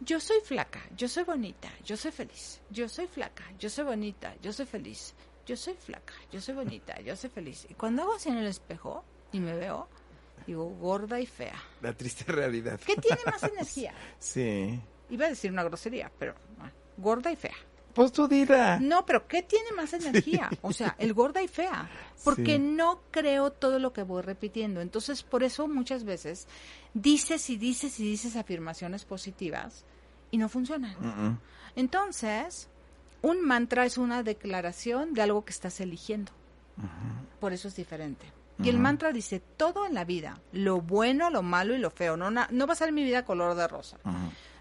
Yo 0.00 0.20
soy 0.20 0.40
flaca, 0.40 0.80
yo 0.96 1.08
soy 1.08 1.24
bonita, 1.24 1.68
yo 1.84 1.96
soy 1.96 2.12
feliz. 2.12 2.60
Yo 2.70 2.88
soy 2.88 3.06
flaca, 3.08 3.44
yo 3.58 3.68
soy 3.68 3.84
bonita, 3.84 4.34
yo 4.40 4.52
soy 4.52 4.66
feliz. 4.66 5.14
Yo 5.44 5.56
soy 5.56 5.74
flaca, 5.74 6.14
yo 6.30 6.40
soy 6.40 6.54
bonita, 6.54 7.00
yo 7.00 7.16
soy 7.16 7.30
feliz. 7.30 7.66
Y 7.68 7.74
cuando 7.74 8.02
hago 8.02 8.14
así 8.14 8.28
en 8.28 8.36
el 8.36 8.46
espejo 8.46 9.02
y 9.32 9.40
me 9.40 9.54
veo, 9.56 9.88
digo 10.46 10.66
gorda 10.66 11.18
y 11.18 11.26
fea. 11.26 11.60
La 11.80 11.92
triste 11.94 12.30
realidad. 12.30 12.78
¿Qué 12.84 12.96
tiene 12.96 13.22
más 13.26 13.42
energía? 13.42 13.94
Sí. 14.18 14.80
Iba 15.10 15.26
a 15.26 15.30
decir 15.30 15.50
una 15.50 15.64
grosería, 15.64 16.12
pero 16.18 16.34
gorda 16.96 17.32
y 17.32 17.36
fea. 17.36 17.56
Pues 17.98 18.12
tú. 18.12 18.28
No, 18.80 19.04
pero 19.06 19.26
¿qué 19.26 19.42
tiene 19.42 19.72
más 19.72 19.92
energía? 19.92 20.48
O 20.62 20.72
sea, 20.72 20.94
el 20.98 21.14
gorda 21.14 21.42
y 21.42 21.48
fea. 21.48 21.88
Porque 22.24 22.56
Sí. 22.56 22.58
no 22.60 23.00
creo 23.10 23.50
todo 23.50 23.78
lo 23.78 23.92
que 23.92 24.02
voy 24.04 24.22
repitiendo. 24.22 24.80
Entonces, 24.80 25.22
por 25.22 25.42
eso 25.42 25.66
muchas 25.68 26.04
veces 26.04 26.46
dices 26.94 27.50
y 27.50 27.56
dices 27.56 27.98
y 28.00 28.04
dices 28.04 28.36
afirmaciones 28.36 29.04
positivas 29.04 29.84
y 30.30 30.38
no 30.38 30.48
funcionan. 30.48 30.94
Entonces, 31.76 32.68
un 33.22 33.40
mantra 33.44 33.84
es 33.84 33.98
una 33.98 34.22
declaración 34.22 35.14
de 35.14 35.22
algo 35.22 35.44
que 35.44 35.52
estás 35.52 35.80
eligiendo. 35.80 36.32
Por 37.40 37.52
eso 37.52 37.68
es 37.68 37.76
diferente. 37.76 38.26
Y 38.60 38.68
el 38.68 38.78
mantra 38.78 39.12
dice 39.12 39.40
todo 39.56 39.86
en 39.86 39.94
la 39.94 40.04
vida, 40.04 40.40
lo 40.52 40.80
bueno, 40.80 41.30
lo 41.30 41.42
malo 41.42 41.74
y 41.74 41.78
lo 41.78 41.90
feo. 41.90 42.16
No, 42.16 42.30
na- 42.30 42.48
no 42.50 42.66
va 42.66 42.72
a 42.72 42.76
ser 42.76 42.90
mi 42.90 43.04
vida 43.04 43.24
color 43.24 43.54
de 43.54 43.68
rosa. 43.68 43.98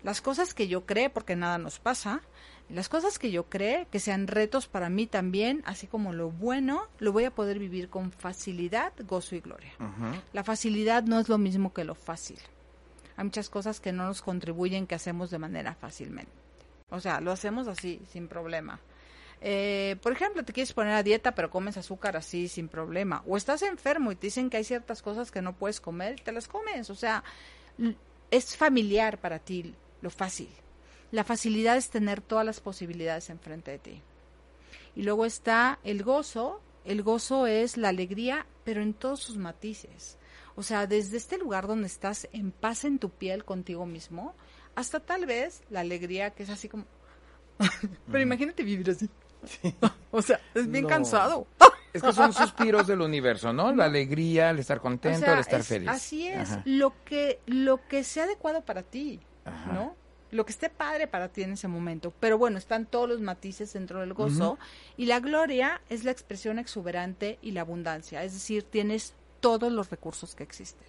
Las 0.03 0.21
cosas 0.21 0.53
que 0.53 0.67
yo 0.67 0.85
cree, 0.85 1.09
porque 1.09 1.35
nada 1.35 1.57
nos 1.57 1.79
pasa, 1.79 2.21
las 2.69 2.89
cosas 2.89 3.17
que 3.17 3.31
yo 3.31 3.45
cree 3.45 3.87
que 3.91 3.99
sean 3.99 4.27
retos 4.27 4.67
para 4.67 4.89
mí 4.89 5.07
también, 5.07 5.63
así 5.65 5.87
como 5.87 6.11
lo 6.11 6.31
bueno, 6.31 6.87
lo 6.99 7.13
voy 7.13 7.23
a 7.23 7.31
poder 7.31 7.59
vivir 7.59 7.89
con 7.89 8.11
facilidad, 8.11 8.91
gozo 9.05 9.35
y 9.35 9.39
gloria. 9.39 9.71
La 10.33 10.43
facilidad 10.43 11.03
no 11.03 11.19
es 11.19 11.29
lo 11.29 11.37
mismo 11.37 11.73
que 11.73 11.85
lo 11.85 11.95
fácil. 11.95 12.39
Hay 13.15 13.23
muchas 13.23 13.49
cosas 13.49 13.79
que 13.79 13.93
no 13.93 14.05
nos 14.05 14.21
contribuyen 14.21 14.85
que 14.85 14.95
hacemos 14.95 15.31
de 15.31 15.39
manera 15.39 15.75
fácilmente. 15.75 16.31
O 16.89 16.99
sea, 16.99 17.21
lo 17.21 17.31
hacemos 17.31 17.67
así, 17.67 18.01
sin 18.11 18.27
problema. 18.27 18.79
Eh, 19.39 19.95
por 20.01 20.11
ejemplo, 20.11 20.43
te 20.43 20.53
quieres 20.53 20.73
poner 20.73 20.93
a 20.93 21.03
dieta, 21.03 21.35
pero 21.35 21.49
comes 21.49 21.77
azúcar 21.77 22.17
así, 22.17 22.47
sin 22.47 22.67
problema. 22.67 23.23
O 23.27 23.37
estás 23.37 23.61
enfermo 23.61 24.11
y 24.11 24.15
te 24.15 24.27
dicen 24.27 24.49
que 24.49 24.57
hay 24.57 24.63
ciertas 24.63 25.01
cosas 25.01 25.31
que 25.31 25.41
no 25.41 25.53
puedes 25.53 25.79
comer 25.79 26.17
y 26.19 26.23
te 26.23 26.31
las 26.31 26.47
comes. 26.47 26.89
O 26.89 26.95
sea, 26.95 27.23
es 28.29 28.57
familiar 28.57 29.19
para 29.19 29.39
ti 29.39 29.73
lo 30.01 30.09
fácil. 30.09 30.49
La 31.11 31.23
facilidad 31.23 31.77
es 31.77 31.89
tener 31.89 32.21
todas 32.21 32.45
las 32.45 32.59
posibilidades 32.59 33.29
enfrente 33.29 33.71
de 33.71 33.79
ti. 33.79 34.01
Y 34.95 35.03
luego 35.03 35.25
está 35.25 35.79
el 35.83 36.03
gozo. 36.03 36.61
El 36.85 37.03
gozo 37.03 37.47
es 37.47 37.77
la 37.77 37.89
alegría, 37.89 38.45
pero 38.63 38.81
en 38.81 38.93
todos 38.93 39.19
sus 39.21 39.37
matices. 39.37 40.17
O 40.55 40.63
sea, 40.63 40.87
desde 40.87 41.17
este 41.17 41.37
lugar 41.37 41.67
donde 41.67 41.87
estás 41.87 42.27
en 42.31 42.51
paz 42.51 42.83
en 42.85 42.97
tu 42.99 43.09
piel 43.09 43.45
contigo 43.45 43.85
mismo, 43.85 44.33
hasta 44.75 44.99
tal 44.99 45.25
vez 45.25 45.61
la 45.69 45.81
alegría 45.81 46.31
que 46.31 46.43
es 46.43 46.49
así 46.49 46.67
como... 46.69 46.85
pero 48.11 48.21
imagínate 48.21 48.63
vivir 48.63 48.89
así. 48.89 49.09
o 50.11 50.21
sea, 50.21 50.39
es 50.53 50.69
bien 50.69 50.83
No. 50.83 50.89
cansado. 50.89 51.47
Es 51.93 52.01
que 52.03 52.13
son 52.13 52.31
suspiros 52.33 52.85
del 52.85 53.01
universo, 53.01 53.53
¿no? 53.53 53.73
La 53.73 53.85
alegría, 53.85 54.49
el 54.51 54.59
estar 54.59 54.79
contento, 54.81 55.17
O 55.19 55.21
sea, 55.23 55.33
el 55.33 55.39
estar 55.39 55.59
es- 55.61 55.67
feliz. 55.67 55.89
Así 55.89 56.27
es, 56.27 56.51
Ajá. 56.51 56.61
lo 56.65 56.93
que 57.03 57.39
lo 57.47 57.87
que 57.87 58.03
sea 58.03 58.25
adecuado 58.25 58.61
para 58.63 58.83
ti, 58.83 59.19
Ajá. 59.45 59.71
¿no? 59.73 59.95
Lo 60.31 60.45
que 60.45 60.51
esté 60.51 60.69
padre 60.69 61.07
para 61.07 61.29
ti 61.29 61.43
en 61.43 61.53
ese 61.53 61.67
momento. 61.67 62.13
Pero 62.19 62.37
bueno, 62.37 62.57
están 62.57 62.85
todos 62.85 63.07
los 63.07 63.21
matices 63.21 63.71
dentro 63.73 64.01
del 64.01 64.13
gozo. 64.13 64.57
Y 64.97 65.05
la 65.05 65.19
gloria 65.19 65.81
es 65.89 66.03
la 66.03 66.11
expresión 66.11 66.59
exuberante 66.59 67.39
y 67.41 67.51
la 67.51 67.61
abundancia, 67.61 68.23
es 68.23 68.33
decir, 68.33 68.63
tienes 68.63 69.13
todos 69.39 69.71
los 69.71 69.89
recursos 69.89 70.35
que 70.35 70.43
existen. 70.43 70.87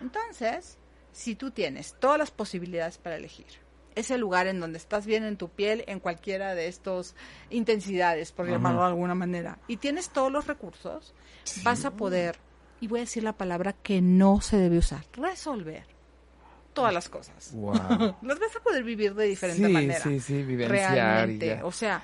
Entonces, 0.00 0.78
si 1.12 1.34
tú 1.34 1.50
tienes 1.50 1.94
todas 1.98 2.18
las 2.18 2.30
posibilidades 2.30 2.98
para 2.98 3.16
elegir, 3.16 3.46
ese 3.94 4.18
lugar 4.18 4.46
en 4.46 4.60
donde 4.60 4.78
estás 4.78 5.06
bien 5.06 5.24
en 5.24 5.36
tu 5.36 5.48
piel 5.48 5.84
en 5.86 6.00
cualquiera 6.00 6.54
de 6.54 6.68
estas 6.68 7.14
intensidades, 7.50 8.32
por 8.32 8.48
llamarlo 8.48 8.80
de 8.80 8.86
alguna 8.86 9.14
manera, 9.14 9.58
y 9.66 9.76
tienes 9.78 10.10
todos 10.10 10.30
los 10.30 10.46
recursos, 10.46 11.14
vas 11.62 11.84
a 11.84 11.90
poder, 11.92 12.38
y 12.80 12.86
voy 12.86 13.00
a 13.00 13.02
decir 13.02 13.22
la 13.22 13.36
palabra 13.36 13.72
que 13.72 14.00
no 14.00 14.40
se 14.40 14.56
debe 14.56 14.78
usar, 14.78 15.04
resolver 15.12 15.99
todas 16.72 16.92
las 16.94 17.08
cosas. 17.08 17.52
Wow. 17.52 17.72
Las 18.22 18.38
vas 18.40 18.56
a 18.56 18.60
poder 18.62 18.82
vivir 18.84 19.14
de 19.14 19.24
diferente 19.26 19.66
Sí, 19.66 19.72
manera. 19.72 20.00
sí, 20.00 20.20
sí, 20.20 20.42
vivenciar 20.42 20.92
y 20.92 20.94
Realmente. 20.94 21.46
ya. 21.46 21.64
O 21.66 21.72
sea, 21.72 22.02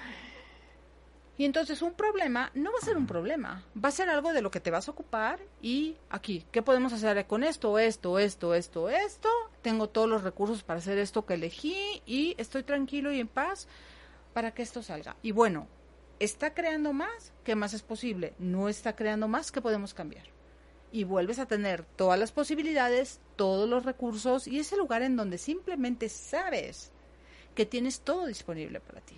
y 1.39 1.45
entonces 1.45 1.83
un 1.83 1.93
problema 1.93 2.51
no 2.55 2.73
va 2.73 2.79
a 2.81 2.85
ser 2.85 2.97
un 2.97 3.07
problema, 3.07 3.63
va 3.83 3.91
a 3.91 3.93
ser 3.93 4.09
algo 4.09 4.33
de 4.33 4.41
lo 4.41 4.51
que 4.51 4.61
te 4.61 4.71
vas 4.71 4.89
a 4.89 4.91
ocupar 4.93 5.39
y 5.61 5.97
aquí, 6.09 6.47
¿qué 6.51 6.63
podemos 6.63 6.93
hacer 6.95 7.27
con 7.27 7.45
esto, 7.45 7.79
esto, 7.79 8.19
esto, 8.19 8.55
esto, 8.55 8.89
esto? 8.89 9.29
Tengo 9.61 9.89
todos 9.91 10.09
los 10.09 10.23
recursos 10.25 10.63
para 10.63 10.79
hacer 10.79 10.97
esto 10.99 11.27
que 11.27 11.35
elegí 11.35 12.03
y 12.07 12.35
estoy 12.39 12.63
tranquilo 12.63 13.13
y 13.13 13.21
en 13.21 13.29
paz 13.29 13.69
para 14.33 14.53
que 14.53 14.63
esto 14.63 14.83
salga. 14.83 15.17
Y 15.23 15.33
bueno, 15.33 15.67
¿está 16.21 16.55
creando 16.55 16.95
más? 16.95 17.33
¿Qué 17.45 17.55
más 17.55 17.75
es 17.75 17.83
posible? 17.83 18.33
¿No 18.39 18.71
está 18.71 18.97
creando 18.97 19.29
más? 19.29 19.53
¿Qué 19.53 19.61
podemos 19.61 19.93
cambiar? 19.93 20.25
Y 20.93 21.05
vuelves 21.05 21.39
a 21.39 21.47
tener 21.47 21.85
todas 21.85 22.19
las 22.19 22.33
posibilidades, 22.33 23.21
todos 23.37 23.69
los 23.69 23.85
recursos 23.85 24.47
y 24.47 24.59
ese 24.59 24.77
lugar 24.77 25.03
en 25.03 25.17
donde 25.17 25.39
simplemente 25.39 26.09
sabes 26.09 26.91
que 27.55 27.67
tienes 27.67 28.01
todo 28.01 28.27
disponible 28.27 28.81
para 28.81 29.01
ti. 29.01 29.17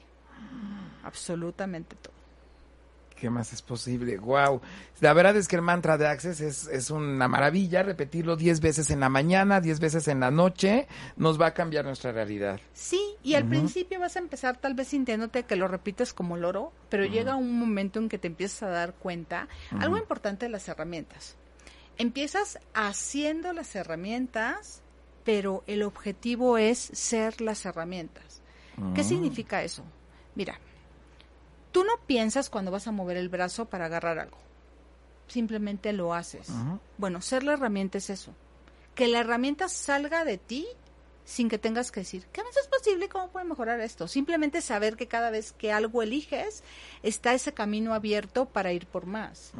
Absolutamente 1.02 1.96
todo. 1.96 2.18
¿Qué 3.18 3.30
más 3.30 3.52
es 3.52 3.62
posible? 3.62 4.16
Wow. 4.18 4.60
La 5.00 5.12
verdad 5.12 5.36
es 5.36 5.48
que 5.48 5.56
el 5.56 5.62
mantra 5.62 5.98
de 5.98 6.06
Access 6.06 6.40
es, 6.40 6.68
es 6.68 6.90
una 6.90 7.26
maravilla. 7.26 7.82
Repetirlo 7.82 8.36
10 8.36 8.60
veces 8.60 8.90
en 8.90 9.00
la 9.00 9.08
mañana, 9.08 9.60
10 9.60 9.80
veces 9.80 10.06
en 10.06 10.20
la 10.20 10.30
noche, 10.30 10.86
nos 11.16 11.40
va 11.40 11.46
a 11.46 11.54
cambiar 11.54 11.84
nuestra 11.84 12.12
realidad. 12.12 12.60
Sí, 12.74 13.00
y 13.24 13.34
al 13.34 13.44
principio 13.44 13.98
vas 13.98 14.14
a 14.14 14.20
empezar 14.20 14.58
tal 14.58 14.74
vez 14.74 14.88
sintiéndote 14.88 15.42
que 15.42 15.56
lo 15.56 15.66
repites 15.66 16.12
como 16.12 16.36
loro, 16.36 16.72
pero 16.90 17.04
llega 17.06 17.34
un 17.34 17.58
momento 17.58 17.98
en 17.98 18.08
que 18.08 18.18
te 18.18 18.28
empiezas 18.28 18.62
a 18.62 18.68
dar 18.68 18.94
cuenta. 18.94 19.48
Algo 19.80 19.96
importante 19.96 20.46
de 20.46 20.52
las 20.52 20.68
herramientas. 20.68 21.36
Empiezas 21.98 22.58
haciendo 22.74 23.52
las 23.52 23.74
herramientas, 23.74 24.82
pero 25.24 25.64
el 25.66 25.82
objetivo 25.82 26.56
es 26.56 26.78
ser 26.78 27.40
las 27.40 27.66
herramientas. 27.66 28.40
¿Qué 28.94 29.02
significa 29.02 29.64
eso? 29.64 29.82
Mira, 30.36 30.60
tú 31.72 31.82
no 31.82 31.98
piensas 32.06 32.48
cuando 32.48 32.70
vas 32.70 32.86
a 32.86 32.92
mover 32.92 33.16
el 33.16 33.28
brazo 33.28 33.64
para 33.64 33.86
agarrar 33.86 34.20
algo. 34.20 34.38
Simplemente 35.26 35.92
lo 35.92 36.14
haces. 36.14 36.48
Bueno, 36.96 37.20
ser 37.20 37.42
la 37.42 37.54
herramienta 37.54 37.98
es 37.98 38.08
eso. 38.08 38.32
Que 38.94 39.08
la 39.08 39.18
herramienta 39.18 39.68
salga 39.68 40.24
de 40.24 40.38
ti 40.38 40.66
sin 41.24 41.50
que 41.50 41.58
tengas 41.58 41.92
que 41.92 42.00
decir, 42.00 42.24
¿qué 42.32 42.42
más 42.42 42.56
es 42.56 42.68
posible? 42.68 43.10
¿Cómo 43.10 43.28
puede 43.28 43.44
mejorar 43.44 43.80
esto? 43.80 44.08
Simplemente 44.08 44.62
saber 44.62 44.96
que 44.96 45.08
cada 45.08 45.30
vez 45.30 45.52
que 45.52 45.72
algo 45.72 46.02
eliges, 46.02 46.62
está 47.02 47.34
ese 47.34 47.52
camino 47.52 47.92
abierto 47.92 48.46
para 48.46 48.72
ir 48.72 48.86
por 48.86 49.04
más. 49.04 49.52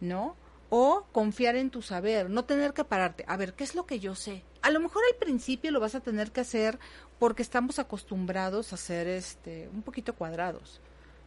¿No? 0.00 0.34
O 0.76 1.06
confiar 1.12 1.54
en 1.54 1.70
tu 1.70 1.82
saber, 1.82 2.28
no 2.28 2.46
tener 2.46 2.72
que 2.72 2.82
pararte. 2.82 3.24
A 3.28 3.36
ver, 3.36 3.54
¿qué 3.54 3.62
es 3.62 3.76
lo 3.76 3.86
que 3.86 4.00
yo 4.00 4.16
sé? 4.16 4.42
A 4.60 4.70
lo 4.70 4.80
mejor 4.80 5.04
al 5.08 5.16
principio 5.16 5.70
lo 5.70 5.78
vas 5.78 5.94
a 5.94 6.00
tener 6.00 6.32
que 6.32 6.40
hacer 6.40 6.80
porque 7.20 7.42
estamos 7.42 7.78
acostumbrados 7.78 8.72
a 8.72 8.76
ser 8.76 9.06
este 9.06 9.68
un 9.72 9.82
poquito 9.82 10.16
cuadrados, 10.16 10.80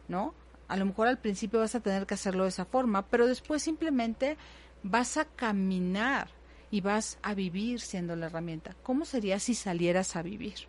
¿no? 0.06 0.34
A 0.68 0.76
lo 0.76 0.84
mejor 0.84 1.08
al 1.08 1.16
principio 1.16 1.60
vas 1.60 1.74
a 1.74 1.80
tener 1.80 2.04
que 2.04 2.12
hacerlo 2.12 2.42
de 2.42 2.50
esa 2.50 2.66
forma, 2.66 3.06
pero 3.06 3.26
después 3.26 3.62
simplemente 3.62 4.36
vas 4.82 5.16
a 5.16 5.24
caminar 5.24 6.28
y 6.70 6.82
vas 6.82 7.18
a 7.22 7.32
vivir 7.32 7.80
siendo 7.80 8.16
la 8.16 8.26
herramienta. 8.26 8.76
¿Cómo 8.82 9.06
sería 9.06 9.38
si 9.38 9.54
salieras 9.54 10.14
a 10.14 10.20
vivir? 10.20 10.68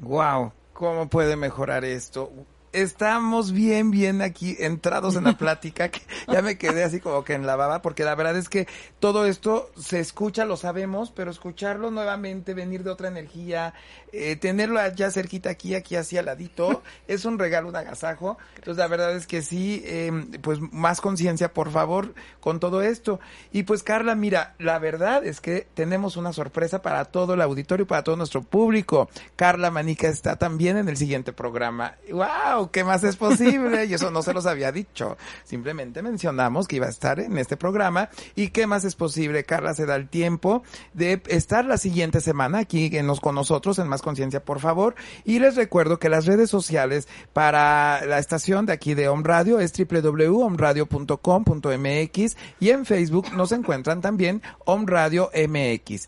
Wow, 0.00 0.52
¿cómo 0.72 1.08
puede 1.08 1.36
mejorar 1.36 1.84
esto? 1.84 2.32
Estamos 2.76 3.52
bien, 3.52 3.90
bien 3.90 4.20
aquí 4.20 4.54
entrados 4.58 5.16
en 5.16 5.24
la 5.24 5.32
plática, 5.38 5.88
que 5.90 6.02
ya 6.28 6.42
me 6.42 6.58
quedé 6.58 6.84
así 6.84 7.00
como 7.00 7.24
que 7.24 7.32
en 7.32 7.46
la 7.46 7.56
baba, 7.56 7.80
porque 7.80 8.04
la 8.04 8.14
verdad 8.14 8.36
es 8.36 8.50
que 8.50 8.68
todo 9.00 9.26
esto 9.26 9.70
se 9.76 9.98
escucha, 9.98 10.44
lo 10.44 10.56
sabemos, 10.56 11.10
pero 11.10 11.30
escucharlo 11.30 11.90
nuevamente, 11.90 12.52
venir 12.52 12.84
de 12.84 12.90
otra 12.90 13.08
energía, 13.08 13.72
eh, 14.16 14.36
tenerlo 14.36 14.80
ya 14.94 15.10
cerquita 15.10 15.50
aquí, 15.50 15.74
aquí 15.74 15.96
así 15.96 16.16
al 16.16 16.26
ladito, 16.26 16.82
es 17.08 17.24
un 17.24 17.38
regalo, 17.38 17.68
un 17.68 17.76
agasajo. 17.76 18.38
Entonces 18.56 18.78
la 18.78 18.88
verdad 18.88 19.14
es 19.16 19.26
que 19.26 19.42
sí, 19.42 19.82
eh, 19.84 20.12
pues 20.42 20.60
más 20.60 21.00
conciencia, 21.00 21.52
por 21.52 21.70
favor, 21.70 22.14
con 22.40 22.60
todo 22.60 22.82
esto. 22.82 23.20
Y 23.52 23.64
pues 23.64 23.82
Carla, 23.82 24.14
mira, 24.14 24.54
la 24.58 24.78
verdad 24.78 25.24
es 25.24 25.40
que 25.40 25.66
tenemos 25.74 26.16
una 26.16 26.32
sorpresa 26.32 26.82
para 26.82 27.04
todo 27.06 27.34
el 27.34 27.42
auditorio, 27.42 27.86
para 27.86 28.02
todo 28.02 28.16
nuestro 28.16 28.42
público. 28.42 29.08
Carla 29.36 29.70
Manica 29.70 30.08
está 30.08 30.36
también 30.36 30.76
en 30.76 30.88
el 30.88 30.96
siguiente 30.96 31.32
programa. 31.32 31.94
¡Wow! 32.10 32.70
¿qué 32.70 32.84
más 32.84 33.04
es 33.04 33.16
posible? 33.16 33.86
Y 33.86 33.94
eso 33.94 34.10
no 34.10 34.22
se 34.22 34.32
los 34.32 34.46
había 34.46 34.72
dicho. 34.72 35.16
Simplemente 35.44 36.02
mencionamos 36.02 36.68
que 36.68 36.76
iba 36.76 36.86
a 36.86 36.90
estar 36.90 37.20
en 37.20 37.36
este 37.38 37.56
programa. 37.56 38.08
¿Y 38.34 38.48
qué 38.48 38.66
más 38.66 38.84
es 38.84 38.94
posible? 38.94 39.44
Carla 39.44 39.74
se 39.74 39.86
da 39.86 39.96
el 39.96 40.08
tiempo 40.08 40.62
de 40.94 41.22
estar 41.28 41.64
la 41.64 41.78
siguiente 41.78 42.20
semana 42.20 42.58
aquí 42.58 42.90
en 42.96 43.06
los, 43.06 43.20
con 43.20 43.34
nosotros 43.34 43.78
en 43.78 43.88
Más 43.88 44.02
Conciencia, 44.06 44.44
por 44.44 44.60
favor. 44.60 44.94
Y 45.24 45.40
les 45.40 45.56
recuerdo 45.56 45.98
que 45.98 46.08
las 46.08 46.26
redes 46.26 46.48
sociales 46.48 47.08
para 47.32 48.06
la 48.06 48.20
estación 48.20 48.64
de 48.64 48.72
aquí 48.72 48.94
de 48.94 49.08
Home 49.08 49.24
Radio 49.24 49.58
es 49.58 49.72
www.omradio.com.mx 49.76 52.36
y 52.60 52.70
en 52.70 52.86
Facebook 52.86 53.32
nos 53.34 53.50
encuentran 53.50 54.00
también 54.00 54.42
Home 54.64 54.84
Radio 54.86 55.28
MX. 55.34 56.06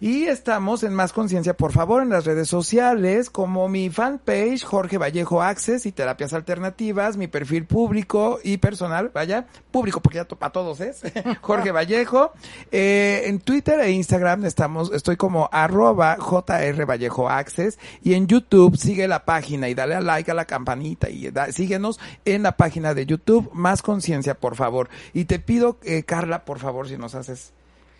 Y 0.00 0.26
estamos 0.26 0.84
en 0.84 0.94
Más 0.94 1.12
Conciencia, 1.12 1.56
por 1.56 1.72
favor, 1.72 2.04
en 2.04 2.10
las 2.10 2.24
redes 2.24 2.46
sociales, 2.46 3.30
como 3.30 3.68
mi 3.68 3.90
fanpage, 3.90 4.62
Jorge 4.62 4.96
Vallejo 4.96 5.42
Access 5.42 5.86
y 5.86 5.92
Terapias 5.92 6.32
Alternativas, 6.32 7.16
mi 7.16 7.26
perfil 7.26 7.66
público 7.66 8.38
y 8.44 8.58
personal, 8.58 9.10
vaya, 9.12 9.48
público 9.72 10.00
porque 10.00 10.18
ya 10.18 10.24
para 10.24 10.52
todos 10.52 10.80
es, 10.80 11.02
Jorge 11.40 11.72
Vallejo. 11.72 12.30
Eh, 12.70 13.22
en 13.24 13.40
Twitter 13.40 13.80
e 13.80 13.90
Instagram 13.90 14.44
estamos, 14.44 14.92
estoy 14.92 15.16
como 15.16 15.48
arroba 15.50 16.16
JR 16.16 16.86
Vallejo 16.86 17.28
Access 17.28 17.80
y 18.00 18.14
en 18.14 18.28
YouTube 18.28 18.76
sigue 18.76 19.08
la 19.08 19.24
página 19.24 19.68
y 19.68 19.74
dale 19.74 19.96
a 19.96 20.00
like 20.00 20.30
a 20.30 20.34
la 20.34 20.44
campanita 20.44 21.10
y 21.10 21.28
síguenos 21.50 21.98
en 22.24 22.44
la 22.44 22.56
página 22.56 22.94
de 22.94 23.04
YouTube, 23.04 23.50
Más 23.52 23.82
Conciencia, 23.82 24.38
por 24.38 24.54
favor. 24.54 24.90
Y 25.12 25.24
te 25.24 25.40
pido, 25.40 25.78
eh, 25.82 26.04
Carla, 26.04 26.44
por 26.44 26.60
favor, 26.60 26.88
si 26.88 26.96
nos 26.96 27.16
haces 27.16 27.52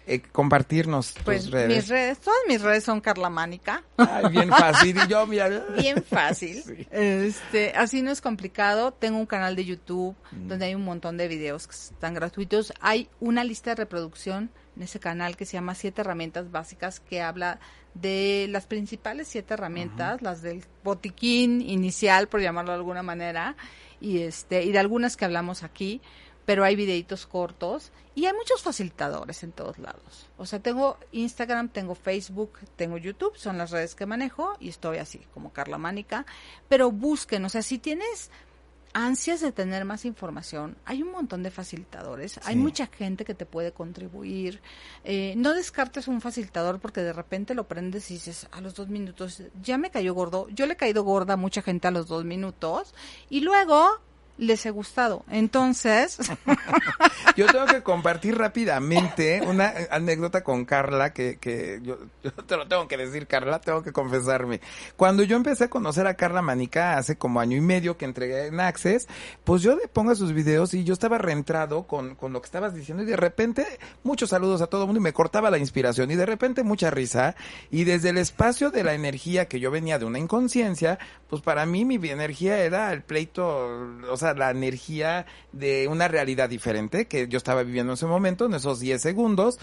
eh, 0.08 0.22
compartirnos 0.32 1.14
pues 1.24 1.42
tus 1.42 1.50
redes. 1.50 1.68
Mis 1.68 1.88
redes, 1.88 2.18
todas 2.18 2.38
mis 2.48 2.62
redes 2.62 2.82
son 2.82 3.00
Carla 3.00 3.28
Mánica. 3.28 3.84
Ay, 3.98 4.24
bien 4.30 4.48
fácil. 4.48 4.96
Y 4.96 5.06
yo, 5.06 5.26
mira. 5.26 5.48
Bien 5.78 6.02
fácil. 6.02 6.62
Este, 6.90 7.72
así 7.76 8.00
no 8.00 8.10
es 8.10 8.20
complicado. 8.20 8.92
Tengo 8.92 9.18
un 9.18 9.26
canal 9.26 9.54
de 9.54 9.66
YouTube 9.66 10.16
mm. 10.32 10.48
donde 10.48 10.64
hay 10.64 10.74
un 10.74 10.84
montón 10.84 11.18
de 11.18 11.28
videos 11.28 11.66
que 11.66 11.74
están 11.74 12.14
gratuitos. 12.14 12.72
Hay 12.80 13.10
una 13.20 13.44
lista 13.44 13.70
de 13.70 13.76
reproducción 13.76 14.50
en 14.76 14.82
ese 14.82 14.98
canal 14.98 15.36
que 15.36 15.44
se 15.44 15.52
llama 15.54 15.74
Siete 15.74 16.00
Herramientas 16.00 16.50
Básicas 16.50 17.00
que 17.00 17.20
habla 17.20 17.60
de 17.94 18.46
las 18.48 18.66
principales 18.66 19.28
siete 19.28 19.54
herramientas, 19.54 20.22
las 20.22 20.42
del 20.42 20.64
botiquín 20.84 21.60
inicial, 21.60 22.28
por 22.28 22.40
llamarlo 22.40 22.72
de 22.72 22.78
alguna 22.78 23.02
manera, 23.02 23.56
y 24.00 24.20
este, 24.20 24.62
y 24.62 24.72
de 24.72 24.78
algunas 24.78 25.16
que 25.16 25.24
hablamos 25.24 25.62
aquí 25.64 26.00
pero 26.48 26.64
hay 26.64 26.76
videitos 26.76 27.26
cortos 27.26 27.92
y 28.14 28.24
hay 28.24 28.32
muchos 28.32 28.62
facilitadores 28.62 29.42
en 29.42 29.52
todos 29.52 29.78
lados. 29.78 30.30
O 30.38 30.46
sea, 30.46 30.60
tengo 30.60 30.96
Instagram, 31.12 31.68
tengo 31.68 31.94
Facebook, 31.94 32.60
tengo 32.74 32.96
YouTube, 32.96 33.36
son 33.36 33.58
las 33.58 33.70
redes 33.70 33.94
que 33.94 34.06
manejo 34.06 34.56
y 34.58 34.70
estoy 34.70 34.96
así 34.96 35.18
como 35.34 35.52
Carla 35.52 35.76
Mánica, 35.76 36.24
pero 36.66 36.90
busquen, 36.90 37.44
o 37.44 37.50
sea, 37.50 37.60
si 37.60 37.78
tienes 37.78 38.30
ansias 38.94 39.42
de 39.42 39.52
tener 39.52 39.84
más 39.84 40.06
información, 40.06 40.78
hay 40.86 41.02
un 41.02 41.12
montón 41.12 41.42
de 41.42 41.50
facilitadores, 41.50 42.40
hay 42.44 42.56
mucha 42.56 42.86
gente 42.86 43.26
que 43.26 43.34
te 43.34 43.44
puede 43.44 43.72
contribuir. 43.72 44.62
Eh, 45.04 45.34
no 45.36 45.52
descartes 45.52 46.08
un 46.08 46.22
facilitador 46.22 46.80
porque 46.80 47.02
de 47.02 47.12
repente 47.12 47.54
lo 47.54 47.68
prendes 47.68 48.10
y 48.10 48.14
dices 48.14 48.48
a 48.52 48.62
los 48.62 48.74
dos 48.74 48.88
minutos, 48.88 49.42
ya 49.62 49.76
me 49.76 49.90
cayó 49.90 50.14
gordo. 50.14 50.48
Yo 50.48 50.64
le 50.64 50.72
he 50.72 50.76
caído 50.76 51.04
gorda 51.04 51.34
a 51.34 51.36
mucha 51.36 51.60
gente 51.60 51.88
a 51.88 51.90
los 51.90 52.08
dos 52.08 52.24
minutos 52.24 52.94
y 53.28 53.40
luego 53.40 54.00
les 54.38 54.64
he 54.64 54.70
gustado. 54.70 55.24
Entonces... 55.30 56.18
yo 57.36 57.46
tengo 57.46 57.66
que 57.66 57.82
compartir 57.82 58.36
rápidamente 58.38 59.42
una 59.46 59.72
anécdota 59.90 60.42
con 60.42 60.64
Carla 60.64 61.12
que, 61.12 61.38
que 61.38 61.80
yo, 61.82 61.98
te 62.46 62.56
lo 62.56 62.66
tengo 62.66 62.88
que 62.88 62.96
decir, 62.96 63.26
Carla, 63.26 63.60
tengo 63.60 63.82
que 63.82 63.92
confesarme. 63.92 64.60
Cuando 64.96 65.22
yo 65.22 65.36
empecé 65.36 65.64
a 65.64 65.70
conocer 65.70 66.06
a 66.06 66.14
Carla 66.14 66.42
Manica 66.42 66.96
hace 66.96 67.16
como 67.16 67.40
año 67.40 67.56
y 67.56 67.60
medio 67.60 67.96
que 67.96 68.04
entregué 68.04 68.46
en 68.46 68.60
Access, 68.60 69.08
pues 69.44 69.62
yo 69.62 69.76
le 69.76 69.88
pongo 69.88 70.14
sus 70.14 70.32
videos 70.32 70.74
y 70.74 70.84
yo 70.84 70.92
estaba 70.92 71.18
reentrado 71.18 71.86
con, 71.86 72.14
con 72.14 72.32
lo 72.32 72.40
que 72.40 72.46
estabas 72.46 72.74
diciendo 72.74 73.02
y 73.02 73.06
de 73.06 73.16
repente 73.16 73.66
muchos 74.02 74.30
saludos 74.30 74.62
a 74.62 74.66
todo 74.66 74.82
el 74.82 74.86
mundo 74.86 75.00
y 75.00 75.02
me 75.02 75.12
cortaba 75.12 75.50
la 75.50 75.58
inspiración 75.58 76.10
y 76.10 76.16
de 76.16 76.26
repente 76.26 76.62
mucha 76.62 76.90
risa 76.90 77.36
y 77.70 77.84
desde 77.84 78.10
el 78.10 78.18
espacio 78.18 78.70
de 78.70 78.84
la 78.84 78.94
energía 78.94 79.46
que 79.46 79.60
yo 79.60 79.70
venía 79.70 79.98
de 79.98 80.04
una 80.04 80.18
inconsciencia, 80.18 80.98
pues 81.28 81.42
para 81.42 81.66
mí 81.66 81.84
mi 81.84 81.96
energía 82.08 82.58
era 82.58 82.92
el 82.92 83.02
pleito, 83.02 83.88
o 84.10 84.16
sea, 84.16 84.27
la 84.34 84.50
energía 84.50 85.26
de 85.52 85.88
una 85.88 86.08
realidad 86.08 86.48
diferente 86.48 87.06
que 87.06 87.28
yo 87.28 87.38
estaba 87.38 87.62
viviendo 87.62 87.92
en 87.92 87.94
ese 87.94 88.06
momento, 88.06 88.46
en 88.46 88.54
esos 88.54 88.80
10 88.80 89.00
segundos. 89.00 89.58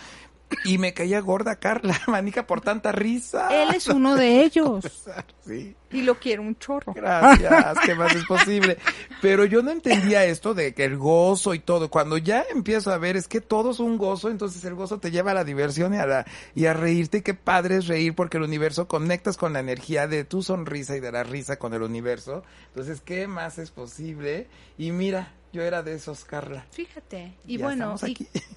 Y 0.63 0.77
me 0.77 0.93
caía 0.93 1.19
gorda 1.21 1.57
Carla, 1.57 1.99
manica, 2.07 2.47
por 2.47 2.61
tanta 2.61 2.91
risa. 2.91 3.49
Él 3.51 3.75
es 3.75 3.87
uno 3.87 4.15
de 4.15 4.43
ellos. 4.43 4.85
Sí. 5.45 5.75
Y 5.91 6.01
lo 6.01 6.15
quiero 6.15 6.41
un 6.41 6.57
chorro. 6.57 6.91
Gracias, 6.91 7.77
¿qué 7.85 7.93
más 7.93 8.15
es 8.15 8.25
posible? 8.27 8.79
Pero 9.21 9.45
yo 9.45 9.61
no 9.61 9.69
entendía 9.69 10.25
esto 10.25 10.55
de 10.55 10.73
que 10.73 10.85
el 10.85 10.97
gozo 10.97 11.53
y 11.53 11.59
todo. 11.59 11.91
Cuando 11.91 12.17
ya 12.17 12.43
empiezo 12.51 12.91
a 12.91 12.97
ver 12.97 13.15
es 13.15 13.27
que 13.27 13.41
todo 13.41 13.69
es 13.69 13.79
un 13.79 13.99
gozo, 13.99 14.31
entonces 14.31 14.65
el 14.65 14.73
gozo 14.73 14.97
te 14.97 15.11
lleva 15.11 15.31
a 15.31 15.33
la 15.35 15.43
diversión 15.43 15.93
y 15.93 15.97
a, 15.97 16.07
la, 16.07 16.25
y 16.55 16.65
a 16.65 16.73
reírte. 16.73 17.19
Y 17.19 17.21
qué 17.21 17.35
padre 17.35 17.77
es 17.77 17.85
reír 17.85 18.15
porque 18.15 18.37
el 18.37 18.43
universo 18.43 18.87
conectas 18.87 19.37
con 19.37 19.53
la 19.53 19.59
energía 19.59 20.07
de 20.07 20.23
tu 20.23 20.41
sonrisa 20.41 20.97
y 20.97 20.99
de 20.99 21.11
la 21.11 21.23
risa 21.23 21.59
con 21.59 21.75
el 21.75 21.83
universo. 21.83 22.43
Entonces, 22.69 23.01
¿qué 23.01 23.27
más 23.27 23.59
es 23.59 23.69
posible? 23.69 24.47
Y 24.79 24.91
mira, 24.91 25.31
yo 25.55 25.63
era 25.63 25.81
de 25.81 25.95
esos, 25.95 26.25
Carla. 26.25 26.65
Fíjate. 26.71 27.33
Y 27.47 27.57
bueno, 27.57 27.95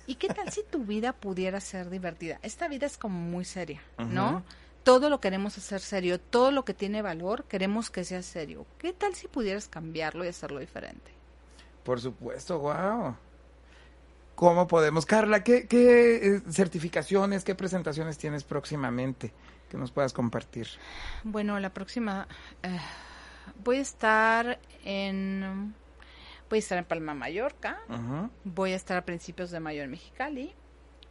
y, 0.07 0.14
qué 0.16 0.28
tal 0.28 0.51
si 0.51 0.64
tu 0.64 0.84
vida 0.84 1.12
pudiera 1.12 1.61
ser 1.61 1.90
divertida? 1.90 2.40
Esta 2.42 2.66
vida 2.66 2.86
es 2.86 2.99
como 2.99 3.18
muy 3.18 3.44
seria, 3.44 3.80
¿no? 3.99 4.42
Todo 4.82 5.09
lo 5.09 5.20
queremos 5.20 5.57
hacer 5.59 5.80
serio, 5.80 6.18
todo 6.18 6.51
lo 6.51 6.64
que 6.64 6.74
tiene 6.74 7.03
valor 7.03 7.44
queremos 7.44 7.90
que 7.90 8.05
sea 8.05 8.22
serio. 8.22 8.66
¿Qué 8.78 8.92
tal 8.92 9.14
si 9.14 9.28
pudieras 9.28 9.68
cambiarlo 9.68 10.24
y 10.24 10.28
hacerlo 10.28 10.59
diferente? 10.59 11.12
Por 11.84 12.01
supuesto, 12.01 12.59
wow. 12.59 13.14
¿Cómo 14.34 14.66
podemos? 14.66 15.07
Carla, 15.07 15.44
¿qué, 15.44 15.66
qué 15.66 16.36
eh, 16.36 16.42
certificaciones, 16.51 17.44
qué 17.44 17.55
presentaciones 17.55 18.18
tienes 18.18 18.44
próximamente 18.44 19.32
que 19.70 19.76
nos 19.76 19.92
puedas 19.92 20.12
compartir? 20.12 20.66
Bueno, 21.22 21.59
la 21.61 21.72
próxima... 21.72 22.26
Eh, 22.62 22.78
voy 23.62 23.78
a 23.78 23.82
estar 23.82 24.59
en 24.84 25.74
Voy 26.49 26.57
a 26.57 26.61
estar 26.61 26.78
en 26.78 26.84
Palma, 26.84 27.14
Mallorca. 27.14 27.78
Voy 28.44 28.72
a 28.72 28.76
estar 28.76 28.96
a 28.96 29.05
principios 29.05 29.51
de 29.51 29.61
mayo 29.61 29.82
en 29.82 29.90
Mexicali. 29.90 30.55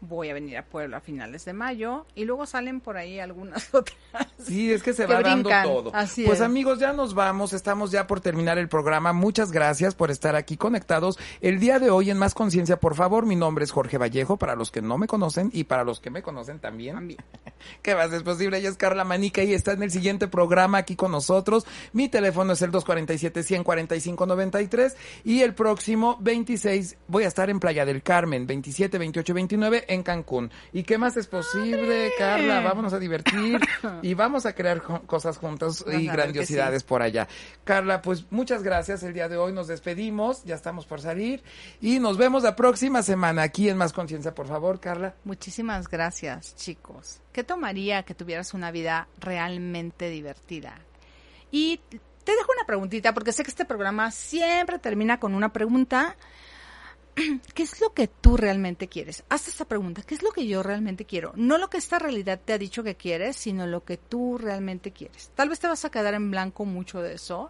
Voy 0.01 0.29
a 0.29 0.33
venir 0.33 0.57
a 0.57 0.65
Puebla 0.65 0.97
a 0.97 1.01
finales 1.01 1.45
de 1.45 1.53
mayo 1.53 2.05
y 2.15 2.25
luego 2.25 2.45
salen 2.45 2.81
por 2.81 2.97
ahí 2.97 3.19
algunas 3.19 3.69
otras. 3.73 3.97
Sí, 4.39 4.71
es 4.71 4.83
que 4.83 4.93
se 4.93 5.05
Que 5.05 5.13
va 5.13 5.21
dando 5.21 5.49
brincan, 5.49 5.63
todo. 5.65 5.91
así 5.95 6.23
pues 6.25 6.39
es. 6.39 6.45
amigos, 6.45 6.79
ya 6.79 6.93
nos 6.93 7.13
vamos, 7.13 7.53
estamos 7.53 7.91
ya 7.91 8.07
por 8.07 8.19
terminar 8.21 8.57
el 8.57 8.69
programa. 8.69 9.13
Muchas 9.13 9.51
gracias 9.51 9.95
por 9.95 10.11
estar 10.11 10.35
aquí 10.35 10.57
conectados. 10.57 11.17
El 11.41 11.59
día 11.59 11.79
de 11.79 11.89
hoy 11.89 12.09
en 12.11 12.17
Más 12.17 12.33
Conciencia, 12.33 12.77
por 12.79 12.95
favor, 12.95 13.25
mi 13.25 13.35
nombre 13.35 13.63
es 13.63 13.71
Jorge 13.71 13.97
Vallejo, 13.97 14.37
para 14.37 14.55
los 14.55 14.71
que 14.71 14.81
no 14.81 14.97
me 14.97 15.07
conocen 15.07 15.49
y 15.53 15.63
para 15.65 15.83
los 15.83 15.99
que 15.99 16.09
me 16.09 16.21
conocen 16.21 16.59
también. 16.59 16.95
También. 16.95 17.19
¿Qué 17.81 17.95
más 17.95 18.11
es 18.13 18.23
posible? 18.23 18.57
Ella 18.59 18.69
es 18.69 18.77
Carla 18.77 19.03
Manica 19.03 19.43
y 19.43 19.53
está 19.53 19.73
en 19.73 19.83
el 19.83 19.91
siguiente 19.91 20.27
programa 20.27 20.77
aquí 20.77 20.95
con 20.95 21.11
nosotros. 21.11 21.65
Mi 21.93 22.07
teléfono 22.07 22.53
es 22.53 22.61
el 22.61 22.71
247-145-93 22.71 24.95
y 25.23 25.41
el 25.41 25.53
próximo 25.53 26.17
26 26.19 26.97
voy 27.07 27.23
a 27.23 27.27
estar 27.27 27.49
en 27.49 27.59
Playa 27.59 27.85
del 27.85 28.03
Carmen, 28.03 28.47
27, 28.47 28.97
28, 28.97 29.33
29 29.33 29.85
en 29.87 30.03
Cancún. 30.03 30.51
¿Y 30.73 30.83
qué 30.83 30.97
más 30.97 31.17
es 31.17 31.27
posible, 31.27 32.11
Carla? 32.17 32.61
Vámonos 32.61 32.93
a 32.93 32.99
divertir 32.99 33.59
y 34.01 34.13
vamos 34.13 34.45
a 34.45 34.53
crear 34.53 34.81
cosas 34.81 35.37
juntos 35.37 35.85
y 35.91 36.07
grandiosidades 36.07 36.83
por 36.83 37.01
allá. 37.01 37.27
Carla, 37.63 38.01
pues 38.01 38.25
muchas 38.31 38.63
gracias. 38.63 39.03
El 39.03 39.13
día 39.13 39.29
de 39.29 39.37
hoy 39.37 39.53
nos 39.53 39.67
despedimos, 39.67 40.43
ya 40.43 40.55
estamos 40.55 40.85
por 40.85 41.01
salir 41.01 41.43
y 41.81 41.99
nos 41.99 42.17
vemos 42.17 42.43
la 42.43 42.55
próxima 42.55 43.01
semana 43.03 43.43
aquí 43.43 43.69
en 43.69 43.77
Más 43.77 43.93
Conciencia, 43.93 44.33
por 44.33 44.47
favor, 44.47 44.79
Carla. 44.79 45.15
Muchísimas 45.23 45.87
gracias, 45.87 46.55
chicos. 46.55 47.21
¿Qué 47.31 47.43
tomaría 47.43 48.03
que 48.03 48.13
tuvieras 48.13 48.53
una 48.53 48.71
vida 48.71 49.07
realmente 49.19 50.09
divertida? 50.09 50.75
Y 51.51 51.79
te 52.27 52.35
dejo 52.35 52.51
una 52.51 52.65
preguntita, 52.65 53.13
porque 53.13 53.31
sé 53.31 53.43
que 53.43 53.49
este 53.49 53.63
programa 53.63 54.11
siempre 54.11 54.79
termina 54.79 55.19
con 55.19 55.33
una 55.33 55.53
pregunta. 55.53 56.17
¿Qué 57.53 57.63
es 57.63 57.81
lo 57.81 57.93
que 57.93 58.07
tú 58.07 58.37
realmente 58.37 58.87
quieres? 58.87 59.23
Haz 59.29 59.47
esta 59.47 59.65
pregunta. 59.65 60.03
¿Qué 60.03 60.13
es 60.13 60.21
lo 60.21 60.31
que 60.31 60.47
yo 60.47 60.61
realmente 60.61 61.05
quiero? 61.05 61.33
No 61.35 61.57
lo 61.57 61.69
que 61.69 61.77
esta 61.77 61.99
realidad 61.99 62.39
te 62.43 62.53
ha 62.53 62.57
dicho 62.57 62.83
que 62.83 62.95
quieres, 62.95 63.35
sino 63.35 63.65
lo 63.65 63.83
que 63.83 63.97
tú 63.97 64.37
realmente 64.37 64.91
quieres. 64.91 65.31
Tal 65.35 65.49
vez 65.49 65.59
te 65.59 65.67
vas 65.67 65.83
a 65.85 65.89
quedar 65.89 66.13
en 66.13 66.29
blanco 66.29 66.65
mucho 66.65 67.01
de 67.01 67.15
eso, 67.15 67.49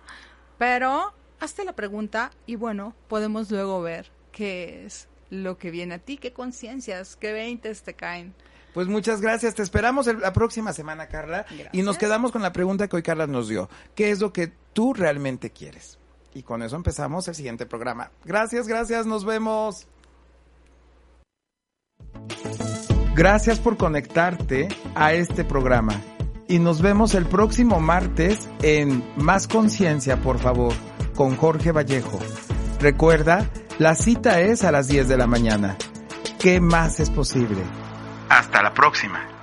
pero 0.58 1.14
hazte 1.40 1.66
la 1.66 1.74
pregunta 1.74 2.32
y 2.46 2.56
bueno, 2.56 2.96
podemos 3.08 3.52
luego 3.52 3.82
ver 3.82 4.10
qué 4.32 4.86
es 4.86 5.08
lo 5.30 5.58
que 5.58 5.72
viene 5.72 5.96
a 5.96 6.00
ti, 6.00 6.18
qué 6.18 6.32
conciencias, 6.32 7.18
qué 7.18 7.34
veintes 7.34 7.84
te 7.84 7.94
caen. 7.94 8.34
Pues 8.74 8.88
muchas 8.88 9.22
gracias. 9.22 9.56
Te 9.56 9.64
esperamos 9.64 10.08
la 10.08 10.34
próxima 10.34 10.72
semana, 10.72 11.08
Carla. 11.08 11.46
Y 11.72 11.82
nos 11.82 11.98
quedamos 11.98 12.32
con 12.32 12.42
la 12.42 12.54
pregunta 12.54 12.88
que 12.88 12.96
hoy 12.96 13.04
Carla 13.04 13.28
nos 13.28 13.50
dio. 13.50 13.70
¿Qué 13.96 14.12
es 14.12 14.22
lo 14.22 14.32
que 14.32 14.52
tú 14.74 14.94
realmente 14.94 15.50
quieres? 15.50 15.98
Y 16.38 16.44
con 16.44 16.62
eso 16.62 16.76
empezamos 16.76 17.28
el 17.28 17.34
siguiente 17.34 17.66
programa. 17.66 18.12
Gracias, 18.24 18.68
gracias. 18.68 19.08
Nos 19.08 19.26
vemos. 19.26 19.88
Gracias 23.16 23.58
por 23.60 23.76
conectarte 23.76 24.68
a 24.94 25.14
este 25.14 25.44
programa. 25.44 26.00
Y 26.48 26.60
nos 26.60 26.84
vemos 26.84 27.16
el 27.16 27.26
próximo 27.26 27.80
martes 27.80 28.48
en 28.62 29.04
Más 29.16 29.48
Conciencia, 29.48 30.18
por 30.18 30.38
favor, 30.38 30.76
con 31.16 31.36
Jorge 31.36 31.72
Vallejo. 31.72 32.20
Recuerda, 32.80 33.50
la 33.80 33.96
cita 33.96 34.40
es 34.40 34.64
a 34.64 34.72
las 34.72 34.88
10 34.88 35.08
de 35.08 35.18
la 35.18 35.26
mañana. 35.26 35.76
¿Qué 36.38 36.62
más 36.62 37.00
es 37.00 37.10
posible? 37.10 37.64
Hasta 38.30 38.62
la 38.62 38.76
próxima. 38.76 39.37